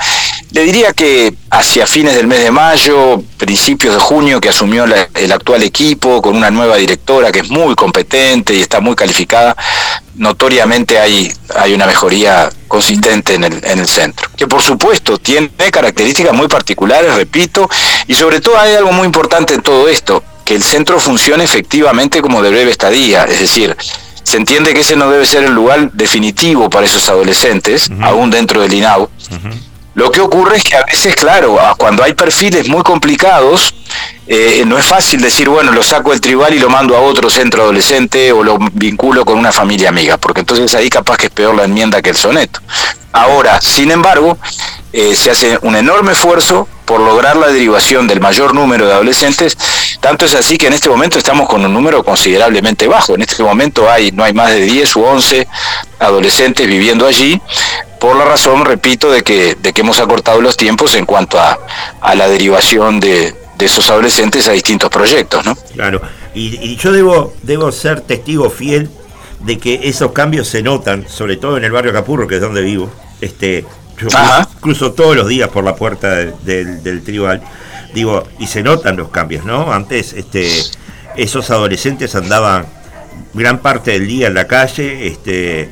[0.51, 5.31] Le diría que hacia fines del mes de mayo, principios de junio, que asumió el
[5.31, 9.55] actual equipo con una nueva directora que es muy competente y está muy calificada,
[10.15, 15.49] notoriamente hay, hay una mejoría consistente en el, en el centro, que por supuesto tiene
[15.71, 17.69] características muy particulares, repito,
[18.07, 22.21] y sobre todo hay algo muy importante en todo esto, que el centro funcione efectivamente
[22.21, 23.77] como de breve estadía, es decir,
[24.23, 28.61] se entiende que ese no debe ser el lugar definitivo para esos adolescentes, aún dentro
[28.61, 29.09] del INAU.
[29.95, 33.73] Lo que ocurre es que a veces, claro, cuando hay perfiles muy complicados,
[34.27, 37.29] eh, no es fácil decir, bueno, lo saco del tribal y lo mando a otro
[37.29, 41.31] centro adolescente o lo vinculo con una familia amiga, porque entonces ahí capaz que es
[41.31, 42.61] peor la enmienda que el soneto.
[43.11, 44.37] Ahora, sin embargo,
[44.93, 49.57] eh, se hace un enorme esfuerzo por lograr la derivación del mayor número de adolescentes,
[49.99, 53.15] tanto es así que en este momento estamos con un número considerablemente bajo.
[53.15, 55.47] En este momento hay, no hay más de 10 u 11
[55.99, 57.41] adolescentes viviendo allí,
[57.99, 61.59] por la razón, repito, de que, de que hemos acortado los tiempos en cuanto a,
[62.01, 65.55] a la derivación de, de esos adolescentes a distintos proyectos, ¿no?
[65.73, 66.01] Claro,
[66.33, 68.89] y, yo debo, debo ser testigo fiel
[69.41, 72.61] de que esos cambios se notan, sobre todo en el barrio Capurro, que es donde
[72.61, 72.89] vivo.
[73.19, 73.65] Este,
[73.97, 74.07] yo
[74.61, 77.41] cruzo, todos los días por la puerta del, tribal,
[77.93, 79.73] digo, y se notan los cambios, ¿no?
[79.73, 80.49] Antes, este,
[81.17, 82.65] esos adolescentes andaban
[83.33, 85.69] gran parte del día en la calle, este,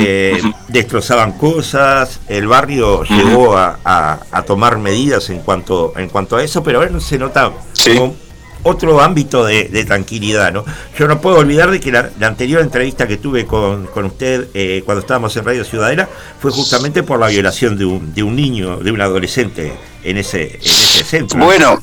[0.00, 6.62] eh, destrozaban cosas, el barrio llegó a, tomar medidas en cuanto, en cuanto a eso,
[6.62, 7.52] pero bueno, se nota
[7.84, 8.16] como
[8.62, 10.64] otro ámbito de, tranquilidad, ¿no?
[10.98, 15.00] Yo no puedo olvidar de que la, anterior entrevista que tuve con, usted eh, cuando
[15.00, 16.08] estábamos en Radio Ciudadela
[16.40, 19.72] fue justamente por la violación de un, de un niño, de un adolescente
[20.04, 21.38] en ese, en ese centro.
[21.44, 21.80] Bueno,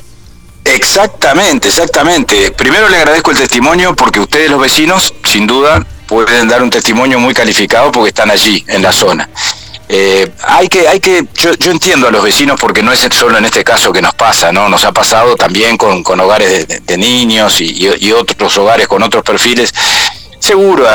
[0.63, 2.51] exactamente, exactamente.
[2.51, 7.19] Primero le agradezco el testimonio porque ustedes los vecinos, sin duda, pueden dar un testimonio
[7.19, 9.29] muy calificado porque están allí, en la zona.
[9.87, 13.37] Eh, hay que, hay que, yo, yo, entiendo a los vecinos porque no es solo
[13.37, 14.69] en este caso que nos pasa, ¿no?
[14.69, 19.71] Nos ha pasado también con, con hogares de, niños y, otros hogares con otros perfiles.
[20.39, 20.85] Seguro,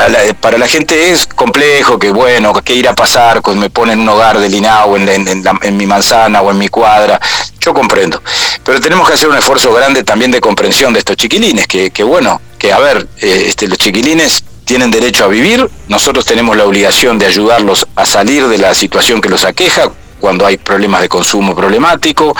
[0.41, 4.39] para la gente es complejo, que bueno, que irá a pasar me ponen un hogar
[4.39, 7.19] de Linao en, en, mi manzana o en mi cuadra.
[7.59, 8.21] Yo comprendo.
[8.63, 12.03] Pero tenemos que hacer un esfuerzo grande también de comprensión de estos chiquilines, que, que
[12.03, 16.65] bueno, que a ver, eh, este, los chiquilines tienen derecho a vivir, nosotros tenemos la
[16.65, 21.09] obligación de ayudarlos a salir de la situación que los aqueja cuando hay problemas de
[21.09, 22.35] consumo problemático,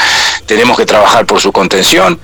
[0.46, 2.20] tenemos que trabajar por su contención,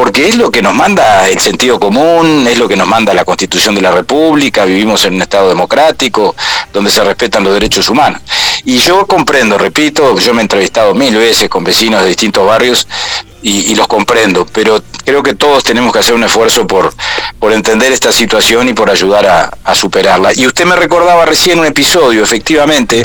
[0.00, 3.26] porque es lo que nos manda el sentido común, es lo que nos manda la
[3.26, 6.34] Constitución de la República, vivimos en un Estado democrático
[6.72, 8.22] donde se respetan los derechos humanos.
[8.64, 12.88] Y yo comprendo, repito, yo me he entrevistado mil veces con vecinos de distintos barrios
[13.42, 16.94] y, los comprendo, pero creo que todos tenemos que hacer un esfuerzo por,
[17.38, 20.32] por entender esta situación y por ayudar a, superarla.
[20.34, 23.04] Y usted me recordaba recién un episodio, efectivamente,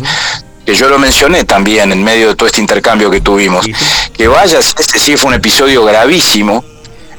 [0.66, 3.66] que yo lo mencioné también en medio de todo este intercambio que tuvimos,
[4.14, 6.64] que vaya, este sí fue un episodio gravísimo,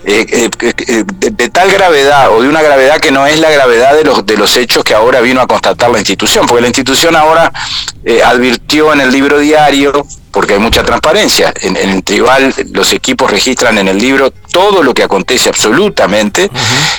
[0.09, 3.93] eh, eh, eh, de, tal gravedad o de una gravedad que no es la gravedad
[3.97, 7.17] de los, de los hechos que ahora vino a constatar la institución, porque la institución
[7.17, 7.53] ahora
[8.25, 13.79] advirtió en el libro diario, porque hay mucha transparencia, en, el tribal los equipos registran
[13.79, 16.53] en el libro todo lo que acontece absolutamente,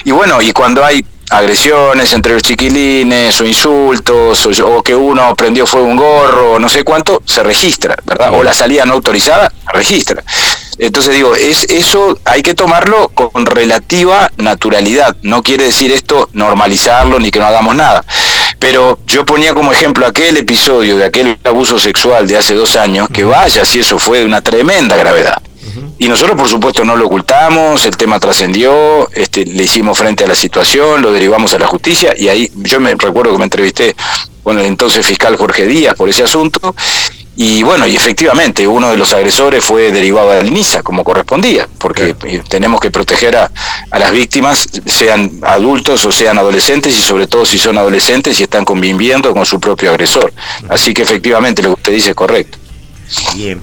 [0.03, 5.65] y bueno, y cuando hay agresiones entre los chiquilines o insultos o, que uno prendió
[5.65, 8.33] fuego un gorro o no sé cuánto, se registra, ¿verdad?
[8.33, 10.23] O la salida no autorizada, se registra.
[10.79, 15.17] Entonces digo, es eso hay que tomarlo con relativa naturalidad.
[15.23, 18.05] No quiere decir esto normalizarlo ni que no hagamos nada.
[18.59, 23.07] Pero yo ponía como ejemplo aquel episodio de aquel abuso sexual de hace dos años,
[23.11, 25.41] que vaya si eso fue de una tremenda gravedad.
[25.99, 30.27] Y nosotros, por supuesto, no lo ocultamos, el tema trascendió, este, le hicimos frente a
[30.27, 33.95] la situación, lo derivamos a la justicia, y ahí yo me recuerdo que me entrevisté
[34.44, 36.76] con el entonces fiscal Jorge Díaz por ese asunto,
[37.39, 42.15] y bueno, y efectivamente, uno de los agresores fue derivado de la como correspondía, porque
[42.49, 43.52] tenemos que proteger a,
[43.91, 48.65] las víctimas, sean adultos o sean adolescentes, y sobre todo si son adolescentes y están
[48.65, 50.34] conviviendo con su propio agresor.
[50.68, 52.57] Así que efectivamente lo que usted dice es correcto.
[53.35, 53.61] Bien,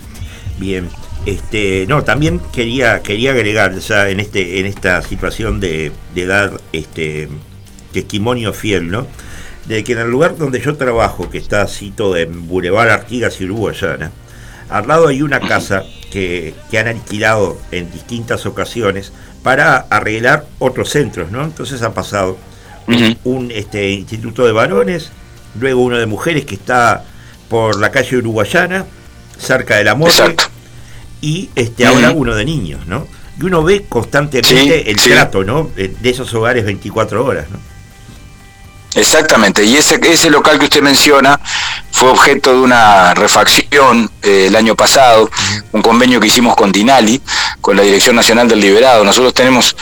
[0.57, 0.89] bien.
[1.27, 6.61] Este, no, también quería, quería agregar ya en este, en esta situación de, de dar
[6.73, 7.29] este
[7.93, 9.07] testimonio fiel, ¿no?
[9.67, 13.45] de que en el lugar donde yo trabajo, que está todo en Boulevard Artigas y
[13.45, 14.13] Uruguayana,
[14.69, 21.31] al lado hay una casa que, han alquilado en distintas ocasiones para arreglar otros centros,
[21.31, 21.45] ¿no?
[21.45, 22.39] Entonces han pasado
[23.25, 25.11] un este, instituto de varones,
[25.59, 27.05] luego uno de mujeres que está
[27.49, 28.87] por la calle uruguayana,
[29.39, 30.37] cerca de la muerte,
[31.25, 33.07] y este, ahora uno de niños, ¿no?
[33.41, 35.71] Y uno ve constantemente el trato, ¿no?
[35.75, 37.59] De esos hogares 24 horas, ¿no?
[38.95, 41.41] Exactamente, y ese, ese local que usted menciona
[41.91, 45.31] fue objeto de una refacción eh, el año pasado,
[45.73, 47.21] un convenio que hicimos con Dinali,
[47.61, 49.03] con la Dirección Nacional del Liberado.
[49.03, 49.75] Nosotros tenemos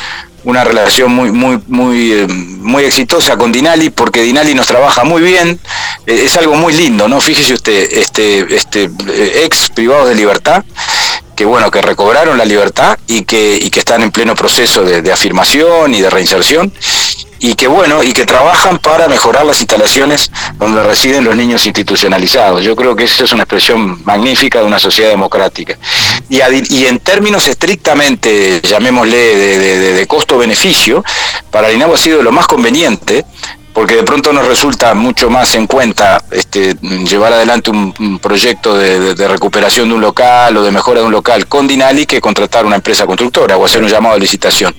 [0.44, 5.22] una relación muy muy muy eh, muy exitosa con Dinali porque Dinali nos trabaja muy
[5.22, 5.60] bien
[6.06, 8.90] eh, es algo muy lindo no fíjese usted este este
[9.44, 10.64] ex privados de libertad
[11.34, 15.12] que bueno que recobraron la libertad y que y que están en pleno proceso de,
[15.12, 16.72] afirmación y de reinserción
[17.42, 22.62] y que bueno, y que trabajan para mejorar las instalaciones donde residen los niños institucionalizados.
[22.62, 25.76] Yo creo que esa es una expresión magnífica de una sociedad democrática.
[26.28, 26.38] Y,
[26.72, 31.04] y en términos estrictamente, llamémosle, de, costo-beneficio,
[31.50, 33.24] para el ha sido lo más conveniente
[33.72, 36.74] porque de pronto nos resulta mucho más en cuenta este,
[37.08, 41.46] llevar adelante un, proyecto de, recuperación de un local o de mejora de un local
[41.46, 44.74] con Dinali que contratar una empresa constructora o hacer un llamado de licitación.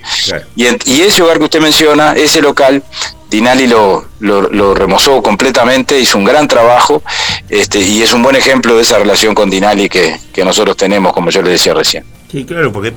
[0.56, 2.84] Y, y, ese hogar que usted menciona, ese local,
[3.30, 7.02] Dinali lo, lo, remozó completamente, hizo un gran trabajo
[7.50, 11.32] este, y es un buen ejemplo de esa relación con Dinali que, nosotros tenemos, como
[11.32, 12.06] yo le decía recién.
[12.34, 12.96] Sí, claro, porque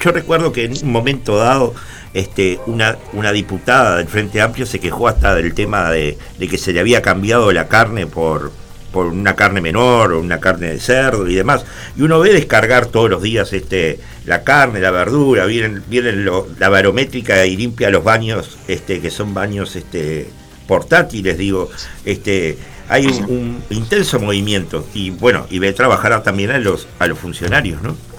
[0.00, 1.74] yo recuerdo que en un momento dado
[2.14, 6.72] este, una, una diputada del Frente Amplio se quejó hasta del tema de, que se
[6.72, 8.50] le había cambiado la carne por,
[8.92, 11.66] por una carne menor o una carne de cerdo y demás.
[11.98, 16.26] Y uno ve descargar todos los días este, la carne, la verdura, vienen, vienen
[16.58, 20.30] la barométrica y limpia los baños, este, que son baños este,
[20.66, 21.68] portátiles, digo,
[22.06, 22.56] este,
[22.88, 27.18] hay un, un, intenso movimiento y bueno, y ve trabajar también a los, a los
[27.18, 28.15] funcionarios, ¿no?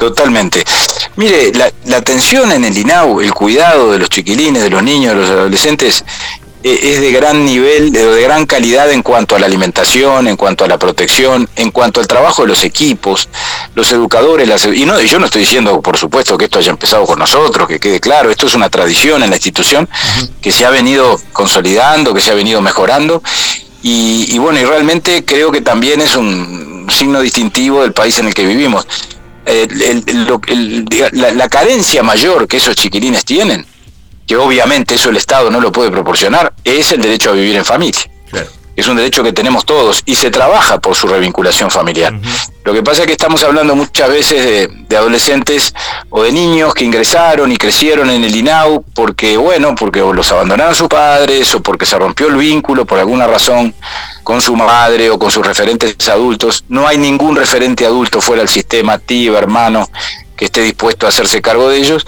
[0.00, 0.64] Totalmente.
[1.16, 5.20] Mire, la, atención en el INAU, el cuidado de los chiquilines, de los niños, de
[5.20, 6.06] los adolescentes,
[6.64, 10.38] eh, es de gran nivel, de, de, gran calidad en cuanto a la alimentación, en
[10.38, 13.28] cuanto a la protección, en cuanto al trabajo de los equipos,
[13.74, 17.04] los educadores, las, y no, yo no estoy diciendo, por supuesto, que esto haya empezado
[17.04, 19.86] con nosotros, que quede claro, esto es una tradición en la institución
[20.40, 23.22] que se ha venido consolidando, que se ha venido mejorando,
[23.82, 28.28] y, y bueno, y realmente creo que también es un signo distintivo del país en
[28.28, 28.86] el que vivimos
[31.12, 33.66] la, carencia mayor que esos chiquilines tienen,
[34.26, 37.64] que obviamente eso el Estado no lo puede proporcionar, es el derecho a vivir en
[37.64, 38.02] familia.
[38.76, 42.14] Es un derecho que tenemos todos y se trabaja por su revinculación familiar.
[42.64, 45.74] Lo que pasa es que estamos hablando muchas veces de, adolescentes
[46.08, 50.74] o de niños que ingresaron y crecieron en el INAU porque, bueno, porque los abandonaron
[50.74, 53.74] sus padres o porque se rompió el vínculo por alguna razón
[54.22, 56.64] con su madre o con sus referentes adultos.
[56.68, 59.88] No hay ningún referente adulto fuera del sistema, tío, hermano,
[60.36, 62.06] que esté dispuesto a hacerse cargo de ellos.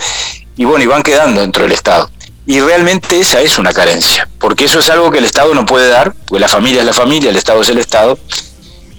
[0.57, 2.11] Y bueno, y van quedando dentro del Estado.
[2.47, 5.89] Y realmente esa es una carencia, porque eso es algo que el Estado no puede
[5.89, 8.19] dar, porque la familia es la familia, el Estado es el Estado.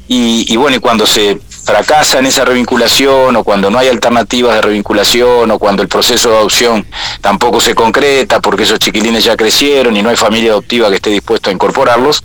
[0.08, 4.56] Y, y bueno, y cuando se fracasa en esa revinculación o cuando no hay alternativas
[4.56, 6.86] de revinculación o cuando el proceso de adopción
[7.22, 11.10] tampoco se concreta porque esos chiquilines ya crecieron y no hay familia adoptiva que esté
[11.10, 12.24] dispuesto a incorporarlos,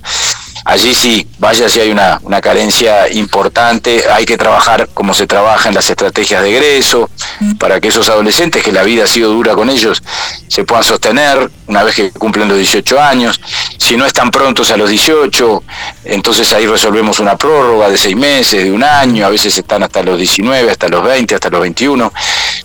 [0.65, 5.69] allí sí, vaya si hay una, una, carencia importante, hay que trabajar como se trabaja
[5.69, 7.11] en las estrategias de egreso,
[7.59, 10.03] para que esos adolescentes, que la vida ha sido dura con ellos,
[10.49, 13.41] se puedan sostener una vez que cumplen los 18 años.
[13.77, 15.63] Si no están prontos a los 18,
[16.05, 20.03] entonces ahí resolvemos una prórroga de seis meses, de un año, a veces están hasta
[20.03, 22.13] los 19, hasta los 20, hasta los 21,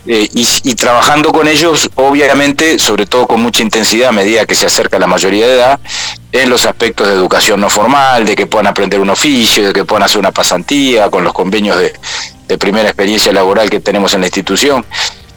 [0.07, 4.55] eh, y, y trabajando con ellos, obviamente, sobre todo con mucha intensidad a medida que
[4.55, 5.79] se acerca la mayoría de edad,
[6.33, 7.82] en los aspectos de educación no formal,
[8.23, 11.77] de que puedan aprender un oficio, de que puedan hacer una pasantía con los convenios
[11.77, 11.93] de,
[12.57, 14.85] primera experiencia laboral que tenemos en la institución.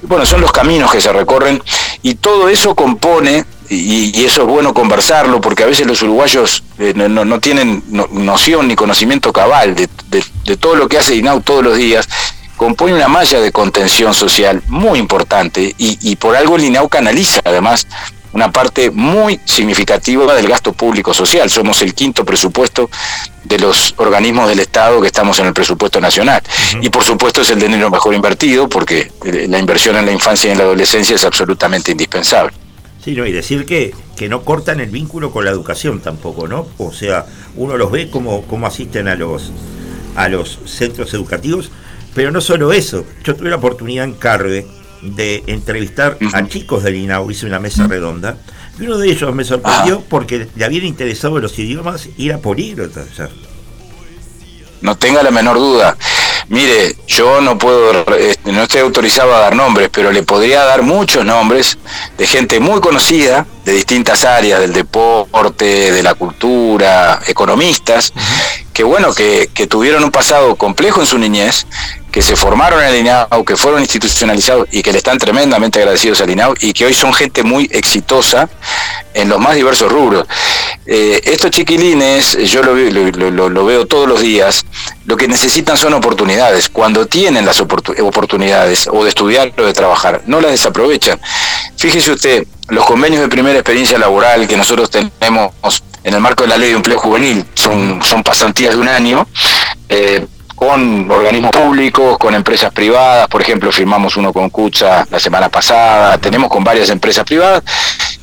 [0.03, 1.63] Bueno, son los caminos que se recorren
[2.03, 6.93] y todo eso compone, y, eso es bueno conversarlo, porque a veces los uruguayos eh,
[6.95, 9.89] no, tienen noción ni conocimiento cabal de,
[10.45, 12.07] de, todo lo que hace INAU todos los días,
[12.59, 17.41] compone una malla de contención social muy importante y, y por algo el INAU canaliza
[17.45, 17.87] además
[18.37, 21.49] una parte muy significativa del gasto público social.
[21.49, 22.91] Somos el quinto presupuesto
[23.43, 26.43] de los organismos del Estado que estamos en el presupuesto nacional.
[26.83, 30.49] Y por supuesto es el dinero mejor invertido porque eh, la inversión en la infancia
[30.49, 32.53] y en la adolescencia es absolutamente indispensable.
[33.03, 36.67] Sí, no, y decir que, que no cortan el vínculo con la educación tampoco, ¿no?
[36.77, 39.51] O sea, uno los ve como, como asisten a los,
[40.15, 41.71] a los centros educativos,
[42.15, 43.07] pero no solo eso.
[43.25, 44.67] Yo tuve la oportunidad en Carve
[45.03, 48.37] de entrevistar a chicos del INAU, hice una mesa redonda,
[48.79, 53.05] y uno de ellos me sorprendió porque le habían interesado los idiomas y era políglota.
[54.83, 55.97] No tenga la menor duda.
[56.49, 60.83] Mire, yo no puedo, este, no estoy autorizado a dar nombres, pero le podría dar
[60.83, 61.77] muchos nombres
[62.17, 68.13] de gente muy conocida de distintas áreas, del deporte, de la cultura, economistas,
[68.73, 71.67] que bueno, que, que tuvieron un pasado complejo en su niñez,
[72.17, 76.19] que se formaron en el INAU, que fueron institucionalizados y que le están tremendamente agradecidos
[76.23, 78.49] al INAU y que hoy son gente muy exitosa
[79.13, 80.27] en los más diversos rubros.
[80.87, 84.65] Eh, estos chiquilines, yo lo, veo todos los días,
[85.05, 86.71] lo que necesitan son oportunidades.
[86.71, 91.21] Cuando tienen las oportunidades o de estudiar o de trabajar, no las desaprovechan.
[91.77, 95.53] Fíjese usted, los convenios de primera experiencia laboral que nosotros tenemos
[96.03, 99.29] en el marco de la ley de empleo juvenil son, son pasantías de un año.
[99.91, 100.27] Eh,
[100.57, 106.17] con organismos públicos, con empresas privadas, por ejemplo, firmamos uno con Cucha la semana pasada,
[106.19, 107.63] tenemos con varias empresas privadas,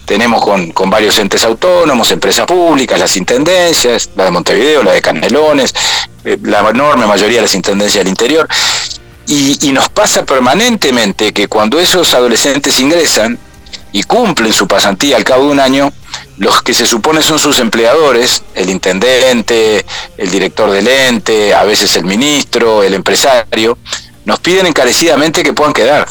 [0.03, 5.01] tenemos con, con varios entes autónomos, empresas públicas, las intendencias, la de Montevideo, la de
[5.01, 5.75] Canelones,
[6.25, 8.47] eh, la enorme mayoría de las intendencias del interior.
[9.27, 13.37] Y, y nos pasa permanentemente que cuando esos adolescentes ingresan
[13.91, 15.93] y cumplen su pasantía al cabo de un año,
[16.37, 19.85] los que se supone son sus empleadores, el intendente,
[20.17, 23.77] el director del ente, a veces el ministro, el empresario,
[24.25, 26.07] nos piden encarecidamente que puedan quedar,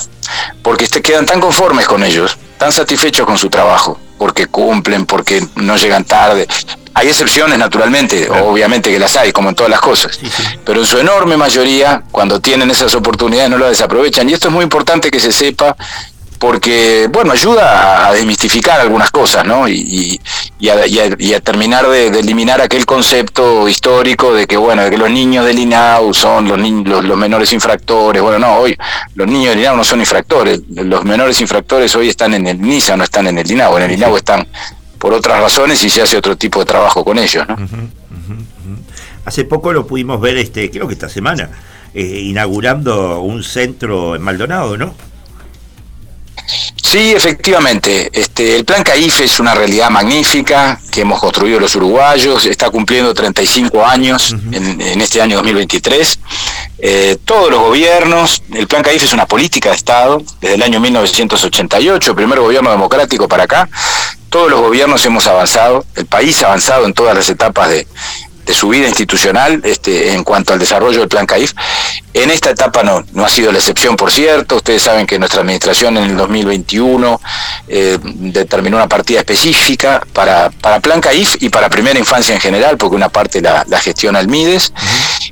[0.63, 5.77] porque quedan tan conformes con ellos, tan satisfechos con su trabajo, porque cumplen, porque no
[5.77, 6.47] llegan tarde.
[6.95, 10.21] Hay excepciones, naturalmente, obviamente que las hay, como en todas las cosas,
[10.63, 14.29] pero en su enorme mayoría, cuando tienen esas oportunidades, no las desaprovechan.
[14.29, 15.75] Y esto es muy importante que se sepa
[16.43, 19.69] porque, bueno, ayuda a desmistificar algunas cosas, ¿no?
[19.69, 20.21] Y,
[20.69, 25.61] a, terminar de, eliminar aquel concepto histórico de que, bueno, de que los niños del
[25.61, 28.21] INAU son los, los, menores infractores.
[28.21, 28.77] Bueno, no, hoy
[29.15, 30.63] los niños del INAU no son infractores.
[30.69, 33.77] Los menores infractores hoy están en el NISA, no están en el INAU.
[33.77, 34.49] En el INAU están
[34.99, 37.57] por otras razones y se hace otro tipo de trabajo con ellos, ¿no?
[39.27, 41.51] Hace poco lo pudimos ver, este creo que esta semana,
[41.95, 45.12] eh, inaugurando un centro en Maldonado, ¿no?
[46.83, 48.11] Sí, efectivamente.
[48.13, 52.45] Este, el plan CAIF es una realidad magnífica que hemos construido los uruguayos.
[52.45, 56.19] Está cumpliendo 35 años en, este año 2023.
[56.79, 60.81] Eh, todos los gobiernos, el plan CAIF es una política de Estado desde el año
[60.81, 63.69] 1988, primer gobierno democrático para acá.
[64.29, 67.87] Todos los gobiernos hemos avanzado, el país ha avanzado en todas las etapas de,
[68.45, 71.53] de su vida institucional este, en cuanto al desarrollo del plan CAIF.
[72.15, 74.57] En esta etapa no, no ha sido la excepción, por cierto.
[74.57, 77.21] Ustedes saben que nuestra administración en el 2021
[77.69, 82.77] eh, determinó una partida específica para, para plan CAIF y para primera infancia en general,
[82.77, 84.73] porque una parte la, la gestiona el MIDES.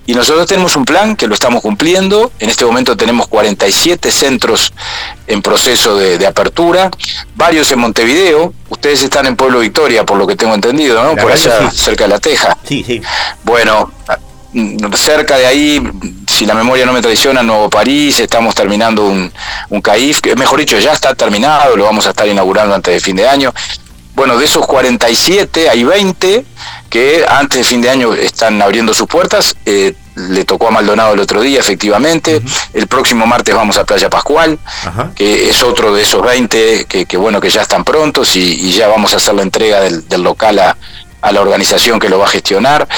[0.07, 2.33] Y nosotros tenemos un plan que lo estamos cumpliendo.
[2.39, 4.73] En este momento tenemos 47 centros
[5.31, 6.91] en proceso de, apertura,
[7.37, 8.53] varios en Montevideo.
[8.69, 11.15] Ustedes están en Pueblo Victoria, por lo que tengo entendido, ¿no?
[11.17, 12.57] por allá, cerca de La Teja.
[12.65, 13.01] Sí, sí.
[13.45, 13.93] Bueno,
[14.95, 15.81] cerca de ahí,
[16.27, 19.33] si la memoria no me traiciona, Nuevo París, estamos terminando un,
[19.69, 23.01] un CAIF, que mejor dicho, ya está terminado, lo vamos a estar inaugurando antes de
[23.01, 23.55] fin de año.
[24.15, 26.45] Bueno, de esos 47 hay 20
[26.91, 29.57] que antes de fin de año están abriendo sus puertas.
[29.65, 32.43] Eh, le tocó a Maldonado el otro día, efectivamente.
[32.73, 34.59] El próximo martes vamos a Playa Pascual,
[35.15, 39.13] que es otro de esos 20 que, bueno, que ya están prontos y, ya vamos
[39.15, 40.77] a hacer la entrega del, local a,
[41.33, 42.89] la organización que lo va a gestionar.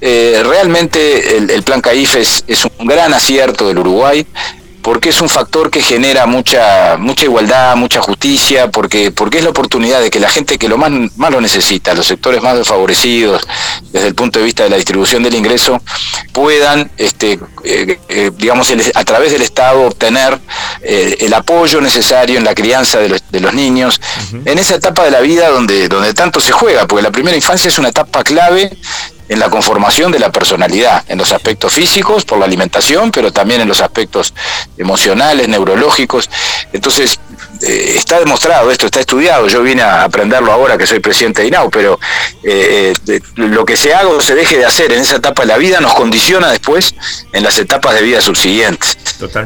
[0.00, 4.26] Eh, realmente el, plan CAIF es, es, un gran acierto del Uruguay
[4.82, 9.50] porque es un factor que genera mucha mucha igualdad, mucha justicia, porque porque es la
[9.50, 13.46] oportunidad de que la gente que lo más, más lo necesita, los sectores más desfavorecidos
[13.92, 15.80] desde el punto de vista de la distribución del ingreso,
[16.32, 20.38] puedan, este, eh, eh, digamos, a través del Estado obtener
[20.82, 24.00] eh, el apoyo necesario en la crianza de los, de los niños,
[24.44, 27.68] en esa etapa de la vida donde, donde tanto se juega, porque la primera infancia
[27.68, 28.70] es una etapa clave
[29.30, 33.60] en la conformación de la personalidad, en los aspectos físicos, por la alimentación, pero también
[33.60, 34.34] en los aspectos
[34.76, 36.28] emocionales, neurológicos.
[36.72, 37.20] Entonces,
[37.62, 39.46] eh, está demostrado esto, está estudiado.
[39.46, 42.00] Yo vine a aprenderlo ahora que soy presidente de INAU, pero
[42.42, 45.48] eh, eh, lo que se haga o se deje de hacer en esa etapa de
[45.48, 46.92] la vida nos condiciona después
[47.32, 48.98] en las etapas de vida subsiguientes.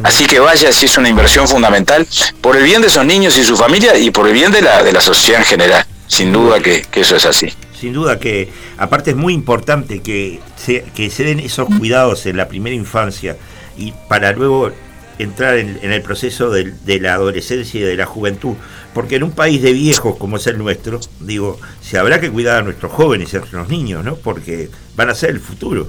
[0.02, 2.09] Así que vaya, si es una inversión fundamental
[2.40, 4.82] por el bien de esos niños y su familia y por el bien de la,
[4.82, 5.86] de la sociedad en general.
[6.06, 10.84] Sin duda que eso es así sin duda que aparte es muy importante que se,
[10.94, 13.36] que se den esos cuidados en la primera infancia
[13.76, 14.70] y para luego
[15.18, 18.55] entrar en, el proceso de, la adolescencia y de la juventud.
[18.92, 22.59] Porque en un país de viejos como es el nuestro, digo, se habrá que cuidar
[22.59, 24.16] a nuestros jóvenes y a nuestros niños, ¿no?
[24.16, 25.88] Porque van a ser el futuro.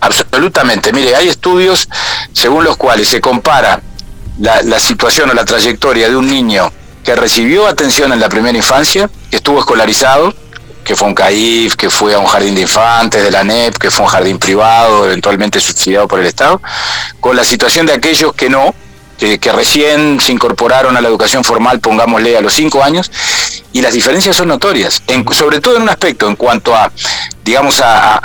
[0.00, 0.92] Absolutamente.
[0.92, 1.88] Mire, hay estudios
[2.32, 3.80] según los cuales se compara
[4.38, 6.70] la, la situación o la trayectoria de un niño
[7.04, 10.34] que recibió atención en la primera infancia, que estuvo escolarizado,
[10.82, 13.90] que fue un CAIF, que fue a un jardín de infantes de la NEP, que
[13.90, 16.60] fue un jardín privado, eventualmente subsidiado por el Estado,
[17.20, 18.74] con la situación de aquellos que no,
[19.18, 23.10] que, recién se incorporaron a la educación formal, pongámosle a los cinco años,
[23.72, 25.02] y las diferencias son notorias,
[25.32, 26.92] sobre todo en un aspecto, en cuanto a,
[27.44, 28.20] digamos, a,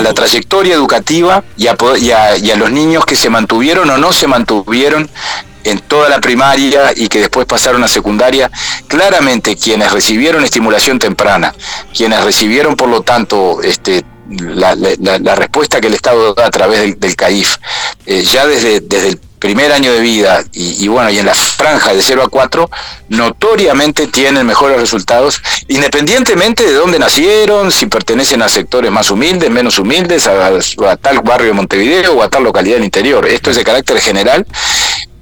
[0.00, 4.26] la trayectoria educativa y a, y a los niños que se mantuvieron o no se
[4.28, 5.10] mantuvieron
[5.64, 8.50] en toda la primaria y que después pasaron a secundaria,
[8.86, 11.54] claramente quienes recibieron estimulación temprana,
[11.96, 17.16] quienes recibieron por lo tanto este, la, respuesta que el Estado da a través del,
[17.16, 17.56] CAIF,
[18.06, 21.92] eh, ya desde, desde el primer año de vida y, bueno, y en la franja
[21.92, 22.70] de 0 a 4,
[23.08, 29.80] notoriamente tienen mejores resultados, independientemente de dónde nacieron, si pertenecen a sectores más humildes, menos
[29.80, 33.26] humildes, a tal barrio de Montevideo o a tal localidad del interior.
[33.26, 34.46] Esto es de carácter general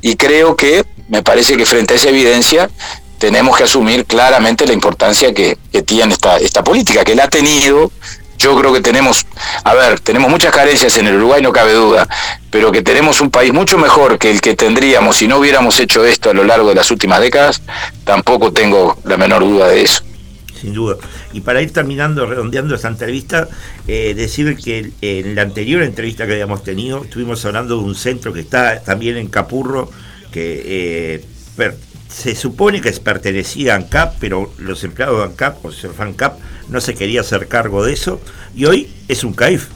[0.03, 2.71] y creo que me parece que frente a esa evidencia
[3.19, 7.93] tenemos que asumir claramente la importancia que, tiene esta, esta política, que la ha tenido.
[8.39, 9.27] Yo creo que tenemos,
[9.65, 12.09] a ver, tenemos muchas carencias en el Uruguay, no cabe duda,
[12.51, 16.07] pero que tenemos un país mucho mejor que el que tendríamos si no hubiéramos hecho
[16.07, 17.61] esto a lo largo de las últimas décadas,
[18.05, 20.03] tampoco tengo la menor duda de eso.
[20.59, 20.97] Sin duda.
[21.33, 23.49] Y para ir terminando, redondeando esta entrevista,
[23.87, 28.33] eh, decir que en la anterior entrevista que habíamos tenido, estuvimos hablando de un centro
[28.33, 29.91] que está también en Capurro,
[30.33, 31.25] que eh,
[32.09, 36.39] se supone que pertenecía a ANCAP, pero los empleados de ANCAP, o sea, FANCAP,
[36.69, 38.21] no se quería hacer cargo de eso,
[38.55, 39.69] y hoy es un CAIF.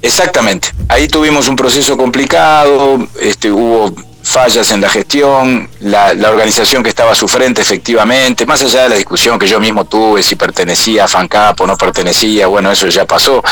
[0.00, 0.68] Exactamente.
[0.88, 7.12] Ahí tuvimos un proceso complicado, este, hubo fallas en la gestión, la, organización que estaba
[7.12, 11.04] a su frente efectivamente, más allá de la discusión que yo mismo tuve si pertenecía
[11.04, 13.42] a FANCAP o no pertenecía, bueno, eso ya pasó,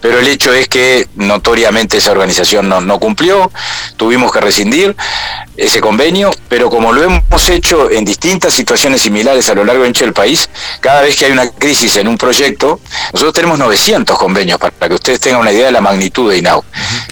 [0.00, 3.50] pero el hecho es que notoriamente esa organización no, no, cumplió,
[3.96, 4.96] tuvimos que rescindir
[5.56, 10.12] ese convenio, pero como lo hemos hecho en distintas situaciones similares a lo largo del
[10.14, 10.48] país,
[10.80, 12.80] cada vez que hay una crisis en un proyecto,
[13.12, 16.64] nosotros tenemos 900 convenios, para que ustedes tengan una idea de la magnitud de INAU,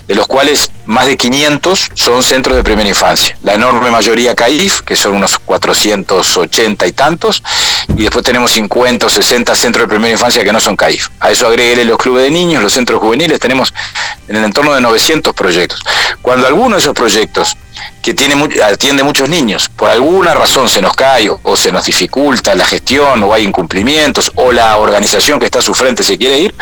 [0.07, 4.81] de los cuales más de 500 son centros de primera infancia, la enorme mayoría CAIF,
[4.81, 7.43] que son unos 480 y tantos,
[7.89, 11.09] y después tenemos 50 o 60 centros de primera infancia que no son CAIF.
[11.20, 13.74] A eso agregué los clubes de niños, los centros juveniles, tenemos
[14.28, 15.85] en el entorno de 900 proyectos.
[16.23, 17.55] Cuando alguno de esos proyectos
[18.01, 22.55] que tiene, atiende muchos niños, por alguna razón se nos cae o, se nos dificulta
[22.55, 26.39] la gestión o hay incumplimientos o la organización que está a su frente se quiere
[26.39, 26.55] ir,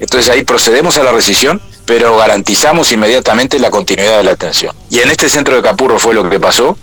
[0.00, 4.76] entonces ahí procedemos a la rescisión, pero garantizamos inmediatamente la continuidad de la atención.
[4.90, 6.76] Y en este centro de Capurro fue lo que pasó.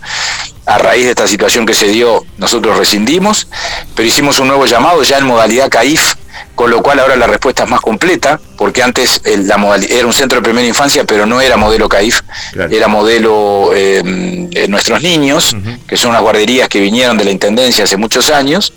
[0.66, 3.46] A raíz de esta situación que se dio, nosotros rescindimos,
[3.94, 6.16] pero hicimos un nuevo llamado ya en modalidad CAIF
[6.56, 10.40] con lo cual ahora la respuesta es más completa, porque antes la era un centro
[10.40, 12.22] de primera infancia, pero no era modelo CAIF,
[12.70, 15.54] era modelo eh, Nuestros Niños,
[15.86, 18.72] que son unas guarderías que vinieron de la Intendencia hace muchos años,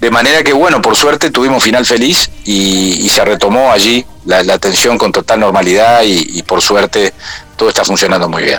[0.00, 4.98] de manera que, bueno, por suerte tuvimos final feliz y, se retomó allí la, atención
[4.98, 7.12] con total normalidad y, por suerte
[7.56, 8.58] todo está funcionando muy bien.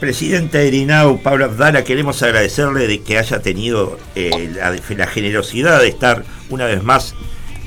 [0.00, 5.88] Presidente de INAU, Pablo Abdala, queremos agradecerle de que haya tenido eh, la, generosidad de
[5.88, 7.14] estar una vez más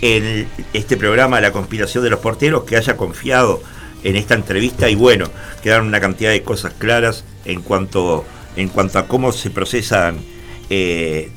[0.02, 3.64] en este programa La conspiración de los porteros, que haya confiado
[4.04, 5.32] en esta entrevista y bueno,
[5.64, 8.24] quedaron una cantidad de cosas claras en cuanto,
[8.56, 10.20] en cuanto a cómo se procesan
[10.70, 11.32] eh,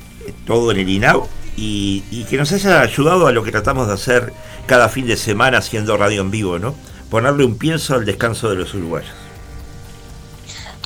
[0.45, 3.93] todo en el INAU y, y, que nos haya ayudado a lo que tratamos de
[3.93, 4.33] hacer
[4.67, 6.75] cada fin de semana haciendo radio en vivo, ¿no?
[7.09, 9.11] Ponerle un pienso al descanso de los uruguayos.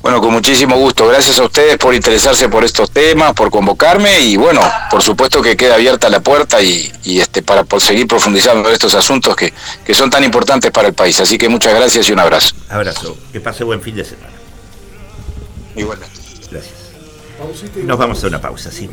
[0.06, 1.08] Bueno, con muchísimo gusto.
[1.08, 4.62] Gracias a ustedes por interesarse por estos temas, por convocarme y bueno,
[4.92, 8.94] por supuesto que queda abierta la puerta y, este para por seguir profundizando en estos
[8.94, 9.52] asuntos que,
[9.96, 11.20] son tan importantes para el país.
[11.20, 12.54] Así que muchas gracias y un abrazo.
[12.70, 13.18] Abrazo.
[13.34, 14.34] Que pase buen fin de semana.
[15.76, 16.20] Igualmente.
[16.52, 16.76] Gracias.
[17.84, 18.88] Nos vamos a una pausa, sí.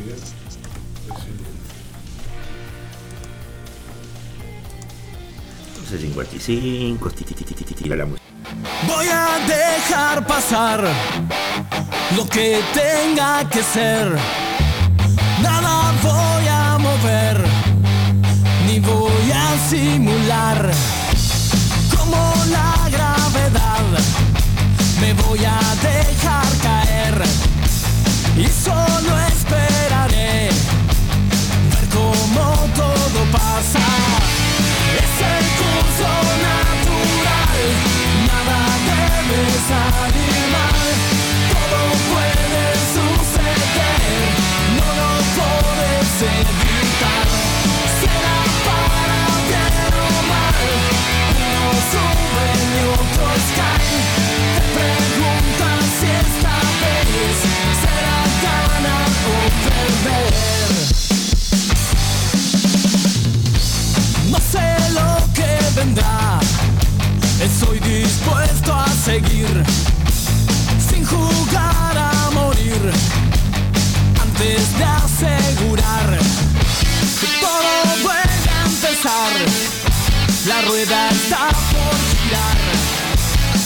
[5.93, 8.25] Entonces 55, la música.
[8.87, 10.83] Voy a dejar pasar
[12.17, 14.17] lo que tenga que ser.
[15.43, 17.45] Nada voy a mover,
[18.67, 20.71] ni voy a simular.
[21.95, 22.17] Como
[22.51, 23.85] la gravedad,
[24.99, 27.23] me voy a dejar caer
[28.39, 29.92] y solo esperaré
[69.13, 72.81] sin jugar a morir
[74.23, 76.19] antes de asegurar
[77.21, 79.33] que todo vuelve a empezar.
[80.47, 82.57] La rueda está por girar.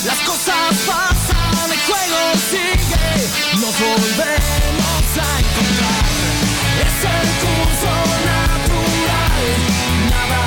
[0.05, 2.19] Las cosas pasan, el juego
[2.51, 3.07] sigue.
[3.53, 6.07] Nos volvemos a encontrar.
[6.87, 7.93] Es el curso
[8.33, 9.47] natural.
[10.11, 10.41] Nada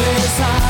[0.00, 0.61] debe salir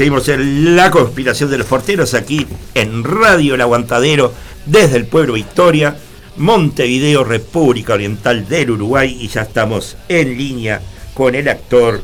[0.00, 4.32] seguimos en la conspiración de los porteros aquí en Radio El Aguantadero
[4.64, 5.94] desde el pueblo Victoria,
[6.38, 10.80] Montevideo, República Oriental del Uruguay y ya estamos en línea
[11.12, 12.00] con el actor,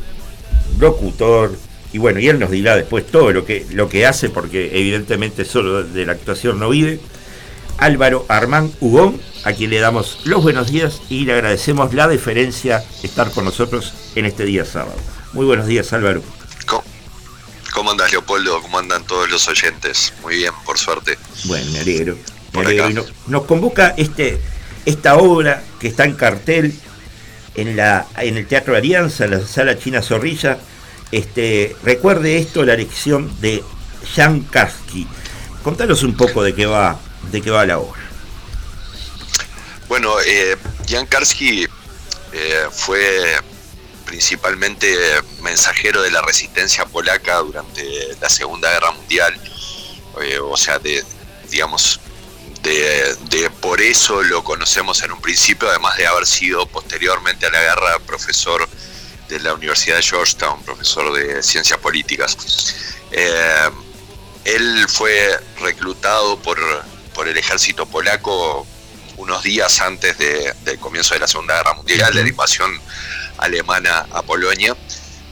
[0.79, 1.57] locutor
[1.91, 5.43] y bueno, y él nos dirá después todo lo que, lo que hace porque evidentemente
[5.43, 6.99] solo de la actuación no vive.
[7.79, 12.83] Álvaro Armán Hugón, a quien le damos los buenos días y le agradecemos la deferencia
[13.01, 14.99] de estar con nosotros en este día sábado.
[15.33, 16.36] Muy buenos días Álvaro.
[18.77, 19.07] ¿Cómo andas, Leopoldo?
[19.07, 20.13] ¿Cómo andan todos los oyentes?
[20.21, 21.17] Muy bien, por suerte.
[21.45, 22.17] Bueno, me alegro.
[22.53, 23.05] Me alegro.
[23.27, 24.39] nos convoca este,
[24.85, 26.73] esta obra que está en cartel
[27.55, 30.59] en, la, en el Teatro Alianza, en la sala China Zorrilla.
[31.11, 33.63] Este, recuerde esto, la lección de
[34.15, 35.07] Jan Karski.
[35.63, 36.99] Contanos un poco de qué va,
[37.31, 38.01] de qué va la obra.
[39.87, 43.37] Bueno, eh, Jan Karski eh, fue
[44.07, 44.95] principalmente
[45.41, 47.83] mensajero de la resistencia polaca durante
[48.21, 49.39] la Segunda Guerra Mundial,
[50.21, 51.03] eh, o sea, de,
[51.49, 51.99] digamos,
[52.63, 57.61] de, por eso lo conocemos en un principio, además de haber sido posteriormente a la
[57.61, 58.67] guerra profesor
[59.27, 62.37] de la Universidad de Georgetown, profesor de ciencias políticas.
[63.11, 63.69] Eh,
[64.45, 66.57] él fue reclutado por,
[67.13, 68.65] por el ejército polaco
[69.17, 72.71] unos días antes del comienzo de la Segunda Guerra Mundial, de la invasión
[73.37, 74.75] alemana a Polonia,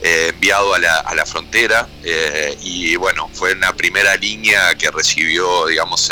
[0.01, 4.91] eh, enviado a la, a la frontera eh, y bueno, fue una primera línea que
[4.91, 6.11] recibió, digamos,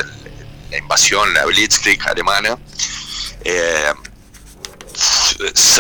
[0.72, 2.58] la invasión, la Blitzkrieg alemana.
[3.44, 3.94] Eh,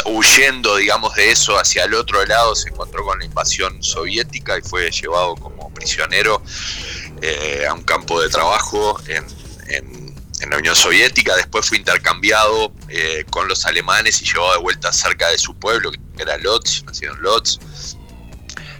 [0.05, 4.61] huyendo, digamos, de eso hacia el otro lado, se encontró con la invasión soviética y
[4.61, 6.41] fue llevado como prisionero
[7.69, 9.25] a un campo de trabajo en,
[9.67, 10.02] en
[10.43, 14.91] en la Unión Soviética, después fue intercambiado eh, con los alemanes y llevado de vuelta
[14.91, 17.57] cerca de su pueblo, que era Lodz, nacido en Lodz.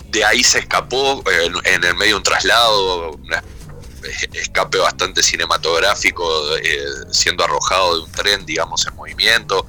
[0.10, 3.34] De ahí se escapó eh, en, el medio de un traslado, un
[4.34, 9.66] escape bastante cinematográfico, eh, siendo arrojado de un tren, digamos, en movimiento.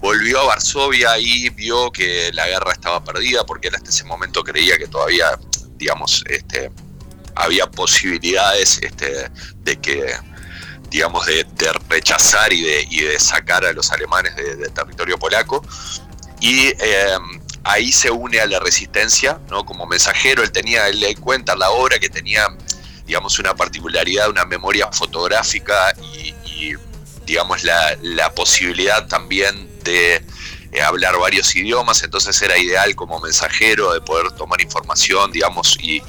[0.00, 4.42] Volvió a Varsovia y vio que la guerra estaba perdida, porque él hasta ese momento
[4.42, 5.38] creía que todavía,
[5.76, 6.72] digamos, este,
[7.34, 10.16] había posibilidades este, de que
[10.90, 11.46] digamos, de,
[11.88, 15.64] rechazar y de, y de, sacar a los alemanes del territorio polaco.
[16.40, 17.16] Y eh,
[17.64, 19.64] ahí se une a la resistencia, ¿no?
[19.64, 22.46] Como mensajero, él tenía, él le cuenta la obra que tenía,
[23.06, 26.74] digamos, una particularidad, una memoria fotográfica y,
[27.24, 30.24] digamos, la, la, posibilidad también de
[30.72, 36.00] eh, hablar varios idiomas, entonces era ideal como mensajero de poder tomar información, digamos, y,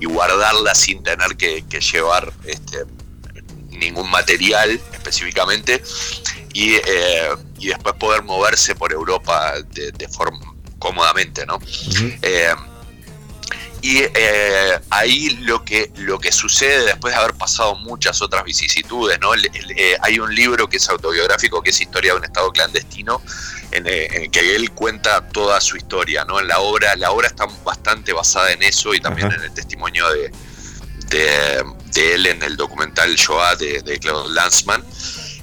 [0.00, 2.84] guardarla sin tener que, que llevar este,
[3.78, 5.82] ningún material específicamente
[6.52, 11.58] y, eh, y, después poder moverse por Europa de, forma cómodamente, ¿no?
[12.22, 12.54] Eh,
[13.80, 19.20] y eh, ahí lo que, lo que sucede después de haber pasado muchas otras vicisitudes,
[19.20, 19.30] ¿no?
[20.00, 23.22] hay un libro que es autobiográfico, que es Historia de un Estado clandestino,
[23.70, 26.40] en, el que él cuenta toda su historia, ¿no?
[26.40, 30.08] En la obra, la obra está bastante basada en eso y también en el testimonio
[30.08, 30.32] de,
[31.10, 31.64] de,
[31.96, 34.84] él en el documental Shoah de, de Claude Lanzmann.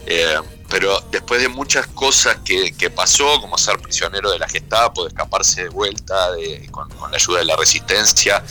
[0.06, 0.40] Eh,
[0.70, 5.64] pero después de muchas cosas que, pasó, como ser prisionero de la Gestapo, de escaparse
[5.64, 6.30] de vuelta
[6.72, 8.44] con, la ayuda de la resistencia,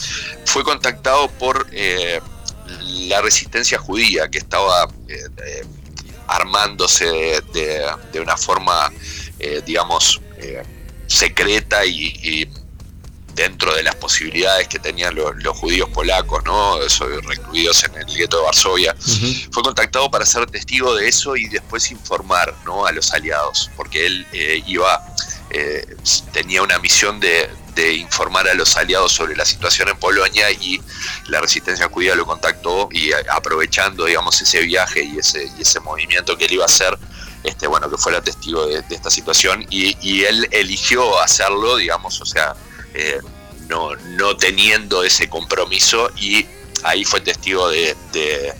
[0.45, 2.21] fue contactado por eh,
[3.07, 5.65] la resistencia judía que estaba eh,
[6.27, 8.91] armándose de, una forma,
[9.65, 10.21] digamos,
[11.07, 12.49] secreta y
[13.35, 16.79] dentro de las posibilidades que tenían los, judíos polacos, ¿no?
[17.27, 18.95] recluidos en el gueto de Varsovia,
[19.51, 22.85] fue contactado para ser testigo de eso y después informar ¿no?
[22.85, 25.05] a los aliados, porque él eh, iba,
[25.49, 25.85] eh,
[26.31, 27.49] tenía una misión de,
[27.97, 30.81] informar a los aliados sobre la situación en Polonia y
[31.27, 35.81] la resistencia judía lo contactó y eh, aprovechando, digamos, ese viaje y ese, y ese
[35.81, 36.97] movimiento que él iba a hacer,
[37.43, 42.25] este, bueno, que fuera testigo de, esta situación y, y, él eligió hacerlo, digamos, o
[42.25, 42.55] sea,
[42.95, 43.19] eh,
[43.67, 46.45] no, no teniendo ese compromiso y
[46.83, 48.53] ahí fue testigo de, de,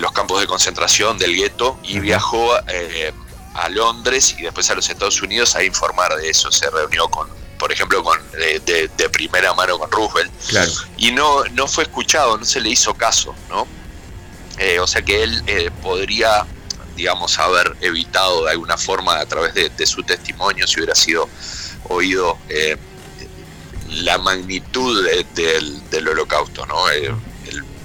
[0.00, 3.12] los campos de concentración del gueto y viajó eh,
[3.54, 6.50] a Londres y después a los Estados Unidos a informar de eso.
[6.50, 7.28] Se reunió con,
[7.60, 10.32] por ejemplo, con de, primera mano con Roosevelt.
[10.96, 13.68] Y no, no fue escuchado, no se le hizo caso, ¿no?
[14.58, 16.44] Eh, o sea que él podría,
[16.96, 21.28] digamos, haber evitado de alguna forma a través de, su testimonio, si hubiera sido
[21.88, 22.36] oído,
[23.88, 26.90] la magnitud del, holocausto, ¿no?
[26.90, 27.14] Eh,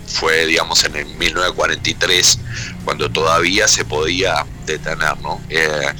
[0.07, 2.39] fue, digamos, en el 1943,
[2.83, 5.41] cuando todavía se podía detener, ¿no?
[5.49, 5.93] Eh,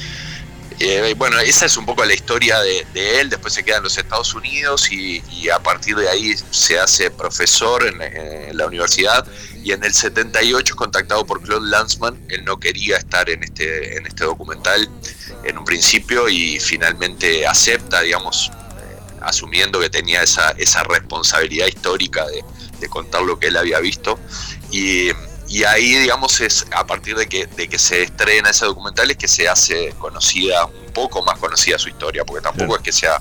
[0.80, 3.98] eh, bueno, esa es un poco la historia de, él, después se queda en los
[3.98, 9.28] Estados Unidos y, a partir de ahí se hace profesor en, la universidad
[9.62, 14.06] y en el 78 contactado por Claude Lanzmann, él no quería estar en este, en
[14.06, 14.90] este documental
[15.44, 18.50] en un principio y finalmente acepta, digamos,
[19.22, 22.44] asumiendo que tenía esa, esa responsabilidad histórica de,
[22.90, 24.18] contar lo que él había visto.
[24.72, 25.10] Y,
[25.68, 29.28] ahí, digamos, es a partir de que, de que se estrena ese documental es que
[29.28, 33.20] se hace conocida, un poco más conocida su historia, porque tampoco es que sea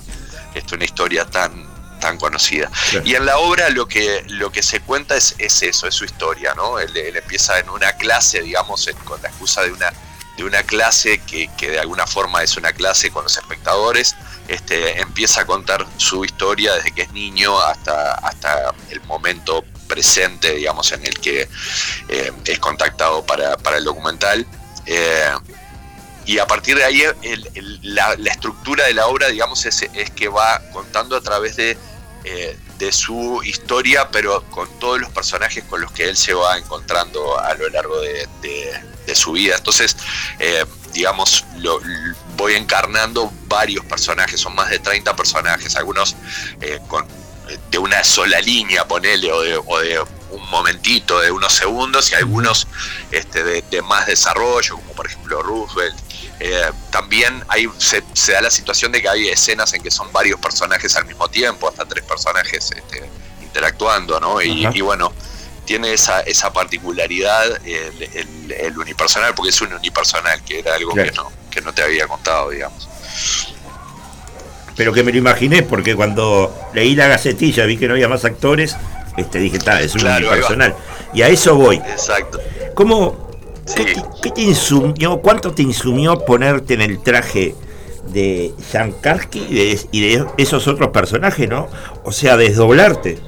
[0.53, 1.69] esto una historia tan,
[1.99, 2.71] tan conocida.
[3.03, 6.05] Y en la obra lo que, lo que se cuenta es, es eso, es su
[6.05, 6.79] historia, ¿no?
[6.79, 9.93] Él, empieza en una clase, digamos, con la excusa de una,
[10.37, 14.15] de una clase que, que de alguna forma es una clase con los espectadores,
[14.49, 20.55] este, empieza a contar su historia desde que es niño hasta, hasta el momento presente,
[20.55, 21.47] digamos, en el que
[22.07, 24.47] eh, es contactado para, el documental.
[24.87, 25.31] Eh,
[26.25, 27.03] y a partir de ahí
[27.83, 31.77] la, estructura de la obra, digamos, es, es que va contando a través de,
[32.23, 36.57] eh, de su historia, pero con todos los personajes con los que él se va
[36.57, 38.27] encontrando a lo largo de,
[39.13, 39.55] su vida.
[39.55, 39.97] Entonces,
[40.93, 41.81] digamos, lo,
[42.39, 46.15] voy encarnando varios personajes, son más de 30 personajes, algunos
[46.61, 47.05] eh, con,
[47.69, 49.99] de una sola línea, ponele, o de, o de
[50.31, 52.67] un momentito, de unos segundos, y algunos
[53.11, 55.97] este, de, más desarrollo, como por ejemplo Roosevelt.
[56.39, 58.01] Eh, también hay, se,
[58.31, 61.67] da la situación de que hay escenas en que son varios personajes al mismo tiempo,
[61.67, 63.09] hasta tres personajes este,
[63.41, 64.41] interactuando, ¿no?
[64.41, 65.11] Y, bueno,
[65.65, 71.29] tiene esa, esa particularidad el, unipersonal, porque es un unipersonal, que era algo que, no,
[71.49, 72.87] que no te había contado, digamos.
[74.75, 78.23] Pero que me lo imaginé, porque cuando leí la gacetilla vi que no había más
[78.23, 78.77] actores,
[79.17, 80.75] este, dije, está, es un unipersonal.
[81.13, 81.77] Y a eso voy.
[81.77, 82.39] Exacto.
[82.75, 83.29] ¿Cómo,
[83.75, 87.55] qué, te insumió, cuánto te insumió ponerte en el traje
[88.07, 91.67] de Shankarsky y de esos otros personajes, no?
[92.03, 93.19] O sea, desdoblarte.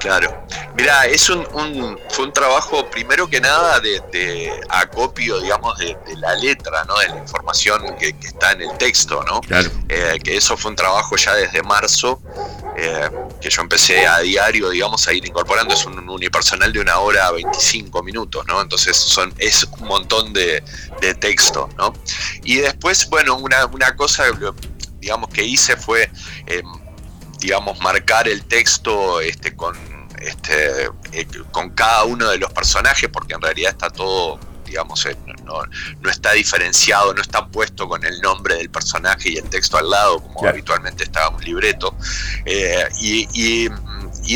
[0.00, 0.43] Claro.
[0.76, 1.46] Mira, es un,
[2.10, 6.98] fue un trabajo primero que nada de, acopio, digamos, de, la letra, ¿no?
[6.98, 9.40] De la información que, está en el texto, ¿no?
[9.40, 9.70] Claro.
[9.88, 12.20] Eh, que eso fue un trabajo ya desde marzo,
[12.76, 13.08] eh,
[13.40, 15.74] que yo empecé a diario, digamos, a ir incorporando.
[15.74, 18.60] Es un unipersonal de una hora 25 minutos, ¿no?
[18.60, 20.62] Entonces son, es un montón de,
[21.20, 21.92] texto, ¿no?
[22.42, 24.24] Y después, bueno, una, una cosa,
[24.98, 26.10] digamos, que hice fue...
[26.46, 26.62] Eh,
[27.40, 29.76] digamos, marcar el texto este, con,
[30.24, 35.16] este, eh, con cada uno de los personajes, porque en realidad está todo, digamos, eh,
[35.44, 39.90] no, está diferenciado, no está puesto con el nombre del personaje y el texto al
[39.90, 41.94] lado, como habitualmente estaba un libreto.
[42.46, 43.68] Eh, y,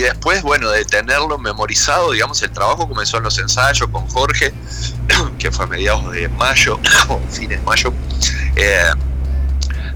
[0.00, 4.52] después, bueno, de tenerlo memorizado, digamos, el trabajo comenzó en los ensayos con Jorge,
[5.38, 6.78] que fue a mediados de mayo,
[7.08, 7.92] o fines de mayo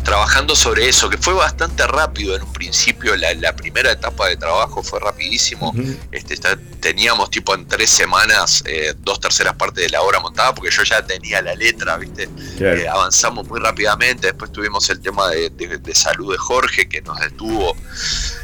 [0.02, 4.82] trabajando sobre eso, que fue bastante rápido en un principio, la, primera etapa de trabajo
[4.82, 5.72] fue rapidísimo,
[6.10, 6.36] este,
[6.80, 10.82] teníamos tipo en tres semanas eh, dos terceras partes de la obra montada, porque yo
[10.82, 12.28] ya tenía la letra, ¿viste?
[12.58, 17.76] Eh, avanzamos muy rápidamente, después tuvimos el tema de, salud de Jorge, que nos detuvo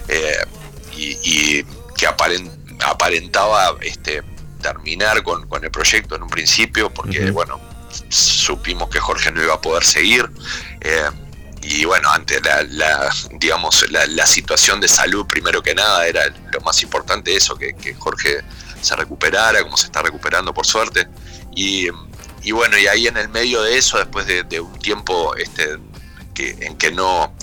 [0.08, 0.36] eh,
[0.96, 1.64] y,
[1.96, 4.22] que aparentaba este,
[4.62, 7.60] terminar con, el proyecto en un principio, porque bueno,
[8.08, 10.30] supimos que Jorge no iba a poder seguir
[11.62, 16.82] y bueno, ante la, digamos, la, situación de salud, primero que nada, era lo más
[16.82, 18.44] importante eso, que, Jorge
[18.80, 21.08] se recuperara, como se está recuperando por suerte.
[21.54, 21.88] Y,
[22.52, 25.78] bueno, y ahí en el medio de eso, después de, un tiempo este,
[26.34, 27.34] que, en que no,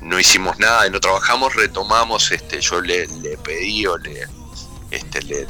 [0.00, 4.28] no hicimos nada y no trabajamos, retomamos, este, yo le, le pedí o le,
[4.90, 5.46] este, le,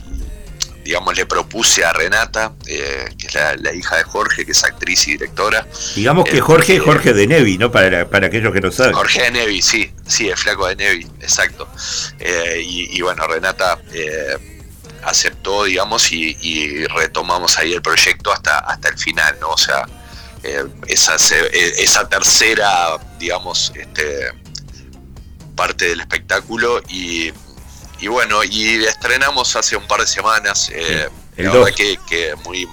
[0.84, 5.06] digamos, le propuse a Renata, eh, que es la, hija de Jorge, que es actriz
[5.08, 5.66] y directora.
[5.94, 7.70] Digamos que Jorge es Jorge de Nevi, ¿no?
[7.70, 8.92] Para, para aquellos que no saben.
[8.92, 11.68] Jorge de Nevi, sí, sí, es flaco de Nevi, exacto.
[12.18, 14.64] Eh, y, bueno, Renata eh,
[15.04, 19.50] aceptó, digamos, y, retomamos ahí el proyecto hasta, hasta el final, ¿no?
[19.50, 19.86] O sea,
[20.88, 24.32] esa, esa tercera, digamos, este,
[25.54, 27.32] parte del espectáculo y
[28.02, 32.68] y bueno, y estrenamos hace un par de semanas, eh, la verdad que, que, muy,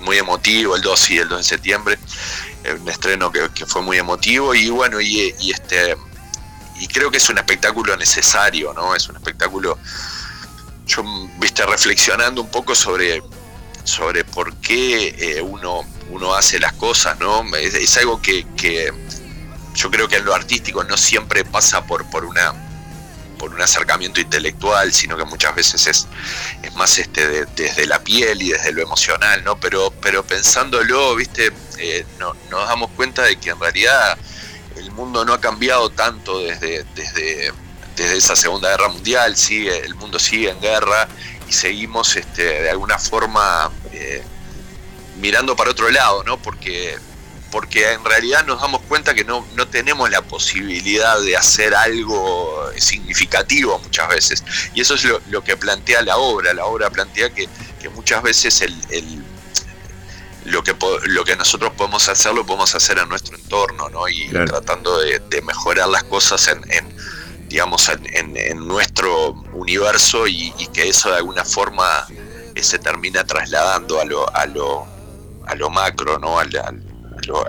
[0.00, 1.98] muy emotivo, el 2 y el 2 de septiembre,
[2.64, 5.96] eh, un estreno que, fue muy emotivo y bueno, y, este
[6.80, 8.96] y creo que es un espectáculo necesario, ¿no?
[8.96, 9.78] Es un espectáculo,
[10.84, 11.04] yo
[11.38, 13.22] viste reflexionando un poco sobre,
[13.84, 17.44] sobre por qué eh, uno, uno hace las cosas, ¿no?
[17.54, 18.92] Es, algo que, que,
[19.76, 22.52] yo creo que en lo artístico no siempre pasa por, por una
[23.42, 26.06] por un acercamiento intelectual, sino que muchas veces es,
[26.62, 29.58] es más este desde la piel y desde lo emocional, ¿no?
[29.58, 34.16] Pero, pero pensándolo, viste, eh, no, nos damos cuenta de que en realidad
[34.76, 37.52] el mundo no ha cambiado tanto desde, desde,
[37.96, 41.08] desde esa Segunda Guerra Mundial, sigue, el mundo sigue en guerra
[41.48, 44.22] y seguimos este, de alguna forma eh,
[45.16, 46.40] mirando para otro lado, ¿no?
[46.40, 46.96] Porque
[47.52, 53.78] porque en realidad nos damos cuenta que no, tenemos la posibilidad de hacer algo significativo
[53.78, 54.42] muchas veces.
[54.74, 56.54] Y eso es lo, que plantea la obra.
[56.54, 57.46] La obra plantea que,
[57.94, 59.22] muchas veces el,
[60.46, 60.74] lo, que,
[61.04, 64.08] lo que nosotros podemos hacer lo podemos hacer en nuestro entorno, ¿no?
[64.08, 66.96] Y tratando de, mejorar las cosas en,
[67.48, 72.06] digamos, en, nuestro universo y, que eso de alguna forma
[72.54, 74.86] eh, se termina trasladando a lo, a lo,
[75.46, 76.38] a lo macro, ¿no?
[76.38, 76.50] al,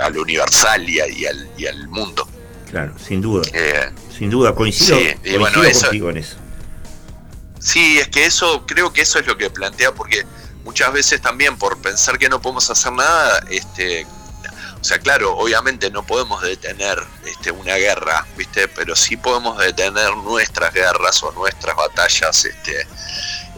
[0.01, 2.27] a lo universal y, al, y al mundo.
[2.69, 3.47] Claro, sin duda.
[3.53, 6.37] Eh, sin duda, coincido, y bueno, eso, contigo en eso.
[7.59, 10.25] Sí, es que eso, creo que eso es lo que plantea, porque
[10.63, 14.05] muchas veces también por pensar que no podemos hacer nada, este,
[14.81, 18.67] O sea, claro, obviamente no podemos detener este, una guerra, ¿viste?
[18.67, 22.85] Pero sí podemos detener nuestras guerras o nuestras batallas, este,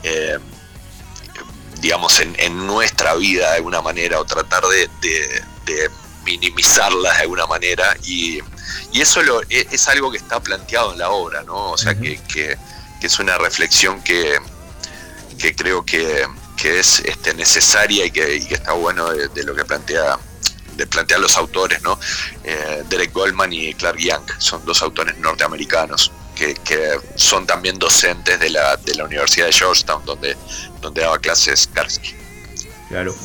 [0.04, 0.38] eh,
[1.82, 5.90] digamos, en, nuestra vida de alguna manera o tratar de,
[6.26, 8.40] minimizarlas de alguna manera y,
[8.94, 11.72] eso lo, e, es, algo que está planteado en la obra, ¿no?
[11.72, 12.58] O sea, que,
[13.02, 14.40] es una reflexión que,
[15.38, 16.26] que creo que,
[16.64, 20.18] es este, necesaria y que, está bueno de, lo que plantea
[20.76, 22.00] de plantear los autores, ¿no?
[22.44, 28.50] Eh, Derek Goldman y Clark Young son dos autores norteamericanos que, son también docentes de
[28.50, 30.36] la, de la Universidad de Georgetown, donde,
[30.82, 32.14] donde daba clases Karski.
[32.90, 33.16] Claro.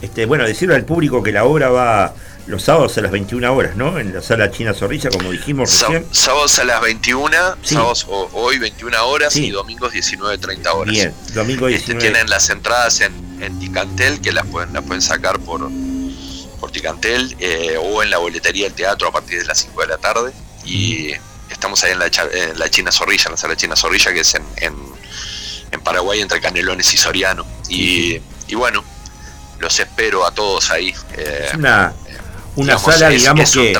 [0.00, 2.14] Este, bueno, decirle al público que la obra va
[2.46, 3.98] los sábados a las 21 horas, ¿no?
[3.98, 6.06] En la sala China Zorrilla, como dijimos recién.
[6.10, 7.30] Sábados a las 21,
[7.62, 10.92] sábados hoy 21 horas y domingos 19.30 horas.
[10.92, 11.76] Bien, domingo 19.
[11.76, 15.70] Este, tienen las entradas en, en Ticantel, que las pueden, las pueden sacar por,
[16.58, 19.86] por Ticantel, eh, o en la boletería del teatro a partir de las 5 de
[19.86, 20.32] la tarde.
[20.64, 21.12] Y
[21.50, 25.80] estamos ahí en la, China Zorrilla, en la sala China Zorrilla, que es en, en,
[25.84, 27.46] Paraguay, entre Canelones y Soriano.
[27.68, 28.20] Y,
[28.54, 28.84] bueno,
[29.58, 30.94] los espero a todos ahí.
[31.16, 31.94] Eh, es una,
[32.60, 33.76] una sala, digamos que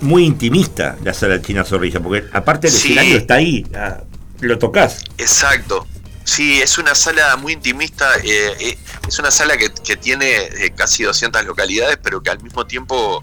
[0.00, 4.02] muy intimista, la sala China Zorrilla, porque aparte el escenario está ahí, ah,
[4.40, 5.04] lo tocas.
[5.18, 5.86] Exacto.
[6.24, 8.78] Sí, es una sala muy intimista, eh, eh,
[9.08, 13.22] es una sala que, que tiene casi 200 localidades, pero que al mismo tiempo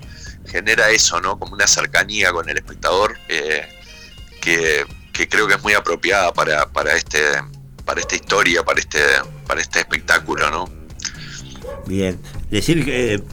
[0.49, 1.37] genera eso, ¿no?
[1.39, 3.67] Como una cercanía con el espectador eh,
[4.41, 4.85] que,
[5.29, 7.19] creo que es muy apropiada para, para, este,
[7.85, 8.99] para esta historia, para este,
[9.45, 10.69] para este espectáculo, ¿no?
[11.85, 13.23] Bien, decir que eh,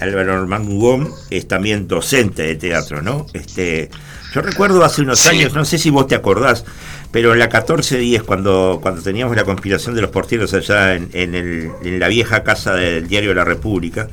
[0.00, 3.26] Álvaro Armando es también docente de teatro, ¿no?
[3.32, 3.90] Este,
[4.32, 6.64] yo recuerdo hace unos años, no sé si vos te acordás,
[7.10, 11.34] pero en la 1410, cuando, cuando teníamos la conspiración de los porteros allá en, en,
[11.34, 14.08] el, en la vieja casa del Diario de la República,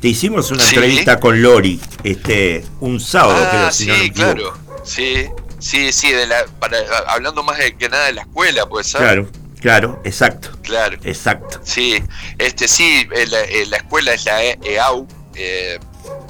[0.00, 4.52] te hicimos una entrevista con Lori, este, un sábado, ah, sí, claro.
[4.84, 5.26] Sí,
[5.60, 8.88] sí, sí, de la, para, hablando más de que nada de la escuela, pues.
[8.88, 9.00] ser.
[9.00, 9.28] Claro,
[9.62, 10.50] claro, exacto.
[10.62, 10.98] Claro.
[11.04, 11.60] Exacto.
[11.64, 12.02] Sí,
[12.38, 15.06] este, sí, eh, la, eh, la escuela es la EAU.
[15.34, 15.78] Eh,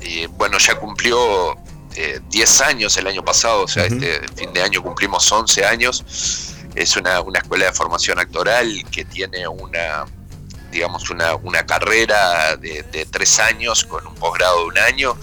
[0.01, 1.57] y bueno, ya cumplió
[2.31, 6.55] 10 años el año pasado, o sea, este fin de año cumplimos 11 años.
[6.75, 10.07] Es una, una escuela de formación actoral que tiene una
[10.73, 15.17] digamos, una, una carrera de, tres años con un posgrado de un año,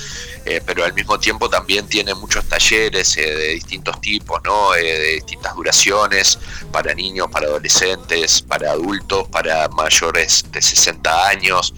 [0.45, 4.75] eh, pero al mismo tiempo también tiene muchos talleres eh, de distintos tipos, ¿no?
[4.75, 6.39] Eh, de distintas duraciones,
[6.71, 11.73] para niños, para adolescentes, para adultos, para mayores de 60 años.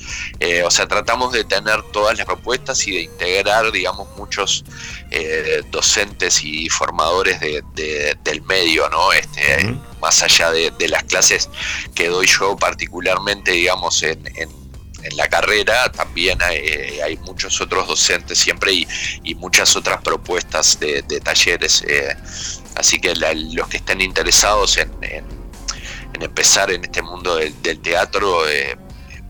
[0.65, 4.63] o sea, tratamos de tener todas las propuestas y de integrar, digamos, muchos
[5.71, 9.11] docentes y formadores del medio, ¿no?
[9.11, 11.49] Este, más allá de, las clases
[11.93, 14.21] que doy yo particularmente, digamos, en,
[15.15, 18.85] la carrera, también hay, muchos otros docentes siempre
[19.23, 21.83] y, muchas otras propuestas de, talleres.
[21.87, 22.15] Eh,
[22.75, 24.91] así que los que estén interesados en,
[26.19, 28.77] empezar en este mundo del, teatro eh,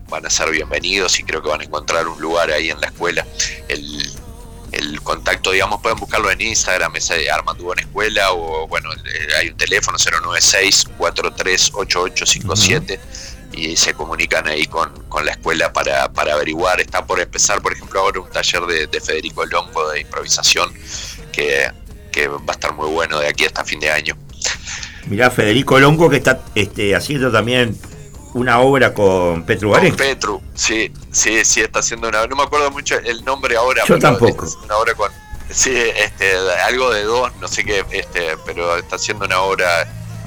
[0.08, 2.88] van a ser bienvenidos y creo que van a encontrar un lugar ahí en la
[2.88, 3.26] escuela.
[3.68, 4.12] El,
[4.72, 7.12] el contacto, digamos, pueden buscarlo en Instagram, es
[7.58, 8.88] Buena Escuela, o bueno,
[9.38, 12.98] hay un teléfono 096-438857
[13.52, 14.90] y se comunican ahí con,
[15.24, 16.80] la escuela para, averiguar.
[16.80, 20.72] Está por empezar, por ejemplo, ahora un taller de, Federico Longo de improvisación
[21.32, 21.70] que,
[22.28, 24.16] va a estar muy bueno de aquí hasta fin de año.
[25.06, 27.78] Mirá, Federico Longo que está este, haciendo también
[28.34, 32.26] una obra con Petru Con Petru, sí, sí, sí, está haciendo una.
[32.26, 33.84] No me acuerdo mucho el nombre ahora.
[33.86, 34.46] Yo tampoco.
[34.64, 35.10] Una obra con.
[35.50, 36.34] Sí, este,
[36.66, 39.66] algo de dos, no sé qué, este, pero está haciendo una obra.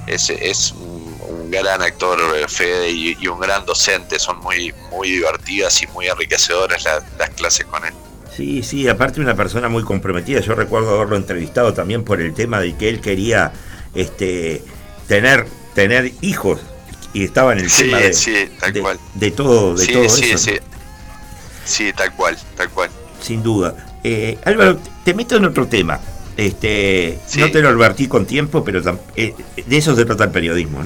[0.06, 4.20] Es, es un, gran actor, Fede, y, un gran docente.
[4.20, 6.84] Son muy, muy divertidas y muy enriquecedoras
[7.18, 7.94] las clases con él.
[8.36, 10.42] Sí, sí, aparte una persona muy comprometida.
[10.42, 13.54] Yo recuerdo haberlo entrevistado también por el tema de que él quería
[13.96, 14.62] este,
[15.08, 16.60] tener, tener hijos
[17.16, 18.10] y estaba en el tema de,
[19.14, 20.38] de, todo, de todo eso.
[20.38, 20.52] Sí.
[21.64, 22.90] sí, tal cual, tal cual.
[23.22, 23.74] Sin duda.
[24.04, 25.98] Eh, Álvaro, te meto en otro tema.
[26.36, 28.82] Este, No te lo advertí con tiempo, pero
[29.16, 29.34] eh,
[29.66, 30.84] de eso se trata el periodismo.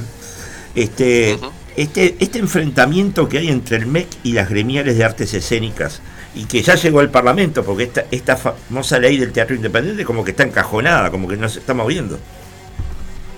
[0.76, 1.40] Este,
[1.76, 6.00] este, este enfrentamiento que hay entre el MEC y las gremiales de artes escénicas,
[6.36, 10.24] y que ya llegó al Parlamento, porque esta, esta famosa ley del teatro independiente como
[10.24, 12.20] que está encajonada, como que no se está moviendo.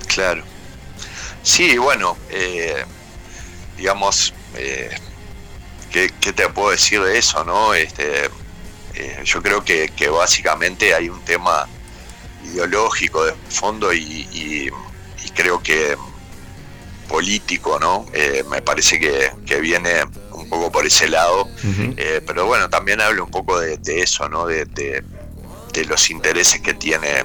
[0.08, 0.44] Claro.
[1.44, 2.86] Sí, bueno, eh,
[3.78, 4.90] digamos, eh,
[5.92, 7.74] ¿qué, te puedo decir de eso, no?
[7.74, 8.26] Este,
[8.94, 11.68] eh, yo creo que, básicamente hay un tema
[12.46, 14.72] ideológico de fondo y,
[15.34, 15.96] creo que
[17.08, 18.06] político, ¿no?
[18.50, 21.50] me parece que, viene un poco por ese lado.
[21.98, 24.46] Eh, pero bueno, también habla un poco de, eso, ¿no?
[24.46, 25.04] De, de,
[25.86, 27.24] los intereses que tiene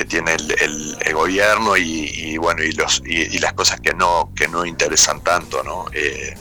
[0.00, 4.48] que tiene el, el, gobierno y, bueno y los y, las cosas que no que
[4.48, 6.34] no interesan tanto no eh,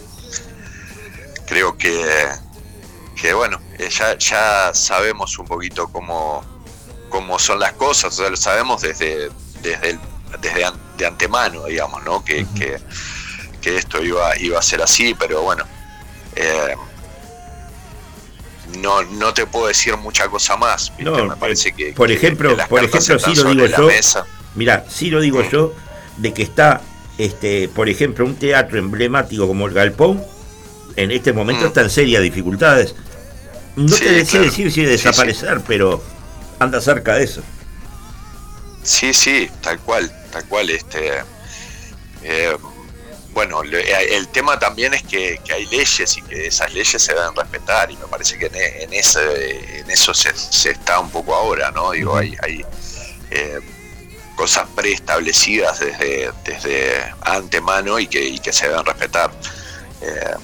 [1.46, 2.30] creo que
[3.22, 6.42] que bueno eh, ya, ya sabemos un poquito cómo
[7.10, 9.30] cómo son las cosas o sea lo sabemos desde
[9.62, 10.00] desde el,
[10.40, 10.66] desde
[10.96, 12.78] de antemano digamos no que, que,
[13.62, 15.66] que, esto iba iba a ser así pero bueno
[16.38, 16.78] eh,
[18.78, 20.92] no, no te puedo decir mucha cosa más.
[21.00, 21.94] No, me parece que.
[21.94, 23.90] Por ejemplo, por ejemplo, si lo digo yo.
[24.56, 25.74] Mira, si lo digo yo,
[26.18, 26.82] de que está,
[27.18, 30.24] este, por ejemplo, un teatro emblemático como el Galpón,
[30.96, 31.68] en este momento mm.
[31.68, 32.96] está en serias dificultades.
[33.76, 36.04] No te deseo decir si desaparecer, pero
[36.60, 37.42] anda cerca de eso.
[38.84, 40.70] Sí, sí, tal cual, tal cual.
[40.70, 41.20] Este,
[42.24, 42.56] eh,
[43.34, 47.36] bueno, eh, el tema también es que, hay leyes y que esas leyes se deben
[47.36, 50.32] respetar y me parece que en, ese, en eso se,
[50.70, 51.92] está un poco ahora, ¿no?
[51.92, 52.66] Digo, hay, hay
[53.32, 53.60] eh,
[54.36, 59.32] cosas preestablecidas desde, desde antemano y que, que se deben respetar.
[60.02, 60.36] Eh,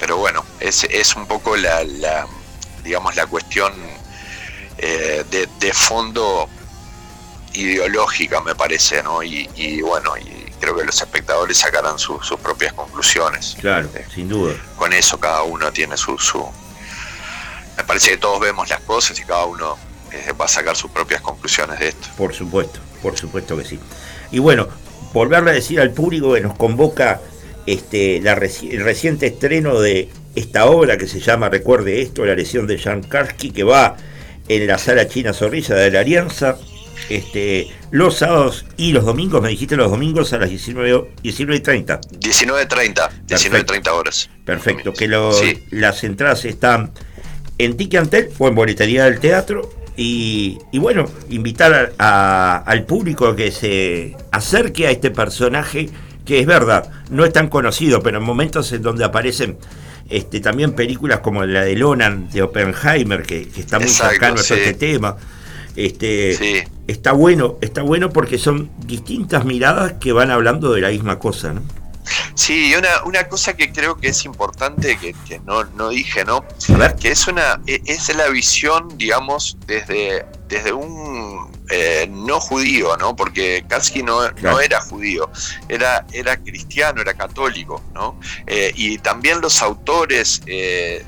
[0.00, 1.84] pero bueno, es, es un poco la,
[2.82, 3.72] digamos, la cuestión
[4.78, 6.50] de, de, fondo
[7.54, 9.22] ideológica, me parece, ¿no?
[9.22, 13.56] Y, y bueno, y creo que los espectadores sacarán sus propias conclusiones.
[13.60, 14.54] Claro, sin duda.
[14.76, 16.44] Con eso cada uno tiene su, su...
[17.76, 19.76] Me parece que todos vemos las cosas y cada uno
[20.12, 22.08] eh, va a sacar sus propias conclusiones de esto.
[22.16, 23.78] Por supuesto, por supuesto que sí.
[24.30, 24.68] Y bueno,
[25.12, 27.20] volverle a decir al público que nos convoca
[27.66, 32.66] este, la el reciente estreno de esta obra que se llama Recuerde esto, la lesión
[32.66, 33.96] de Jan Karski, que va
[34.48, 36.56] en la sala China Zorrilla de la Alianza
[37.08, 41.60] este, los sábados y los domingos, me dijiste los domingos a las 19, 19 y
[41.60, 42.00] 30.
[42.00, 44.30] 19.30, 19.30 horas.
[44.44, 45.08] Perfecto, que
[45.70, 46.92] las entradas están
[47.58, 49.70] en Ticantel o en boletería del teatro.
[49.98, 55.88] Y, bueno, invitar al público que se acerque a este personaje
[56.26, 59.56] que es verdad, no es tan conocido, pero en momentos en donde aparecen
[60.10, 64.74] este, también películas como la de Lonan, de Oppenheimer, que, está muy cercano a este
[64.74, 65.16] tema.
[65.76, 71.18] Este, Está bueno, está bueno porque son distintas miradas que van hablando de la misma
[71.18, 71.62] cosa, ¿no?
[72.34, 76.44] Sí, una, una cosa que creo que es importante, que, no, no, dije, ¿no?
[77.00, 83.16] Que es una e, es la visión, digamos, desde, desde un eh, no judío, ¿no?
[83.16, 85.28] Porque Katsky no, no, era judío,
[85.68, 88.20] era, era cristiano, era católico, ¿no?
[88.46, 91.04] Eh, y también los autores eh,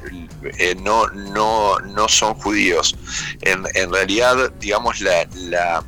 [0.81, 2.95] no, no, no son judíos.
[3.43, 5.85] En, en realidad, digamos, la, la,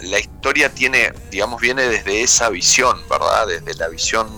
[0.00, 3.46] la, historia tiene, digamos, viene desde esa visión, ¿verdad?
[3.46, 4.28] Desde la visión,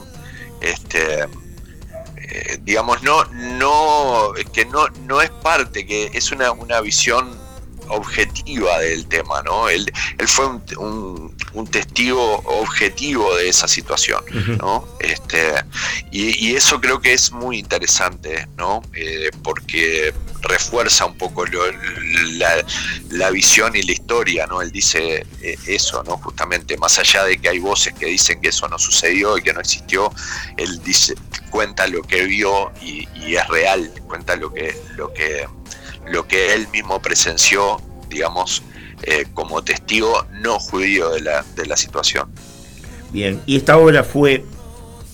[0.60, 1.26] este,
[2.62, 7.45] digamos, no, no, que no, no es parte, que es una, una visión
[7.88, 9.68] objetiva del tema, ¿no?
[9.68, 14.22] Él, él fue un, un, testigo objetivo de esa situación,
[14.58, 14.86] ¿no?
[15.00, 15.54] Este,
[16.10, 18.82] y, eso creo que es muy interesante, ¿no?
[18.94, 22.64] Eh, porque refuerza un poco la,
[23.10, 24.62] la, visión y la historia, ¿no?
[24.62, 26.16] Él dice eh, eso, ¿no?
[26.18, 29.52] Justamente, más allá de que hay voces que dicen que eso no sucedió y que
[29.52, 30.12] no existió,
[30.56, 31.14] él dice,
[31.50, 35.46] cuenta lo que vio y, y es real, cuenta lo que, lo que
[36.06, 38.62] lo que él mismo presenció, digamos,
[39.02, 42.28] eh, como testigo no judío de la, de la situación.
[43.12, 44.44] Bien, y esta obra fue,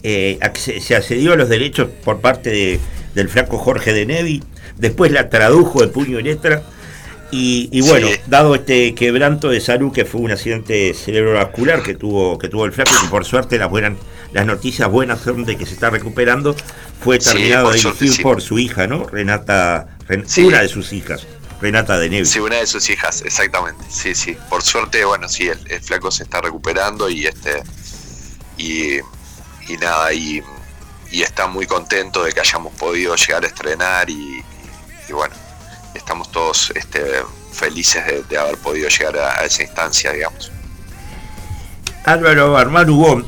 [0.03, 2.81] eh, se accedió a los derechos por parte de,
[3.15, 4.43] del flaco Jorge de Nevi,
[4.77, 6.63] después la tradujo de puño y letra,
[7.35, 12.51] y, bueno, dado este quebranto de salud que fue un accidente cerebrovascular que tuvo, que
[12.51, 13.95] tuvo el flaco, y por suerte las buenas,
[14.33, 16.57] las noticias buenas son de que se está recuperando,
[17.03, 19.07] fue terminado de dirigir por su hija, ¿no?
[19.07, 19.99] Renata
[20.39, 21.27] una de sus hijas,
[21.61, 22.31] Renata de Neves.
[22.31, 23.85] Sí, una de sus hijas, exactamente.
[23.89, 24.37] Sí, sí.
[24.49, 27.63] Por suerte, bueno, sí, el, flaco se está recuperando y este
[28.57, 29.01] y,
[29.81, 30.43] nada, y,
[31.11, 34.43] está muy contento de que hayamos podido llegar a estrenar y,
[35.11, 35.35] bueno,
[35.95, 40.51] estamos todos este, felices de, haber podido llegar a, esa instancia, digamos.
[42.05, 43.23] Álvaro Armán Hugo,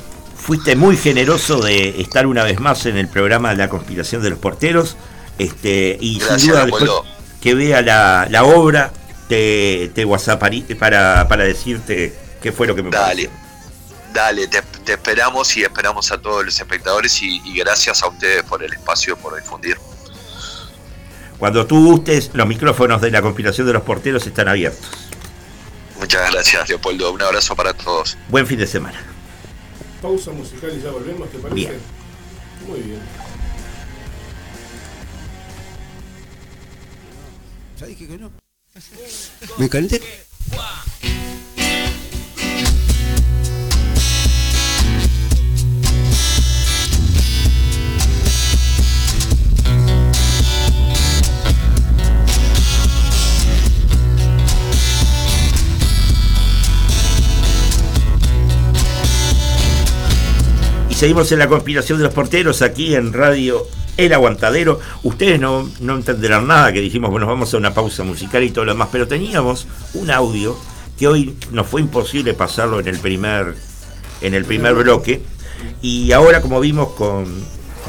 [0.45, 4.31] fuiste muy generoso de estar una vez más en el programa de La Conspiración de
[4.31, 4.97] los Porteros.
[5.39, 6.91] Este, y sin duda después
[7.41, 8.93] que vea la, la obra,
[9.29, 10.43] te, te WhatsApp
[10.79, 13.31] para, para decirte qué fue lo que me Dale.
[14.13, 18.73] Dale, te, esperamos y esperamos a todos los espectadores y, gracias a ustedes por el
[18.73, 19.79] espacio, por difundir.
[21.39, 24.89] Cuando tú gustes, los micrófonos de la conspiración de los porteros están abiertos.
[25.99, 27.11] Muchas gracias, Leopoldo.
[27.13, 28.17] Un abrazo para todos.
[28.29, 29.14] Buen fin de semana
[30.05, 31.79] pausa musical y ya volvemos, ¿te parece?
[32.69, 33.01] Muy bien.
[37.81, 38.31] Ya dije que no.
[39.57, 40.03] Me calenté.
[60.95, 63.67] Seguimos en la conspiración de los porteros aquí en Radio
[63.97, 64.79] El Aguantadero.
[65.03, 68.65] Ustedes no, no entenderán nada que dijimos, bueno, vamos a una pausa musical y todo
[68.65, 70.57] lo demás, pero teníamos un audio
[70.97, 73.57] que hoy nos fue imposible pasarlo en el primer,
[74.21, 75.21] en el primer bloque.
[75.83, 77.27] Y ahora, como vimos con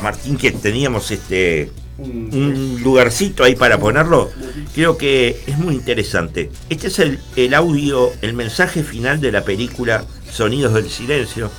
[0.01, 4.31] Martín, que teníamos este un lugarcito ahí para ponerlo,
[4.73, 6.51] creo que es muy interesante.
[6.69, 11.51] Este es el, el audio, el mensaje final de la película Sonidos del Silencio.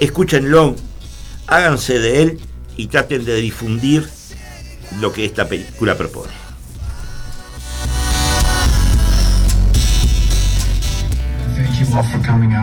[0.00, 0.76] Escúchenlo,
[1.46, 2.40] háganse de él
[2.76, 4.08] y traten de difundir
[4.98, 6.39] lo que esta película propone.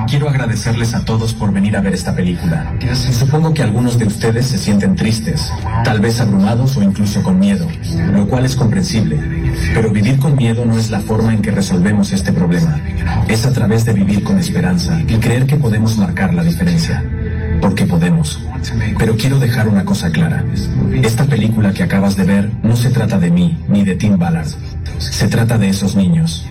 [0.08, 2.74] Quiero agradecerles a todos por venir a ver esta película.
[2.94, 5.52] Supongo que algunos de ustedes se sienten tristes,
[5.84, 7.68] tal vez abrumados o incluso con miedo,
[8.14, 9.20] lo cual es comprensible.
[9.74, 12.80] Pero vivir con miedo no es la forma en que resolvemos este problema.
[13.28, 17.04] Es a través de vivir con esperanza y creer que podemos marcar la diferencia.
[17.62, 18.40] Porque podemos.
[18.98, 20.44] Pero quiero dejar una cosa clara.
[21.02, 24.48] Esta película que acabas de ver no se trata de mí ni de Tim Ballard.
[25.00, 26.46] Se trata de esos niños.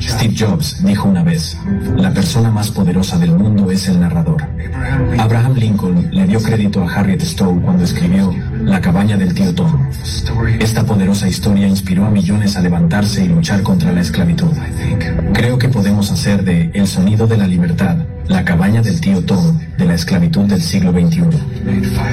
[0.00, 1.56] Steve Jobs dijo una vez,
[1.96, 4.42] la persona más poderosa del mundo es el narrador.
[5.18, 9.88] Abraham Lincoln le dio crédito a Harriet Stowe cuando escribió La cabaña del tío Tom.
[10.60, 14.52] Esta poderosa historia inspiró a millones a levantarse y luchar contra la esclavitud.
[15.32, 17.96] Creo que podemos hacer de El sonido de la libertad
[18.28, 21.22] la cabaña del tío Tom de la esclavitud del siglo XXI.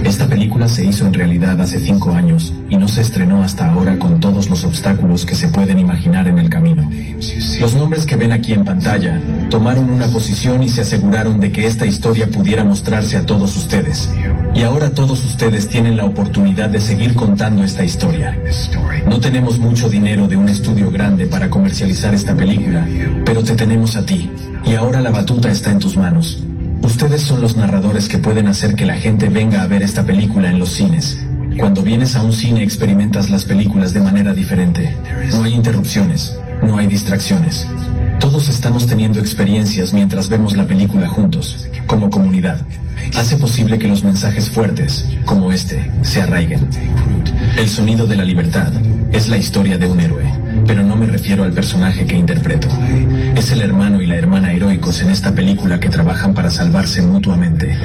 [0.03, 3.97] Esta película se hizo en realidad hace cinco años y no se estrenó hasta ahora
[3.97, 6.89] con todos los obstáculos que se pueden imaginar en el camino.
[7.59, 9.19] Los nombres que ven aquí en pantalla
[9.49, 14.09] tomaron una posición y se aseguraron de que esta historia pudiera mostrarse a todos ustedes.
[14.53, 18.37] Y ahora todos ustedes tienen la oportunidad de seguir contando esta historia.
[19.07, 22.85] No tenemos mucho dinero de un estudio grande para comercializar esta película,
[23.25, 24.29] pero te tenemos a ti.
[24.65, 26.43] Y ahora la batuta está en tus manos.
[26.81, 30.49] Ustedes son los narradores que pueden hacer que la gente venga a ver esta película
[30.49, 31.19] en los cines.
[31.57, 34.95] Cuando vienes a un cine experimentas las películas de manera diferente.
[35.31, 37.67] No hay interrupciones, no hay distracciones.
[38.19, 42.61] Todos estamos teniendo experiencias mientras vemos la película juntos, como comunidad.
[43.17, 46.67] Hace posible que los mensajes fuertes, como este, se arraiguen.
[47.57, 48.71] El sonido de la libertad
[49.11, 50.25] es la historia de un héroe,
[50.65, 52.67] pero no me refiero al personaje que interpreto.
[53.35, 57.77] Es el hermano y la hermana heroicos en esta película que trabajan para salvarse mutuamente.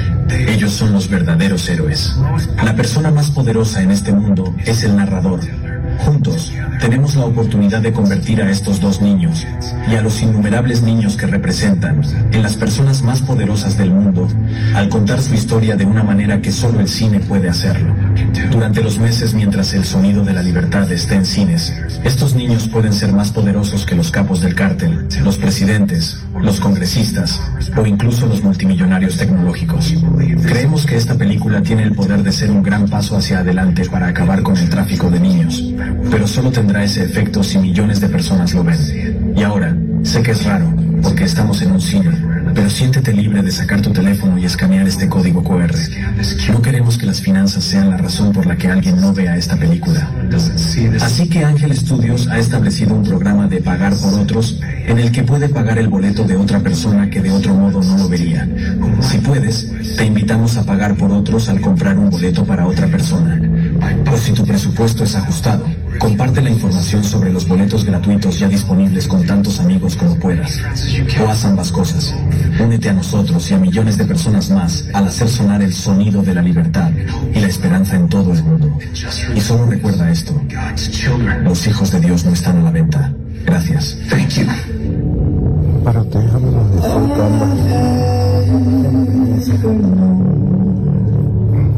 [0.47, 2.15] Ellos son los verdaderos héroes.
[2.63, 5.39] La persona más poderosa en este mundo es el narrador.
[5.99, 9.45] Juntos, tenemos la oportunidad de convertir a estos dos niños
[9.91, 14.27] y a los innumerables niños que representan en las personas más poderosas del mundo
[14.75, 17.93] al contar su historia de una manera que solo el cine puede hacerlo.
[18.51, 22.93] Durante los meses mientras el sonido de la libertad esté en cines, estos niños pueden
[22.93, 27.41] ser más poderosos que los capos del cártel, los presidentes, los congresistas
[27.75, 29.93] o incluso los multimillonarios tecnológicos.
[30.45, 34.07] Creemos que esta película tiene el poder de ser un gran paso hacia adelante para
[34.07, 35.63] acabar con el tráfico de niños,
[36.11, 39.33] pero solo tendrá ese efecto si millones de personas lo ven.
[39.35, 42.11] Y ahora, sé que es raro, porque estamos en un cine,
[42.53, 45.73] pero siéntete libre de sacar tu teléfono y escanear este código QR.
[46.51, 49.55] No queremos que las finanzas sean la razón por la que alguien no vea esta
[49.55, 50.09] película.
[51.01, 55.23] Así que Ángel Studios ha establecido un programa de pagar por otros en el que
[55.23, 58.47] puede pagar el boleto de otra persona que de otro modo no lo vería.
[59.01, 63.39] Si puedes, te invitamos a pagar por otros al comprar un boleto para otra persona.
[64.11, 65.65] O si tu presupuesto es ajustado,
[65.99, 70.59] comparte la información sobre los boletos gratuitos ya disponibles con tantos amigos como puedas.
[71.21, 72.13] O haz ambas cosas.
[72.59, 76.33] Únete a nosotros y a millones de personas más al hacer sonar el sonido de
[76.33, 76.91] la libertad
[77.33, 78.77] y la esperanza en todo el mundo.
[79.35, 80.39] Y solo recuerda esto.
[81.43, 83.13] Los hijos de Dios no están a la venta.
[83.45, 83.97] Gracias.
[84.09, 84.45] Thank you.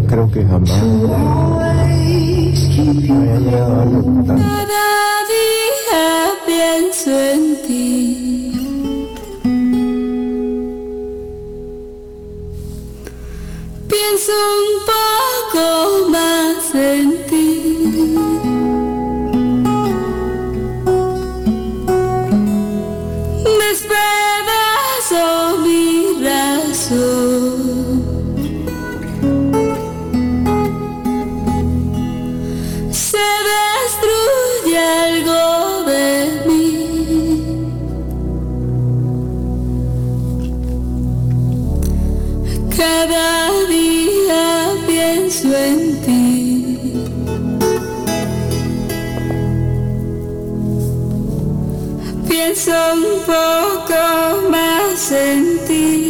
[0.08, 1.71] Creo que jamás
[2.84, 2.98] Cada
[5.30, 6.06] día
[6.48, 8.54] pienso en ti.
[13.88, 17.31] Pienso un poco más en ti.
[52.72, 56.01] Un poco más en ti.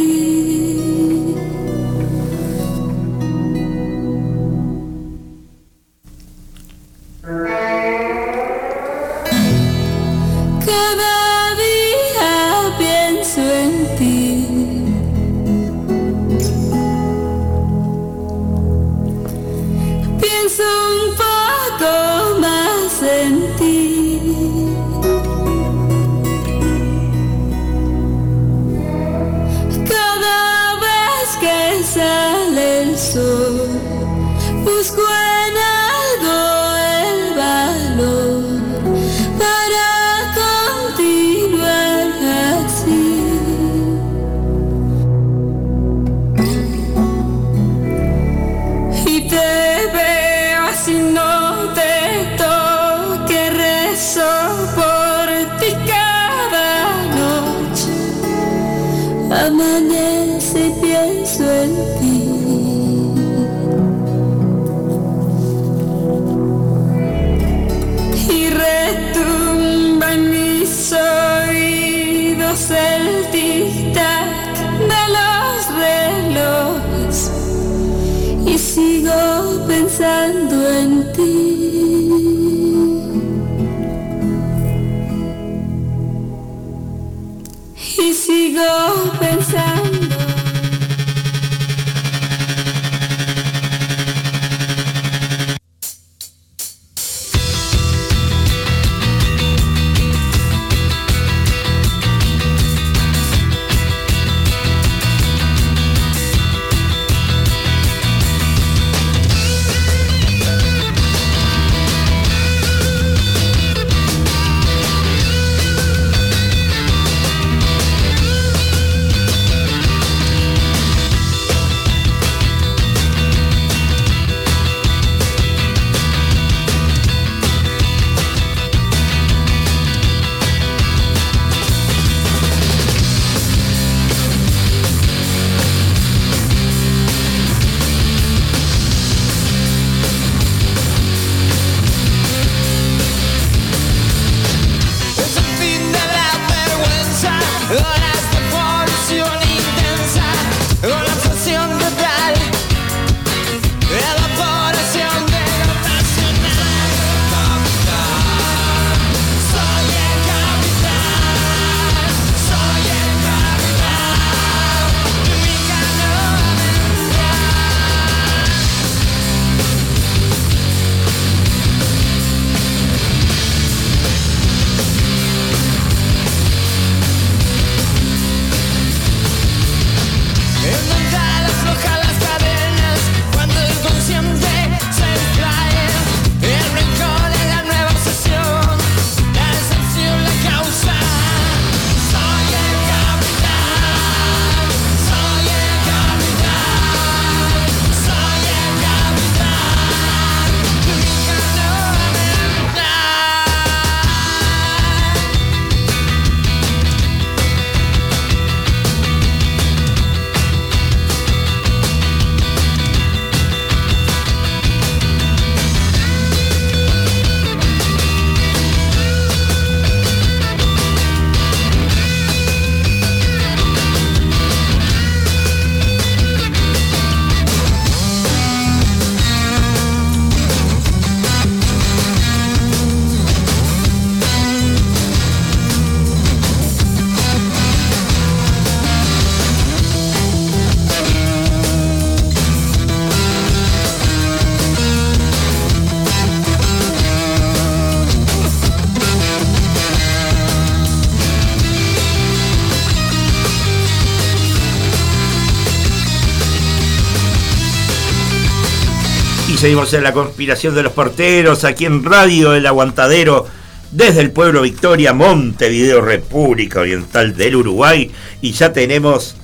[259.62, 263.46] Seguimos en la conspiración de los porteros, aquí en Radio El Aguantadero,
[263.92, 268.10] desde el pueblo Victoria, Montevideo, República Oriental del Uruguay.
[268.40, 269.36] Y ya tenemos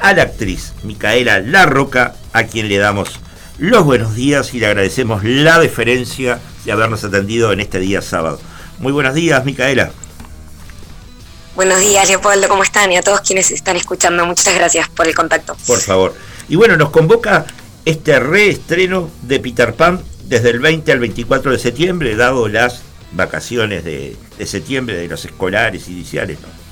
[0.00, 3.20] a la actriz Micaela Larroca, a quien le damos
[3.58, 8.40] los buenos días y le agradecemos la deferencia de habernos atendido en este día sábado.
[8.80, 9.92] Muy buenos días, Micaela.
[11.54, 12.90] Buenos días, Leopoldo, ¿cómo están?
[12.90, 15.56] Y a todos quienes están escuchando, muchas gracias por el contacto.
[15.64, 16.12] Por favor.
[16.48, 17.46] Y bueno, nos convoca
[17.84, 22.82] este reestreno de Peter Pan desde el 20 al 24 de septiembre, dado las
[23.12, 26.63] vacaciones de, septiembre de los escolares iniciales, ¿no?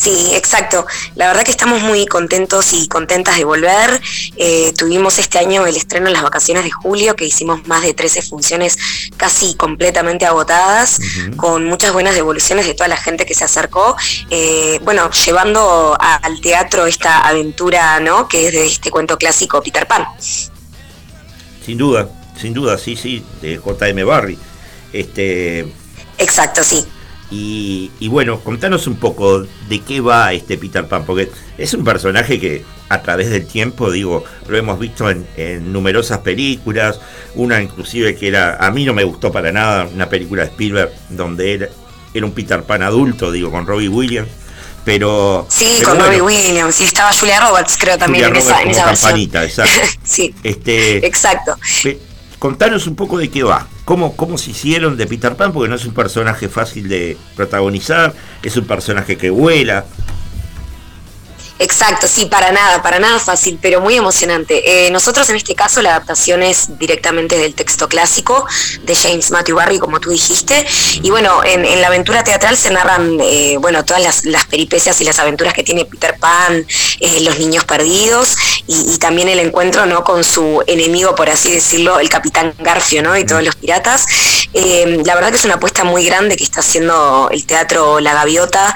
[0.00, 0.86] Sí, exacto.
[1.14, 4.00] La verdad que estamos muy contentos y contentas de volver.
[4.36, 7.92] Eh, tuvimos este año el estreno en las vacaciones de julio, que hicimos más de
[7.92, 8.78] 13 funciones
[9.18, 11.00] casi completamente agotadas,
[11.36, 13.94] con muchas buenas devoluciones de toda la gente que se acercó.
[14.30, 18.26] Eh, bueno, llevando a- al teatro esta aventura, ¿no?
[18.26, 20.06] Que es de este cuento clásico Peter Pan.
[21.66, 22.08] Sin duda,
[22.40, 24.02] sin duda, sí, sí, de J.M.
[24.04, 24.38] Barry.
[24.94, 25.70] Este,
[26.16, 26.86] Exacto, sí.
[27.30, 31.84] Y, y bueno, contanos un poco de qué va este Peter Pan, porque es un
[31.84, 36.98] personaje que a través del tiempo, digo, lo hemos visto en, en numerosas películas,
[37.36, 40.90] una inclusive que era, a mí no me gustó para nada, una película de Spielberg
[41.08, 41.68] donde era,
[42.12, 44.28] era un Peter Pan adulto, digo, con Robbie Williams,
[44.84, 45.46] pero...
[45.48, 46.80] Sí, pero con bueno, Robbie Williams.
[46.80, 49.08] Y estaba Julia Roberts, creo, también Julia en esa, en esa versión.
[49.10, 49.80] campanita, exacto.
[50.02, 51.54] sí, Este, exacto.
[51.84, 52.00] Pe-
[52.40, 55.76] Contanos un poco de qué va, cómo, cómo se hicieron de Peter Pan, porque no
[55.76, 59.84] es un personaje fácil de protagonizar, es un personaje que vuela.
[61.60, 64.86] Exacto, sí, para nada, para nada fácil, pero muy emocionante.
[64.86, 68.46] Eh, nosotros en este caso la adaptación es directamente del texto clásico
[68.82, 70.66] de James Matthew Barry, como tú dijiste,
[71.02, 75.04] y bueno, en, la aventura teatral se narran, eh, bueno, todas las, las peripecias y
[75.04, 76.66] las aventuras que tiene Peter Pan,
[76.98, 82.00] eh, los niños perdidos, y, también el encuentro, ¿no?, con su enemigo, por así decirlo,
[82.00, 84.06] el Capitán Garfio, ¿no?, y todos los piratas.
[84.54, 88.74] La verdad que es una apuesta muy grande que está haciendo el teatro La Gaviota,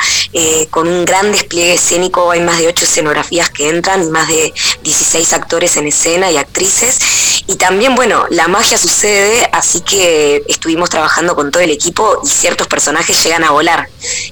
[0.70, 4.52] con un gran despliegue escénico, hay más de ocho escenografías que entran y más de
[4.82, 6.98] 16 actores en escena y actrices.
[7.46, 12.28] Y también, bueno, la magia sucede, así que estuvimos trabajando con todo el equipo y
[12.28, 13.88] ciertos personajes llegan a volar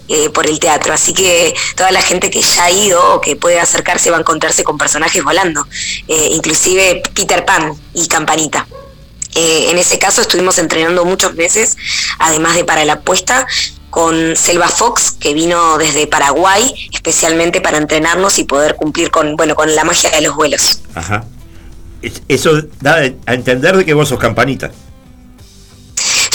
[0.09, 0.93] eh, por el teatro.
[0.93, 4.21] Así que toda la gente que ya ha ido o que puede acercarse va a
[4.21, 5.65] encontrarse con personajes volando,
[6.09, 8.67] eh, inclusive Peter Pan y Campanita.
[9.35, 11.77] Eh, en ese caso estuvimos entrenando muchos meses,
[12.19, 13.47] además de para la apuesta,
[13.93, 19.55] con Selva Fox, que vino desde Paraguay, especialmente para entrenarnos y poder cumplir con, bueno,
[19.55, 20.81] con la magia de los vuelos.
[20.95, 21.25] Ajá.
[22.01, 22.97] Es- Eso da
[23.27, 24.71] a entender de que vos sos campanita.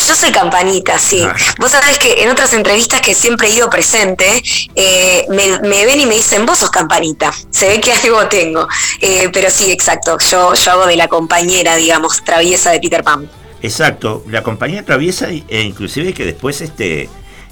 [0.07, 1.21] Yo soy campanita, sí.
[1.59, 4.41] Vos sabés que en otras entrevistas que siempre he ido presente,
[4.75, 7.33] eh, me, me ven y me dicen, vos sos campanita.
[7.49, 8.67] Se ve que algo tengo.
[9.01, 10.17] Eh, pero sí, exacto.
[10.29, 13.29] Yo, yo hago de la compañera, digamos, traviesa de Peter Pan.
[13.63, 17.09] Exacto, la compañía atraviesa e inclusive que después este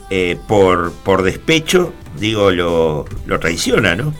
[0.09, 4.13] eh, por, por despecho, digo, lo, lo traiciona, ¿no?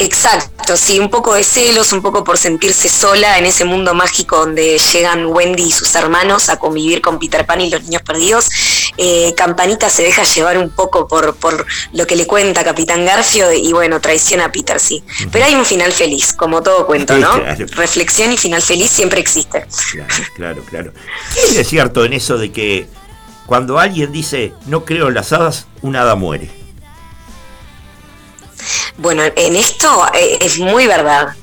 [0.00, 4.38] Exacto, sí, un poco de celos, un poco por sentirse sola en ese mundo mágico
[4.38, 8.48] donde llegan Wendy y sus hermanos a convivir con Peter Pan y los niños perdidos.
[8.96, 13.52] Eh, Campanita se deja llevar un poco por, por lo que le cuenta Capitán Garfio
[13.52, 15.04] y bueno, traiciona a Peter, sí.
[15.30, 17.30] Pero hay un final feliz, como todo cuento, ¿no?
[17.40, 17.66] Claro.
[17.72, 19.66] Reflexión y final feliz siempre existe.
[19.92, 20.92] Claro, claro, claro.
[21.34, 22.86] ¿Qué es cierto en eso de que
[23.50, 26.48] cuando alguien dice no creo en las hadas, un hada muere?
[28.96, 31.34] Bueno, en esto eh, es muy verdad,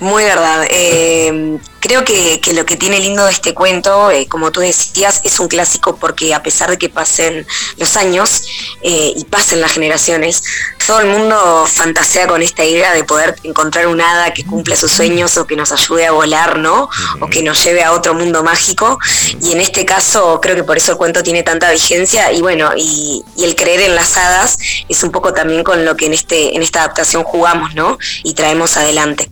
[0.00, 0.66] muy verdad.
[0.70, 5.40] Eh, creo que, lo que tiene lindo de este cuento, eh, como tú decías, es
[5.40, 7.46] un clásico porque a pesar de que pasen
[7.78, 8.42] los años
[8.82, 10.42] eh, y pasen las generaciones,
[10.86, 14.92] todo el mundo fantasea con esta idea de poder encontrar un hada que cumpla sus
[14.92, 16.88] sueños o que nos ayude a volar, ¿no?
[17.20, 18.98] O que nos lleve a otro mundo mágico.
[19.40, 22.70] Y en este caso creo que por eso el cuento tiene tanta vigencia y bueno,
[22.76, 26.14] y, y el creer en las hadas es un poco también con lo que en,
[26.14, 27.98] este, en esta adaptación jugamos, ¿no?
[28.24, 29.29] Y traemos adelante.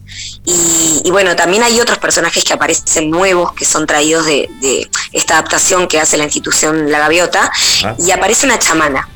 [0.51, 4.89] Y, y bueno, también hay otros personajes que aparecen nuevos, que son traídos de, de
[5.13, 7.51] esta adaptación que hace la institución La Gaviota,
[7.85, 7.95] Ah.
[7.99, 9.07] y aparece una chamana.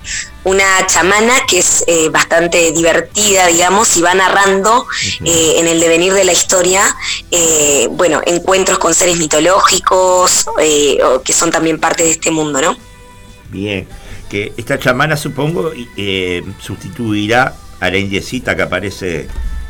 [0.45, 4.87] Una chamana que es eh, bastante divertida, digamos, y va narrando
[5.25, 6.83] eh, en el devenir de la historia,
[7.31, 10.47] eh, bueno, encuentros con seres mitológicos,
[11.25, 12.77] que son también parte de este mundo, ¿no?
[13.49, 13.89] Bien,
[14.29, 15.73] que esta chamana supongo
[16.61, 19.29] sustituirá a la indiecita que aparece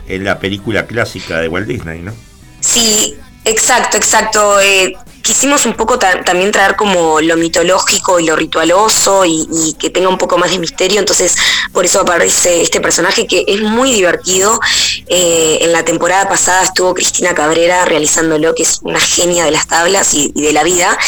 [0.08, 2.12] en la película clásica de Walt Disney, ¿no?
[2.60, 4.60] Sí, exacto, exacto.
[4.60, 9.88] Eh, quisimos un poco ta- también traer como lo mitológico y lo ritualoso y, que
[9.88, 11.36] tenga un poco más de misterio, entonces
[11.72, 14.58] por eso aparece este personaje que es muy divertido.
[15.06, 19.66] Eh, en la temporada pasada estuvo Cristina Cabrera realizándolo, que es una genia de las
[19.68, 20.98] tablas y, y de la vida,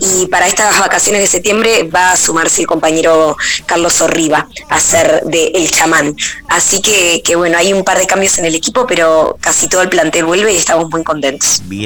[0.00, 5.22] y para estas vacaciones de septiembre va a sumarse el compañero Carlos Orriba a ser
[5.24, 6.16] de El Chamán.
[6.48, 9.82] Así que, que bueno, hay un par de cambios en el equipo, pero casi todo
[9.82, 11.60] el plantel vuelve y estamos muy contentos.
[11.64, 11.83] Bien,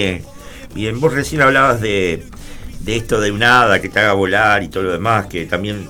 [0.74, 2.24] bien, vos recién hablabas de,
[2.80, 5.88] de esto de un hada que te haga volar y todo lo demás, que también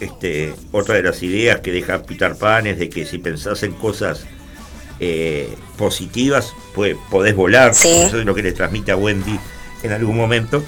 [0.00, 3.72] este, otra de las ideas que deja Peter Pan es de que si pensás en
[3.72, 4.26] cosas
[4.98, 7.70] eh, positivas, pues podés volar.
[7.70, 9.38] Eso es lo que le transmite a Wendy
[9.82, 10.62] en algún momento.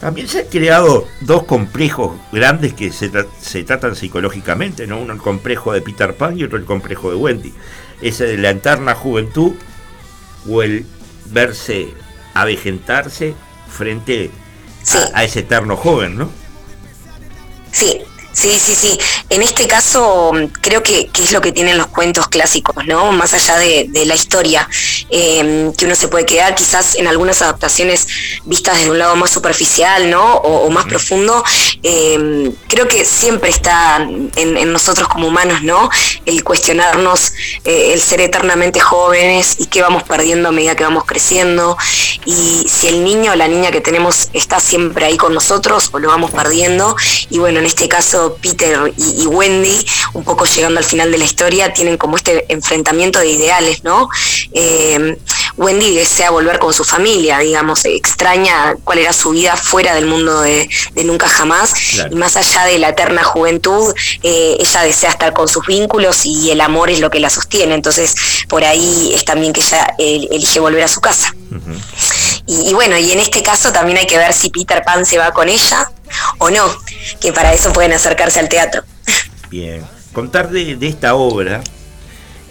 [0.00, 4.98] También se han creado dos complejos grandes que se, tra- se tratan psicológicamente, ¿no?
[4.98, 7.54] Uno el complejo de Peter Pan y otro el complejo de Wendy.
[8.02, 9.52] Ese de la eterna juventud
[10.46, 10.84] o el
[11.26, 11.92] verse
[12.34, 13.34] avejentarse
[13.68, 14.30] frente
[15.12, 16.30] a, a ese eterno joven, ¿no?
[17.72, 18.02] Sí,
[18.34, 18.98] sí, sí, sí.
[19.30, 23.12] En este caso mm, creo que, que es lo que tienen los cuentos clásicos, ¿no?
[23.12, 24.68] Más allá de, de la historia,
[25.10, 28.06] eh, que uno se puede quedar quizás en algunas adaptaciones
[28.44, 30.34] vistas desde un lado más superficial, ¿no?
[30.36, 31.42] O, o más profundo.
[31.82, 35.88] eh, creo que siempre está en, en nosotros como humanos, ¿no?
[36.26, 37.32] El cuestionarnos,
[37.64, 41.76] eh, el ser eternamente jóvenes y qué vamos perdiendo a medida que vamos creciendo.
[42.26, 45.98] Y si el niño o la niña que tenemos está siempre ahí con nosotros o
[45.98, 46.96] lo vamos perdiendo.
[47.30, 51.18] Y bueno, en este caso Peter y, y Wendy, un poco llegando al final de
[51.18, 54.08] la historia, tienen como este enfrentamiento de ideales, ¿no?
[54.52, 55.16] Eh,
[55.56, 60.40] Wendy desea volver con su familia, digamos, extraña cuál era su vida fuera del mundo
[60.40, 61.74] de, de nunca jamás.
[61.92, 62.10] Claro.
[62.12, 66.50] Y más allá de la eterna juventud, eh, ella desea estar con sus vínculos y
[66.50, 67.74] el amor es lo que la sostiene.
[67.74, 68.14] Entonces,
[68.48, 71.34] por ahí es también que ella elige volver a su casa.
[72.46, 75.32] Y, bueno, y en este caso también hay que ver si Peter Pan se va
[75.32, 75.90] con ella
[76.38, 76.64] o no,
[77.20, 78.82] que para eso pueden acercarse al teatro.
[79.50, 79.84] Bien.
[80.12, 81.62] Contar de, de esta obra,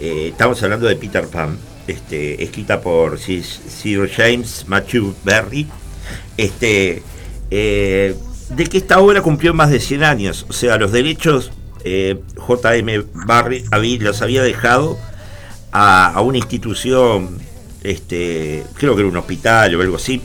[0.00, 5.66] eh, estamos hablando de Peter Pan, este, escrita por Sir James Matthew Berry,
[6.36, 7.02] este,
[7.50, 8.14] eh,
[8.50, 11.52] de que esta obra cumplió más de 100 años, o sea, los derechos
[11.84, 13.04] eh, J.M.
[13.14, 14.98] Barry los había dejado
[15.72, 17.38] a, a una institución,
[17.84, 20.20] este, creo que era un hospital o algo así,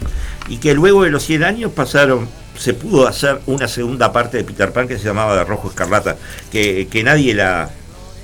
[0.47, 4.43] y que luego de los 100 años pasaron, se pudo hacer una segunda parte de
[4.43, 6.17] Peter Pan que se llamaba De Rojo Escarlata,
[6.51, 7.69] que, que nadie la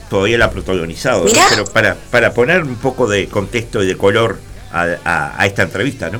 [0.09, 1.31] todavía la ha protagonizado, ¿no?
[1.49, 4.39] Pero para, para poner un poco de contexto y de color
[4.71, 6.19] a, a- a esta entrevista, ¿no?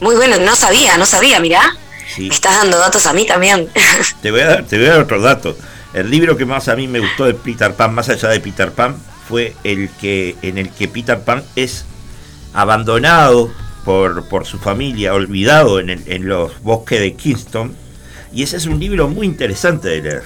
[0.00, 1.76] Muy bueno, no sabía, no sabía, mirá.
[2.14, 2.22] Sí.
[2.28, 3.68] Me estás dando datos a mí también.
[4.22, 5.56] Te voy, a dar, te voy a dar otro dato.
[5.92, 8.72] El libro que más a mí me gustó de Peter Pan, más allá de Peter
[8.72, 8.96] Pan,
[9.30, 11.84] fue el que en el que Peter Pan es
[12.52, 13.48] abandonado
[13.84, 17.74] por, por su familia, olvidado en, el- en los bosques de Kingston.
[18.32, 20.22] Y ese es un libro muy interesante de leer.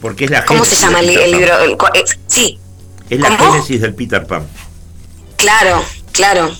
[0.00, 1.58] Porque es la ¿Cómo se llama el, libro?
[1.60, 2.58] El eh, sí,
[3.08, 3.52] Es la ¿Cómo?
[3.52, 4.46] génesis del Peter Pan,
[5.36, 6.50] claro, claro.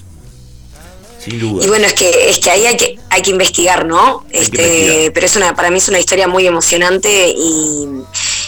[1.18, 1.64] sin duda.
[1.64, 4.24] Y bueno, es que es que ahí hay que hay que investigar, ¿no?
[4.30, 5.12] Este, investigar.
[5.12, 7.88] pero es una para mí es una historia muy emocionante y,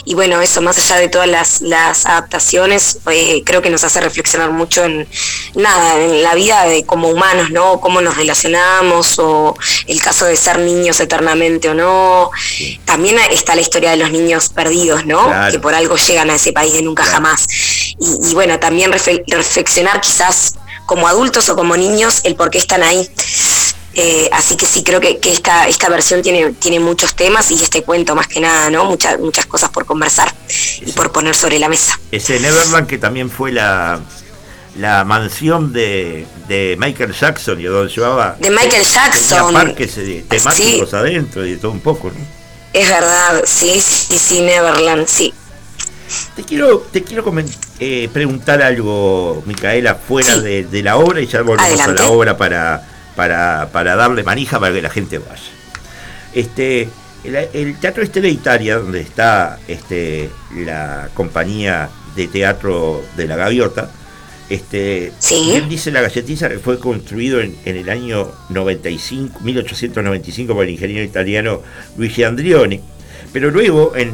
[0.05, 4.01] y bueno, eso más allá de todas las, las adaptaciones, eh, creo que nos hace
[4.01, 5.09] reflexionar mucho en
[5.55, 7.81] nada, en la vida de como humanos, ¿no?
[7.81, 12.31] Cómo nos relacionamos o el caso de ser niños eternamente o no.
[12.85, 15.25] También está la historia de los niños perdidos, ¿no?
[15.27, 15.53] Claro.
[15.53, 17.47] Que por algo llegan a ese país de nunca jamás.
[17.99, 20.55] Y, y bueno, también reflexionar quizás
[20.87, 23.09] como adultos o como niños el por qué están ahí.
[23.97, 27.55] Eh, así que sí, creo que, que esta, esta versión tiene, tiene muchos temas y
[27.55, 28.85] este cuento más que nada, ¿no?
[28.87, 30.35] Muchas, muchas cosas por conversar
[30.81, 31.99] y por poner sobre la mesa.
[32.11, 34.01] Ese Neverland que también fue la,
[34.79, 39.53] la mansión de, de Michael Jackson y donde llevaba De Michael Jackson.
[39.53, 42.19] parques eh, temáticos adentro y todo un poco, ¿no?
[42.73, 45.33] Es verdad, sí, sí, sí, Neverland, sí.
[46.35, 47.25] Te quiero, te quiero
[47.79, 52.03] eh, preguntar algo, Micaela, fuera de, de la obra y ya volvemos Adelante.
[52.03, 55.41] a la obra para, para, para darle manija para que la gente vaya.
[56.35, 56.89] Este,
[57.25, 63.91] el, el Teatro Estela Italia, donde está este, la compañía de teatro de la Gaviota,
[64.51, 65.11] este,
[65.53, 70.71] bien dice la galletiza que fue construido en, en el año 95, 1895 por el
[70.71, 71.63] ingeniero italiano
[71.97, 72.79] Luigi Andrioni,
[73.33, 74.13] pero luego en,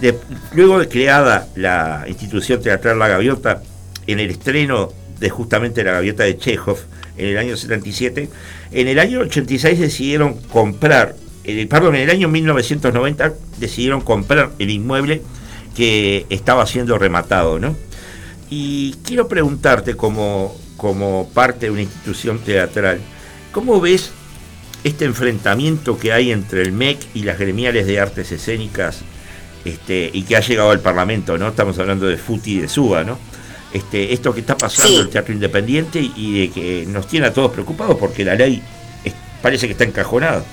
[0.00, 0.18] de-
[0.52, 3.62] luego de creada la institución teatral La Gaviota,
[4.06, 6.78] en el estreno de justamente La Gaviota de Chekhov,
[7.16, 8.28] en el año 77,
[8.72, 14.70] en el año 86 decidieron comprar, eh, perdón, en el año 1990 decidieron comprar el
[14.70, 15.22] inmueble
[15.76, 17.76] que estaba siendo rematado, ¿no?
[18.48, 23.00] Y quiero preguntarte como, como parte de una institución teatral,
[23.52, 24.12] ¿cómo ves
[24.84, 29.00] este enfrentamiento que hay entre el MEC y las gremiales de artes escénicas
[29.64, 31.48] este, y que ha llegado al Parlamento, ¿no?
[31.48, 33.18] Estamos hablando de FUTI y de SUBA, ¿no?
[33.72, 37.32] Este, esto que está pasando en el teatro independiente y de que nos tiene a
[37.34, 38.62] todos preocupados porque la ley
[39.04, 39.12] es-
[39.42, 40.44] parece que está encajonada.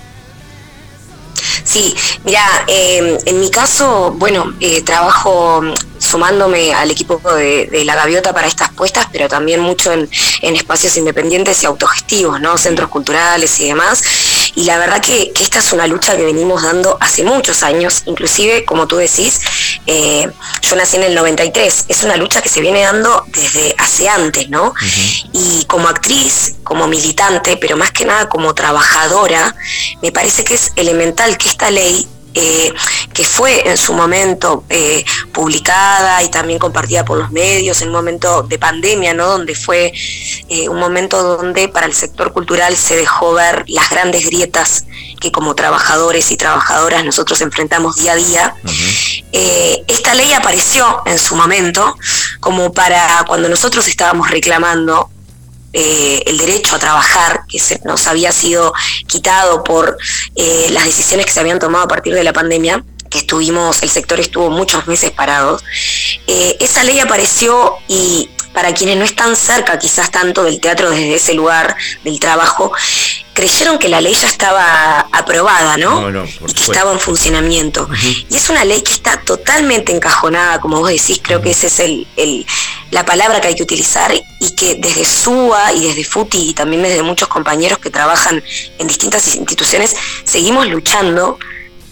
[1.64, 1.94] Sí,
[2.24, 5.62] mira, eh, en mi caso, bueno, eh, trabajo
[5.98, 10.08] sumándome al equipo de, de La Gaviota para estas puestas, pero también mucho en,
[10.42, 12.58] en espacios independientes y autogestivos, ¿no?
[12.58, 14.02] Centros culturales y demás.
[14.54, 18.02] Y la verdad que, que esta es una lucha que venimos dando hace muchos años,
[18.06, 19.40] inclusive, como tú decís,
[19.86, 20.30] eh,
[20.62, 24.48] yo nací en el 93, es una lucha que se viene dando desde hace antes,
[24.48, 24.74] ¿no?
[25.32, 29.54] Y como actriz, como militante, pero más que nada como trabajadora,
[30.02, 32.72] me parece que es elemental que esta ley eh,
[33.12, 37.94] que fue en su momento eh, publicada y también compartida por los medios en un
[37.94, 39.26] momento de pandemia, ¿no?
[39.28, 39.92] donde fue
[40.48, 44.84] eh, un momento donde para el sector cultural se dejó ver las grandes grietas
[45.20, 48.54] que como trabajadores y trabajadoras nosotros enfrentamos día a día.
[49.86, 51.96] esta ley apareció en su momento
[52.40, 55.08] como para cuando nosotros estábamos reclamando
[55.76, 58.72] eh, el derecho a trabajar, que se nos había sido
[59.08, 59.98] quitado por
[60.36, 63.90] eh, las decisiones que se habían tomado a partir de la pandemia, que estuvimos, el
[63.90, 65.64] sector estuvo muchos meses parados,
[66.28, 71.16] eh, esa ley apareció y para quienes no están cerca quizás tanto del teatro desde
[71.16, 72.72] ese lugar del trabajo,
[73.34, 76.08] creyeron que la ley ya estaba aprobada, ¿no?
[76.24, 77.88] y que estaba en funcionamiento.
[78.30, 81.80] Y es una ley que está totalmente encajonada, como vos decís, creo que esa es
[81.80, 82.46] el,
[82.92, 86.82] la palabra que hay que utilizar y que desde SUA y desde FUTI y también
[86.82, 88.42] desde muchos compañeros que trabajan
[88.78, 91.38] en distintas instituciones, seguimos luchando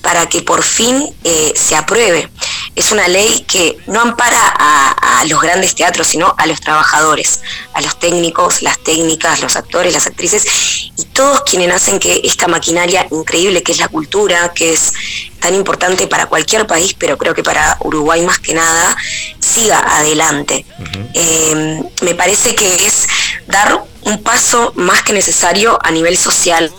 [0.00, 2.28] para que por fin eh, se apruebe.
[2.74, 7.40] Es una ley que no ampara a, los grandes teatros, sino a los trabajadores,
[7.74, 12.48] a los técnicos, las técnicas, los actores, las actrices y todos quienes hacen que esta
[12.48, 14.92] maquinaria increíble que es la cultura, que es
[15.38, 18.96] tan importante para cualquier país, pero creo que para Uruguay más que nada,
[19.38, 20.66] siga adelante.
[21.14, 23.06] Eh, me parece que es
[23.46, 26.72] dar un paso más que necesario a nivel social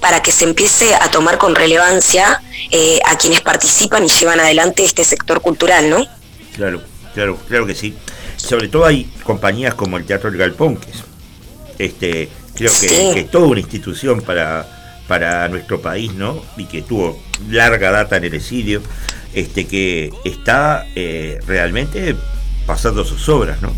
[0.00, 4.84] para que se empiece a tomar con relevancia eh, a quienes participan y llevan adelante
[4.84, 6.06] este sector cultural, ¿no?
[6.54, 6.82] Claro,
[7.14, 7.94] claro, claro que sí.
[8.36, 11.04] Sobre todo hay compañías como el Teatro del Galpón, que es,
[11.78, 16.42] este, creo que, es toda una institución para, para nuestro país, ¿no?
[16.56, 18.82] Y que tuvo larga data en el exilio,
[19.34, 22.14] este, que está eh, realmente
[22.66, 23.72] pasando sus obras, ¿no?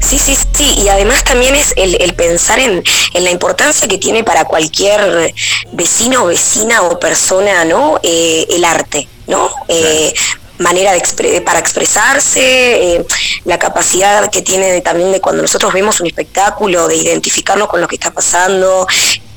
[0.00, 2.82] Sí, sí, sí, y además también es el, pensar en,
[3.14, 5.34] la importancia que tiene para cualquier
[5.72, 8.00] vecino, vecina o persona, ¿no?
[8.02, 9.50] Eh, el arte, ¿no?
[9.68, 10.14] Eh,
[10.58, 13.06] manera de para expresarse, eh,
[13.44, 17.88] la capacidad que tiene también de cuando nosotros vemos un espectáculo, de identificarnos con lo
[17.88, 18.86] que está pasando,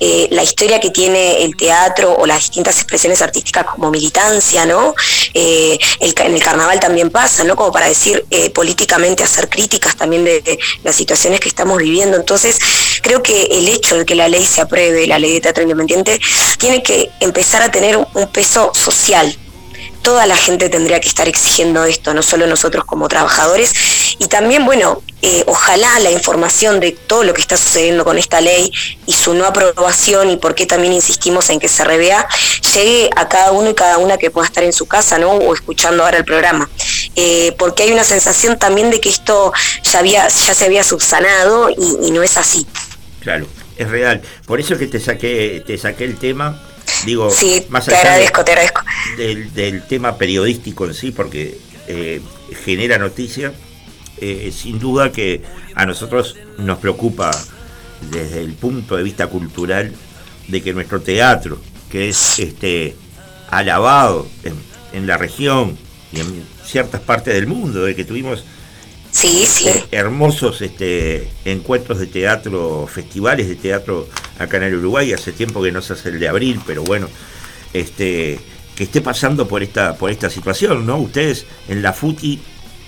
[0.02, 4.96] eh, la historia que tiene el teatro o las distintas expresiones artísticas como militancia, ¿no?
[5.34, 7.56] Eh, en el carnaval también pasa, ¿no?
[7.56, 12.18] Como para decir políticamente hacer críticas también de, las situaciones que estamos viviendo.
[12.18, 12.60] Entonces,
[13.02, 16.20] creo que el hecho de que la ley se apruebe, la ley de teatro independiente,
[16.58, 19.38] tiene que empezar a tener un peso social,
[20.02, 23.74] toda la gente tendría que estar exigiendo esto, no solo nosotros como trabajadores.
[24.20, 28.42] Y también, bueno, eh, ojalá la información de todo lo que está sucediendo con esta
[28.42, 28.72] ley
[29.06, 32.28] y su no aprobación y por qué también insistimos en que se revea,
[32.74, 35.32] llegue a cada uno y cada una que pueda estar en su casa, ¿no?
[35.32, 36.70] O escuchando ahora el programa.
[37.16, 41.70] Eh, porque hay una sensación también de que esto ya, había, ya se había subsanado
[41.70, 42.66] y, y no es así.
[43.20, 43.46] Claro,
[43.78, 44.22] es real.
[44.48, 46.60] Por eso que te saqué, te saqué el tema
[47.06, 47.30] Digo,
[47.70, 48.18] más allá
[49.18, 51.58] Del, tema periodístico en sí, porque
[51.88, 52.22] eh,
[52.64, 53.54] genera noticia,
[54.18, 55.42] eh, sin duda que
[55.76, 57.32] a nosotros nos preocupa
[58.12, 59.94] desde el punto de vista cultural
[60.48, 62.96] de que nuestro teatro, que es este
[63.50, 64.56] alabado en,
[64.94, 65.78] en la región
[66.12, 68.44] y en ciertas partes del mundo, de que tuvimos
[69.12, 69.68] Sí, sí.
[69.68, 74.08] Eh, hermosos este, encuentros de teatro, festivales de teatro
[74.40, 75.14] acá en el Uruguay.
[75.14, 77.08] Hace tiempo que no se hace el de abril, pero bueno,
[77.74, 78.40] este,
[78.76, 80.98] que esté pasando por esta, por esta situación, ¿no?
[80.98, 82.40] Ustedes en la FUTI,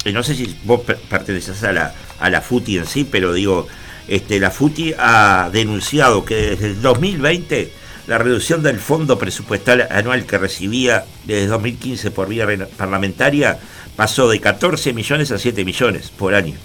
[0.06, 3.68] eh, no sé si vos perteneces a la, a la FUTI en sí, pero digo,
[4.08, 10.26] este, la FUTI ha denunciado que desde el 2020 la reducción del fondo presupuestal anual
[10.26, 13.60] que recibía desde 2015 por vía parlamentaria
[13.96, 16.58] pasó de 14 millones a 7 millones por año.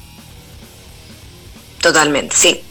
[1.81, 2.63] Totalmente, sí.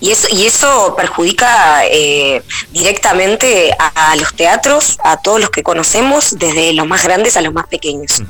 [0.00, 6.38] Y eso, y eso perjudica eh, directamente a, los teatros, a todos los que conocemos,
[6.38, 8.22] desde los más grandes a los más pequeños,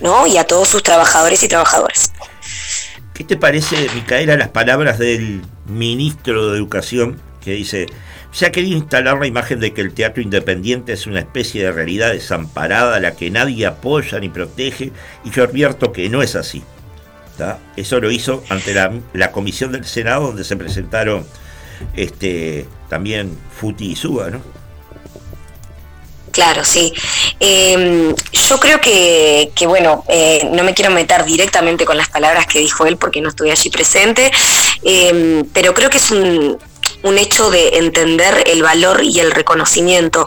[0.00, 0.26] ¿no?
[0.26, 2.12] Y a todos sus trabajadores y trabajadoras.
[3.14, 7.86] ¿Qué te parece, Micaela, las palabras del ministro de Educación que dice,
[8.32, 11.72] se ha querido instalar la imagen de que el teatro independiente es una especie de
[11.72, 14.92] realidad desamparada a la que nadie apoya ni protege,
[15.24, 16.62] y yo advierto que no es así.
[17.76, 21.24] Eso lo hizo ante la, comisión del Senado, donde se presentaron
[21.94, 24.40] este, también Futi y Suba, ¿no?
[26.32, 26.92] Claro, sí.
[27.40, 32.60] Em, yo creo que, bueno, eh, no me quiero meter directamente con las palabras que
[32.60, 34.30] dijo él porque no estuve allí presente,
[34.82, 36.58] em, pero creo que es un,
[37.02, 40.26] un hecho de entender el valor y el reconocimiento.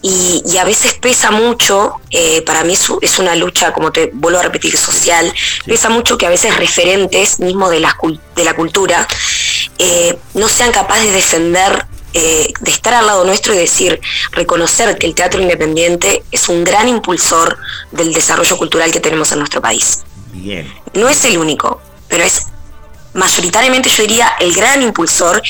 [0.00, 4.10] Y, y a veces pesa mucho, eh, para mí es, es, una lucha, como te
[4.12, 5.32] vuelvo a repetir, social,
[5.66, 7.96] pesa mucho que a veces referentes mismo de la,
[8.36, 9.06] de la cultura
[9.78, 14.00] eh, no sean capaces de defender eh, de estar al lado nuestro y decir,
[14.32, 17.58] reconocer que el teatro independiente es un gran impulsor
[17.92, 20.04] del desarrollo cultural que tenemos en nuestro país.
[20.32, 20.72] Bien.
[20.94, 22.46] No es el único, pero es
[23.12, 25.42] mayoritariamente yo diría el gran impulsor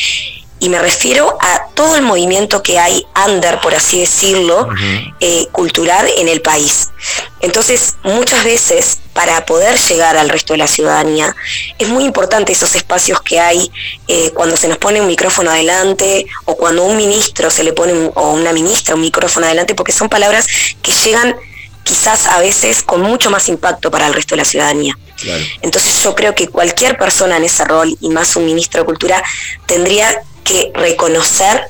[0.60, 4.68] y me refiero a todo el movimiento que hay under, por así decirlo,
[5.20, 6.88] eh, cultural en el país.
[7.40, 11.34] Entonces, muchas veces, para poder llegar al resto de la ciudadanía,
[11.78, 13.70] es muy importante esos espacios que hay
[14.08, 17.92] eh, cuando se nos pone un micrófono adelante o cuando un ministro se le pone,
[17.92, 20.46] un, o una ministra un micrófono adelante, porque son palabras
[20.82, 21.36] que llegan
[21.84, 24.98] quizás a veces con mucho más impacto para el resto de la ciudadanía.
[25.62, 29.22] Entonces yo creo que cualquier persona en ese rol, y más un ministro de Cultura,
[29.66, 31.68] tendría que reconocer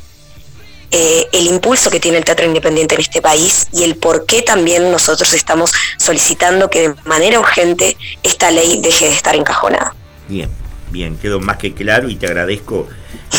[0.90, 4.40] eh, el impulso que tiene el teatro independiente en este país y el por qué
[4.40, 9.94] también nosotros estamos solicitando que de manera urgente esta ley deje de estar encajonada.
[10.28, 10.48] Bien,
[10.90, 12.88] bien, quedó más que claro y te agradezco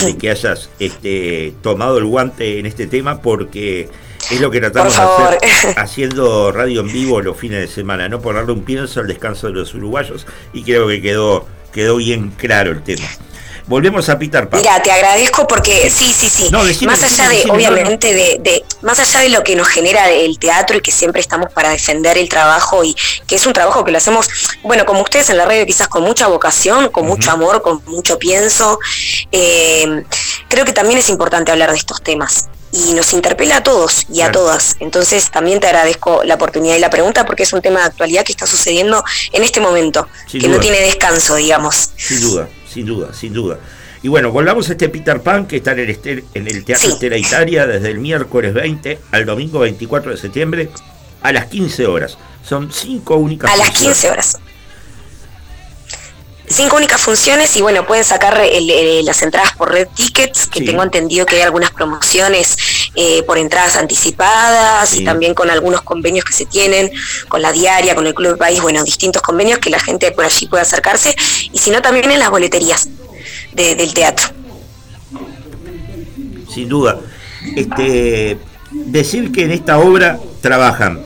[0.03, 3.89] de que hayas este, tomado el guante en este tema porque
[4.31, 5.39] es lo que tratamos de hacer
[5.77, 9.53] haciendo radio en vivo los fines de semana, no ponerle un pienso al descanso de
[9.53, 13.07] los uruguayos y creo que quedó, quedó bien claro el tema.
[13.69, 14.61] Volvemos a Peter Pan.
[14.61, 16.49] Mira, te agradezco porque sí, sí, sí.
[16.87, 20.81] más allá de, obviamente, de, más allá de lo que nos genera el teatro y
[20.81, 22.95] que siempre estamos para defender el trabajo y
[23.27, 24.27] que es un trabajo que lo hacemos,
[24.63, 28.17] bueno, como ustedes en la radio, quizás con mucha vocación, con mucho amor, con mucho
[28.17, 28.79] pienso.
[29.31, 30.03] Eh,
[30.47, 34.21] creo que también es importante hablar de estos temas y nos interpela a todos y
[34.21, 34.75] a todas.
[34.79, 38.23] Entonces también te agradezco la oportunidad y la pregunta porque es un tema de actualidad
[38.23, 41.91] que está sucediendo en este momento, que no tiene descanso, digamos.
[41.95, 43.59] Sin duda sin duda, sin duda.
[44.01, 47.17] Y bueno, volvamos a este Peter Pan que está en el, en el Teatro Estela
[47.17, 50.69] Italia desde el miércoles 20 al domingo 24 de septiembre
[51.21, 52.17] a las 15 horas.
[52.47, 54.37] Son cinco únicas A las 15 horas.
[56.51, 58.41] Cinco únicas funciones y bueno, pueden sacar
[59.03, 62.57] las entradas por Red Tickets, que tengo entendido que hay algunas promociones
[62.95, 66.91] eh, por entradas anticipadas y también con algunos convenios que se tienen
[67.27, 70.47] con la diaria, con el Club País, bueno, distintos convenios que la gente por allí
[70.47, 71.15] puede acercarse
[71.51, 72.89] y si no también en las boleterías
[73.53, 74.27] del teatro.
[76.51, 76.99] Sin duda.
[77.55, 78.37] Este,
[78.71, 81.03] decir que en esta obra trabajan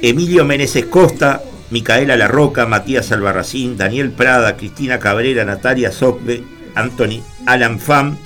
[0.00, 6.42] Emilio Meneses Costa, Micaela Larroca, Matías Albarracín, Daniel Prada, Cristina Cabrera, Natalia Socbe,
[6.74, 8.16] Anthony Alan Fam,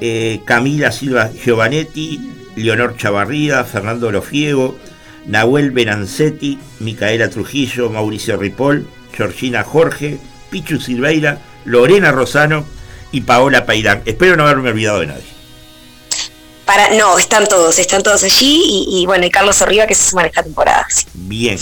[0.00, 2.20] eh, Camila Silva Giovanetti,
[2.56, 4.76] Leonor Chavarría, Fernando Lofiego,
[5.26, 10.18] Nahuel Benancetti, Micaela Trujillo, Mauricio Ripoll, Georgina Jorge,
[10.50, 12.64] Pichu Silveira, Lorena Rosano
[13.12, 14.02] y Paola Pairán.
[14.04, 15.32] Espero no haberme olvidado de nadie.
[16.64, 20.22] Para, no, están todos, están todos allí y, bueno, y Carlos Arriba que se suma
[20.22, 20.86] a esta temporada.
[21.14, 21.58] Bien.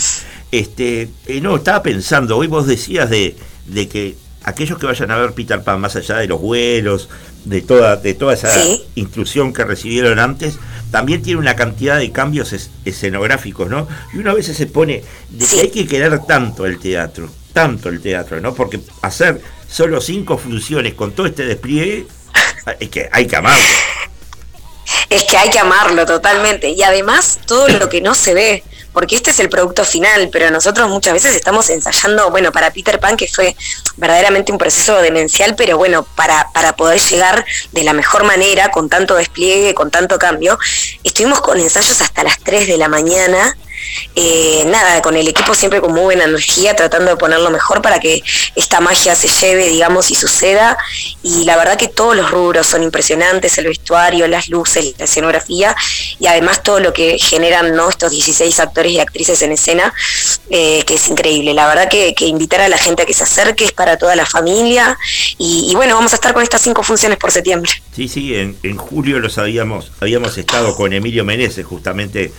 [0.51, 3.35] Este, eh, no, estaba pensando, hoy vos decías de,
[3.67, 7.09] de que aquellos que vayan a ver Peter Pan, más allá de los vuelos,
[7.45, 8.51] de toda, de toda esa
[8.95, 10.55] instrucción que recibieron antes,
[10.91, 12.53] también tiene una cantidad de cambios
[12.85, 13.87] escenográficos, ¿no?
[14.13, 18.01] Y una vez se pone de que hay que querer tanto el teatro, tanto el
[18.01, 18.53] teatro, ¿no?
[18.53, 22.05] Porque hacer solo cinco funciones con todo este despliegue,
[22.79, 23.65] es que hay que amarlo.
[25.09, 26.69] Es que hay que amarlo totalmente.
[26.69, 28.63] Y además, todo lo que no se ve
[28.93, 32.99] porque este es el producto final, pero nosotros muchas veces estamos ensayando, bueno, para Peter
[32.99, 33.55] Pan, que fue
[33.97, 38.89] verdaderamente un proceso demencial, pero bueno, para, para poder llegar de la mejor manera, con
[38.89, 40.57] tanto despliegue, con tanto cambio,
[41.03, 43.57] estuvimos con ensayos hasta las 3 de la mañana
[44.15, 47.99] eh, nada, con el equipo siempre con muy buena energía, tratando de ponerlo mejor para
[47.99, 48.21] que
[48.55, 50.77] esta magia se lleve, digamos, y suceda.
[51.23, 55.75] Y la verdad que todos los rubros son impresionantes, el vestuario, las luces, la escenografía
[56.19, 57.89] y además todo lo que generan ¿no?
[57.89, 59.93] estos 16 actores y actrices en escena,
[60.49, 61.53] eh, que es increíble.
[61.53, 64.25] La verdad que, invitar a la gente a que se acerque es para toda la
[64.25, 64.97] familia.
[65.37, 67.71] Y, bueno, vamos a estar con estas cinco funciones por septiembre.
[67.95, 72.31] Sí, sí, en, en julio los habíamos, habíamos estado con Emilio Meneses justamente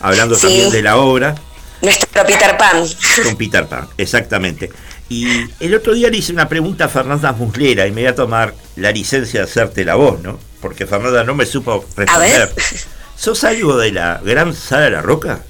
[0.00, 1.34] hablando también de la obra.
[1.82, 2.84] Nuestro Peter Pan.
[3.22, 4.70] Con Peter Pan, exactamente.
[5.08, 5.26] Y
[5.58, 8.54] el otro día le hice una pregunta a Fernanda Muslera y me voy a tomar
[8.76, 10.38] la licencia de hacerte la voz, ¿no?
[10.60, 12.54] Porque Fernanda no me supo responder.
[13.16, 15.42] ¿Sos algo de la gran Sara La Roca?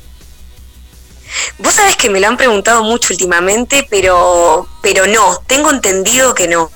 [1.59, 6.49] Vos sabés que me lo han preguntado mucho últimamente, pero, pero no, tengo entendido que
[6.49, 6.71] no.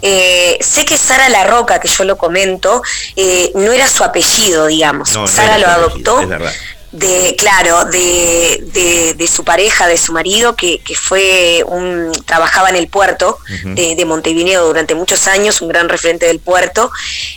[0.00, 2.82] Eh, sé que Sara La Roca, que yo lo comento,
[3.16, 5.10] eh, no era su apellido, digamos.
[5.10, 6.20] Sara lo adoptó.
[6.92, 12.68] De, claro, de, de, de su pareja, de su marido, que, que fue un, trabajaba
[12.68, 13.74] en el puerto Ujú.
[13.74, 16.90] de, de Montevideo durante muchos años, un gran referente del puerto.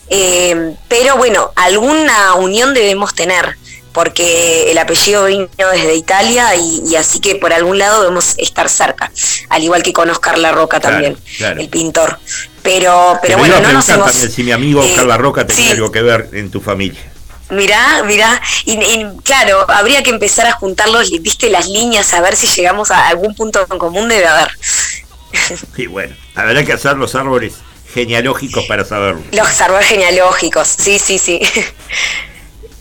[0.09, 3.56] Eh, pero bueno, alguna unión debemos tener,
[3.93, 8.67] porque el apellido vino desde Italia y, y así que por algún lado debemos estar
[8.69, 9.09] cerca,
[9.48, 11.61] al igual que con Oscar La Roca también, Claro, claro.
[11.61, 12.19] el pintor.
[12.61, 14.11] Pero, pero bueno, no nos hemos...
[14.11, 15.72] también si mi amigo eh, Carla Roca tenía sí.
[15.72, 17.00] algo que ver en tu familia.
[17.49, 22.35] Mirá, mirá, y, y, claro, habría que empezar a juntarlos, viste, las líneas, a ver
[22.35, 24.49] si llegamos a algún punto en común, debe haber.
[25.77, 27.56] Y bueno, habrá que hacer los árboles
[27.93, 29.22] genealógicos para saberlo.
[29.32, 31.40] Los árboles genealógicos, sí, sí, sí.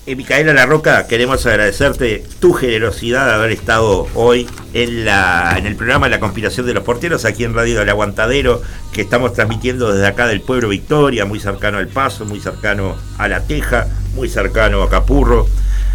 [0.07, 5.65] Eh, Micaela La Roca, queremos agradecerte tu generosidad de haber estado hoy en, la, en
[5.65, 8.60] el programa La Conspiración de los Porteros, aquí en Radio del Aguantadero,
[8.92, 13.28] que estamos transmitiendo desde acá del pueblo Victoria, muy cercano al Paso, muy cercano a
[13.28, 15.47] La Teja, muy cercano a Capurro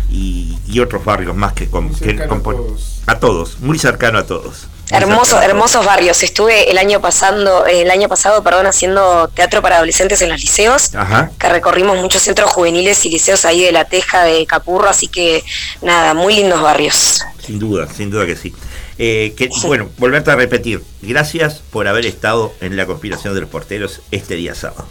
[0.10, 3.04] y, y otros barrios más que, a todos.
[3.06, 4.68] a todos, muy cercano a todos.
[4.92, 6.24] Hermosos, hermosos barrios.
[6.24, 10.96] Estuve el año pasando, el año pasado, perdón, haciendo teatro para adolescentes en los liceos,
[10.96, 11.32] Ajá.
[11.40, 15.44] que recorrimos muchos centros juveniles y liceos ahí de La Teja, de Capurro, así que
[15.82, 17.24] nada, muy lindos barrios.
[17.46, 18.54] Sin duda, sin duda que sí.
[18.98, 23.50] Eh, que, bueno, volverte a repetir, gracias por haber estado en la conspiración de los
[23.50, 24.88] porteros este día sábado.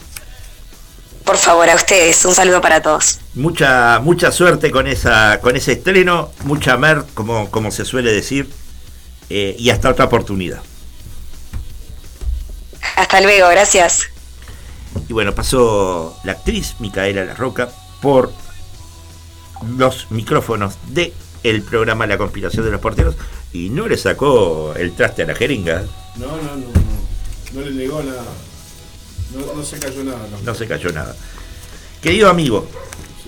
[1.25, 3.18] Por favor, a ustedes, un saludo para todos.
[3.35, 8.49] Mucha, mucha suerte con esa, con ese estreno, mucha mer, como, como se suele decir,
[9.31, 10.62] eh, y hasta otra oportunidad.
[12.97, 14.08] Hasta luego, gracias.
[15.08, 18.32] Y bueno, pasó la actriz Micaela La Roca por
[19.76, 23.15] los micrófonos de el programa La conspiración de los porteros
[23.52, 25.84] y no le sacó el traste a la jeringa,
[26.16, 26.89] No, no, no, no.
[27.52, 28.24] No le negó nada.
[29.34, 30.26] No, no se cayó nada.
[30.31, 30.39] No.
[30.42, 31.16] no se cayó nada.
[32.02, 32.68] Querido amigo,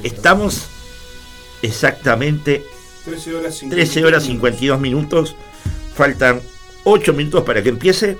[0.02, 0.66] estamos
[1.62, 2.64] exactamente
[3.04, 5.36] 13 horas 50 13 horas 52 minutos,
[5.94, 6.40] faltan
[6.84, 8.16] 8 minutos para que empiece.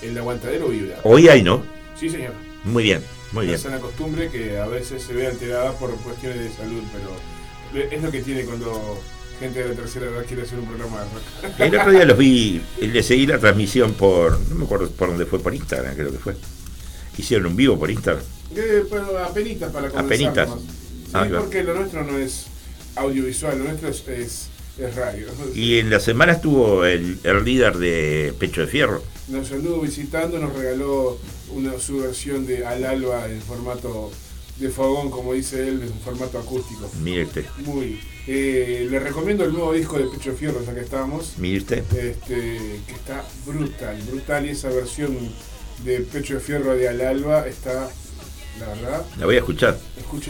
[0.00, 0.98] El aguantadero vibra.
[1.04, 1.62] Hoy hay, ¿no?
[1.98, 2.32] Sí, señor.
[2.64, 3.56] Muy bien, muy bien.
[3.56, 8.02] Es una costumbre que a veces se ve alterada por cuestiones de salud, pero es
[8.02, 9.00] lo que tiene cuando
[9.38, 11.60] gente de la tercera edad quiere hacer un programa de rock.
[11.60, 15.26] El otro día los vi, le seguí la transmisión por, no me acuerdo por dónde
[15.26, 16.36] fue, por Instagram creo que fue.
[17.18, 18.24] Hicieron un vivo por Instagram.
[18.54, 20.06] Eh, pero apenitas para comenzar.
[20.06, 20.48] Apenitas.
[21.12, 22.46] Ahí Sí, porque lo nuestro no es
[22.96, 24.48] audiovisual, lo nuestro es, es,
[24.78, 25.26] es radio.
[25.54, 29.02] Y en la semana estuvo el, el líder de Pecho de Fierro.
[29.28, 31.18] Nos anduvo visitando, nos regaló
[31.50, 34.10] una, su versión de Al Alba en formato
[34.58, 36.90] de fogón, como dice él, en formato acústico.
[37.02, 38.00] Mire usted, Muy.
[38.26, 41.34] Eh, le recomiendo el nuevo disco de Pecho de Fierro, ya que estamos.
[41.38, 41.78] mire usted.
[41.92, 44.46] Este, que está brutal, brutal.
[44.46, 45.16] Y esa versión
[45.84, 47.90] de Pecho de Fierro de Al Alba está,
[48.60, 49.76] la verdad, La voy a escuchar.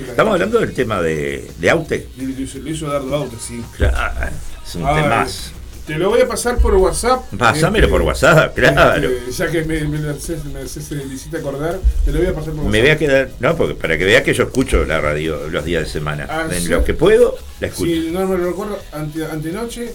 [0.09, 2.09] Estamos hablando del tema de, de Aute.
[2.17, 3.62] Lo hizo, Dardo Auto, sí.
[3.76, 4.31] Claro,
[4.67, 5.51] es un temazo.
[5.86, 7.25] Te lo voy a pasar por WhatsApp.
[7.36, 9.09] Pásamelo Este, por WhatsApp, claro.
[9.10, 12.31] este, ya que me, me, haces- me haces el hiciste acordar, te lo voy a
[12.34, 12.70] pasar por WhatsApp.
[12.73, 15.65] Me voy a quedar, no, porque para que vea que yo escucho la radio los
[15.65, 16.26] días de semana.
[16.31, 16.68] Ah, en ¿sí?
[16.68, 17.91] lo que puedo, la escucho.
[17.91, 19.92] Si no me lo recuerdo, ante, antenoche,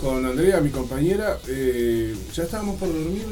[0.00, 3.22] con Andrea, mi compañera, eh, ya estábamos por dormir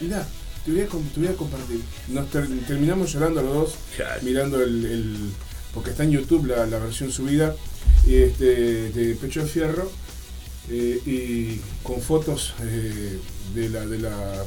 [0.00, 0.26] y mirá,
[0.64, 1.80] te voy a, com- te voy a compartir.
[2.08, 3.74] Nos ter- terminamos llorando los dos,
[4.22, 5.16] mirando el, el-
[5.74, 7.54] porque está en YouTube la, la versión subida
[8.06, 9.90] este, de Pecho de Fierro
[10.70, 13.18] eh, y con fotos eh,
[13.54, 14.44] de la de la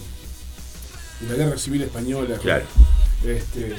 [1.19, 2.37] de la guerra civil española.
[2.37, 2.65] Claro.
[3.25, 3.75] Este.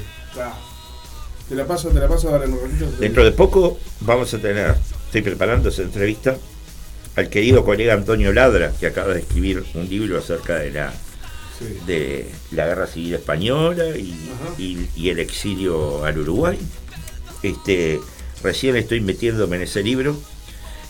[1.47, 2.85] Te la paso, te la paso ahora en un ratito.
[2.99, 4.75] Dentro de poco vamos a tener,
[5.05, 6.37] estoy preparando esa entrevista,
[7.15, 10.93] al querido colega Antonio Ladra, que acaba de escribir un libro acerca de la
[11.85, 14.13] de la guerra civil española y,
[14.57, 16.57] y- y el exilio al Uruguay.
[17.43, 17.99] Este,
[18.43, 20.15] recién estoy metiéndome en ese libro.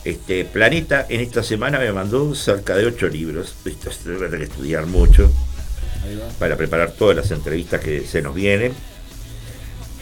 [0.06, 3.56] Este, Planeta en esta semana me mandó cerca de ocho libros.
[3.66, 6.30] Esto es- voy a tener que estudiar mucho va.
[6.40, 8.74] para preparar todas las entrevistas que se nos vienen.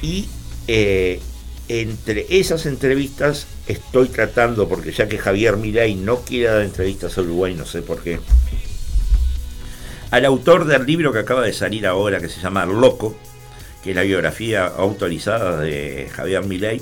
[0.02, 0.28] Y
[0.68, 1.20] eh,
[1.68, 7.22] entre esas entrevistas estoy tratando, porque ya que Javier Milei no quiere dar entrevistas a
[7.22, 8.20] Uruguay, no sé por qué,
[10.16, 13.18] al autor del libro que acaba de salir ahora, que se llama Loco,
[13.84, 16.82] que es la biografía autorizada de Javier Milei.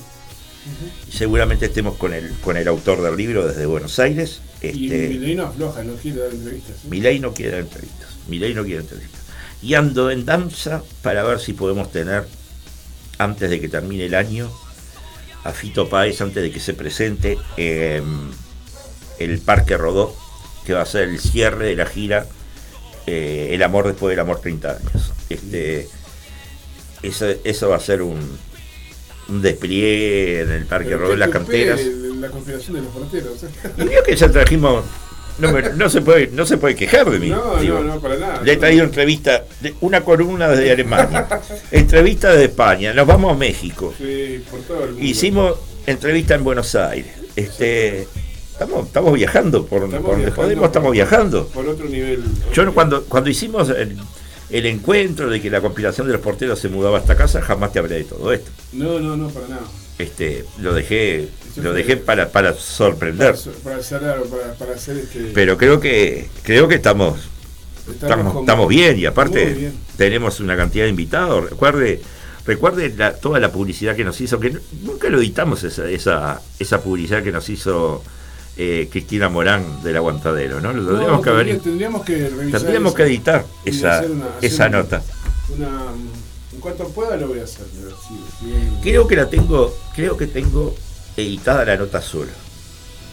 [1.08, 4.42] Y seguramente estemos con el, con el autor del libro desde Buenos Aires.
[4.62, 6.76] Y Este, Milei no afloja, no quiere dar entrevistas.
[6.80, 6.88] ¿sí?
[6.90, 8.10] Milei no quiere dar entrevistas.
[8.28, 9.22] Milei no quiere entrevistas.
[9.64, 12.28] Y ando en danza para ver si podemos tener,
[13.18, 14.52] antes de que termine el año,
[15.44, 18.30] a Fito Páez, antes de que se presente en
[19.18, 20.16] el Parque Rodó,
[20.68, 22.28] que va a ser el cierre de la gira
[23.08, 25.14] eh, El amor después del amor 30 años.
[25.30, 25.88] Este,
[27.02, 28.20] eso, eso va a ser un,
[29.30, 31.80] un despliegue en el Parque Rodó de las Canteras.
[32.20, 33.44] La conspiración de los porteros.
[33.78, 34.84] Y veo que ya trajimos.
[35.40, 37.30] No, me- no se puede, no se puede quejar de mí.
[37.30, 37.80] No, digo.
[37.80, 38.42] no, no, para nada.
[38.44, 41.28] Le he traído entrevista, de una columna desde Alemania,
[41.72, 43.94] entrevista desde España, nos vamos a México.
[43.98, 45.04] Sí, por todo el mundo.
[45.04, 45.58] Hicimos
[45.88, 47.14] entrevista en Buenos Aires.
[47.36, 48.08] Este,
[48.64, 51.48] estamos, estamos viajando por, Estamos por viajando podemos, estamos viajando.
[51.48, 52.24] Por otro nivel.
[52.54, 53.98] Yo cuando, cuando hicimos el,
[54.50, 57.72] el encuentro de que la compilación de los porteros se mudaba a esta casa, jamás
[57.74, 58.50] te hablé de todo esto.
[58.74, 59.64] No, no, no, para nada.
[60.00, 63.36] Este, lo dejé, Eso lo dejé para, para sorprender.
[63.64, 65.32] Para, hacer, para, para hacer este.
[65.34, 67.20] Pero creo que creo que estamos
[67.88, 69.74] estamos, estamos bien y aparte bien.
[69.98, 71.48] tenemos una cantidad de invitados.
[71.50, 72.02] Recuerde,
[72.46, 76.82] recuerde la- toda la publicidad que nos hizo, que nunca lo editamos esa, esa, esa
[76.82, 78.04] publicidad que nos hizo
[78.58, 80.74] eh, Cristina Morán del Aguantadero, ¿no?
[80.74, 82.60] Lo No, tendríamos que haber- tendría- tendríamos que revisar.
[82.62, 85.04] tendríamos eso que editar esa, hacer una- hacer esa una- nota.
[85.58, 85.68] Una,
[86.54, 87.66] en cuanto pueda lo voy a hacer.
[87.82, 90.76] pero sí, sí, Creo que la tengo, creo que tengo
[91.18, 92.32] editada la nota sola.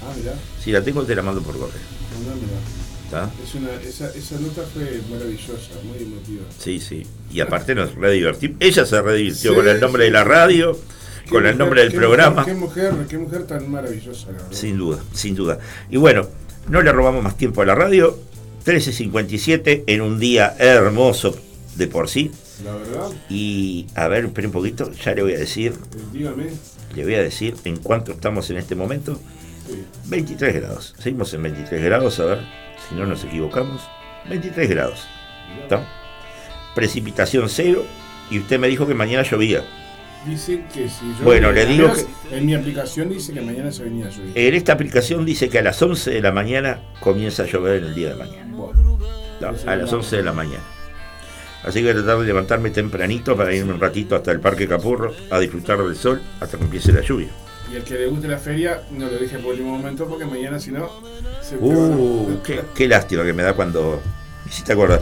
[0.02, 0.34] Ah, mirá.
[0.62, 1.80] Si la tengo te la mando por correo.
[2.26, 2.58] No, mirá.
[3.04, 3.30] ¿Está?
[3.42, 6.44] Es una, esa, esa nota fue maravillosa, muy emotiva.
[6.58, 7.04] Sí, sí.
[7.32, 8.56] Y aparte nos redivertimos.
[8.60, 10.06] Ella se redivirtió Sí, con el nombre sí.
[10.06, 10.78] de la radio,
[11.30, 12.42] Con el nombre del qué programa.
[12.42, 14.48] Mujer, qué mujer, qué mujer tan maravillosa, la verdad.
[14.50, 15.58] Sin duda, sin duda.
[15.88, 16.26] Y bueno,
[16.68, 18.18] no le robamos más tiempo a la radio.
[18.64, 21.36] 13.57 en un día hermoso
[21.76, 22.30] de por sí.
[22.64, 26.50] La verdad, Y a ver, espera un poquito, ya le voy a decir, eh, dígame.
[26.94, 29.18] le voy a decir en cuánto estamos en este momento.
[29.66, 29.82] Sí.
[30.06, 30.94] 23 grados.
[30.98, 32.40] Seguimos en 23 grados, a ver
[32.88, 33.80] si no nos equivocamos.
[34.28, 35.06] 23 grados.
[35.62, 35.86] ¿Está?
[36.74, 37.84] Precipitación cero.
[38.30, 39.64] Y usted me dijo que mañana llovía.
[40.26, 41.24] Dice que si yo.
[41.24, 41.90] Bueno, le digo
[42.30, 44.32] En mi aplicación dice que mañana se venía a subir.
[44.34, 47.84] En esta aplicación dice que a las 11 de la mañana comienza a llover en
[47.84, 48.44] el día de mañana.
[48.44, 48.72] No,
[49.66, 50.62] a las 11 de la mañana.
[51.64, 54.66] Así que voy a tratar de levantarme tempranito para irme un ratito hasta el Parque
[54.68, 57.28] Capurro a disfrutar del sol hasta que empiece la lluvia.
[57.72, 60.58] Y el que le guste la feria, no lo deje por último momento porque mañana,
[60.58, 60.90] si no,
[61.42, 64.00] se Uh, a- qué, qué lástima que me da cuando.
[64.50, 65.00] Si te acuerdas,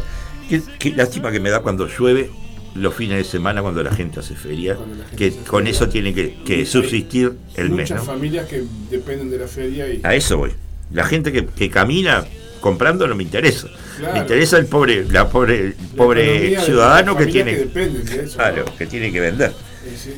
[0.49, 2.31] qué, qué lástima que me da cuando llueve
[2.75, 4.77] los fines de semana cuando la gente hace feria,
[5.17, 8.13] que con eso tiene que, que subsistir el mes, Muchas ¿no?
[8.13, 10.01] familias que dependen de la feria y.
[10.05, 10.53] A eso voy.
[10.93, 12.25] La gente que, que camina
[12.61, 13.69] comprando no me interesa.
[13.99, 14.15] Claro.
[14.15, 18.37] Me interesa el pobre, la pobre, el pobre ciudadano que tiene, que dependen de eso,
[18.37, 18.77] claro, ¿no?
[18.77, 19.51] que tiene que vender.
[19.51, 20.11] Eh, sí.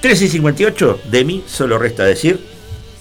[0.00, 2.40] 13 y 58, de mí solo resta decir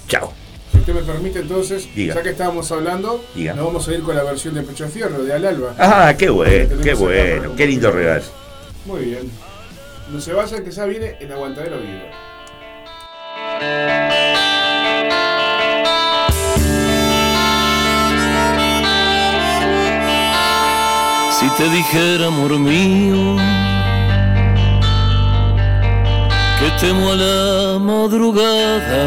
[0.07, 0.33] chao.
[0.71, 2.15] Si usted me permite, entonces, Diga.
[2.15, 3.53] ya que estábamos hablando, Diga.
[3.53, 5.75] nos vamos a ir con la versión de Pecho Fierro de Al Alba.
[5.77, 8.23] Ah, qué bueno, qué bueno, qué lindo regalo.
[8.85, 9.31] Muy bien.
[10.11, 12.09] No se vayan, que ya viene el aguantadero vivo.
[21.39, 23.37] Si te dijera, amor mío,
[26.59, 29.05] que temo a la madrugada,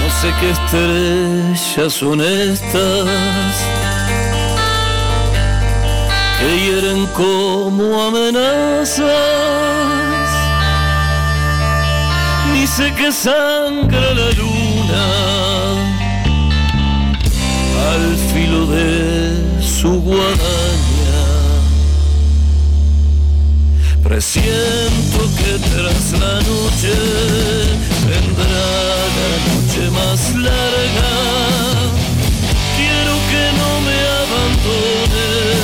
[0.00, 3.83] no sé qué estrellas son estas
[6.44, 9.06] que hieren como amenazas,
[12.52, 15.04] ni sé qué sangra la luna
[17.92, 18.92] al filo de
[19.62, 21.22] su guadaña.
[24.02, 26.94] Presiento que tras la noche
[28.10, 28.66] vendrá
[29.18, 31.12] la noche más larga.
[32.76, 35.63] Quiero que no me abandones,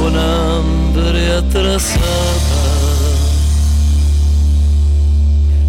[0.00, 2.04] con hambre atrasada.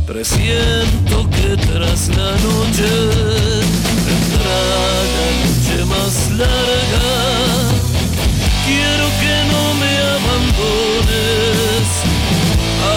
[0.08, 2.90] Presiento que tras la noche
[4.08, 4.62] vendrá
[5.16, 7.10] la noche más larga.
[8.66, 11.86] Quiero que no me abandones,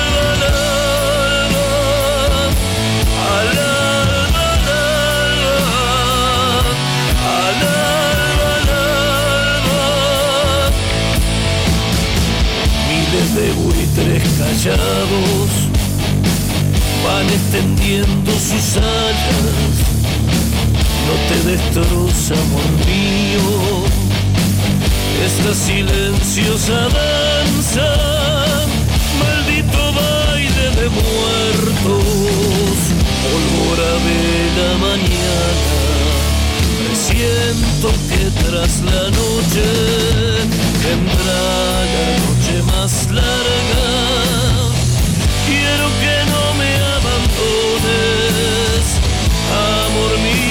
[14.39, 15.51] Callados
[17.05, 19.75] van extendiendo sus alas.
[21.07, 23.47] No te destroza, amor mío,
[25.25, 27.89] esta silenciosa danza,
[29.21, 32.07] maldito baile de muertos,
[33.23, 34.21] pólvora de
[34.59, 35.77] la mañana.
[36.87, 40.07] Presiento que tras la noche
[42.67, 43.89] más larga.
[45.47, 48.21] Quiero que no me abandones,
[49.53, 50.47] amor mío.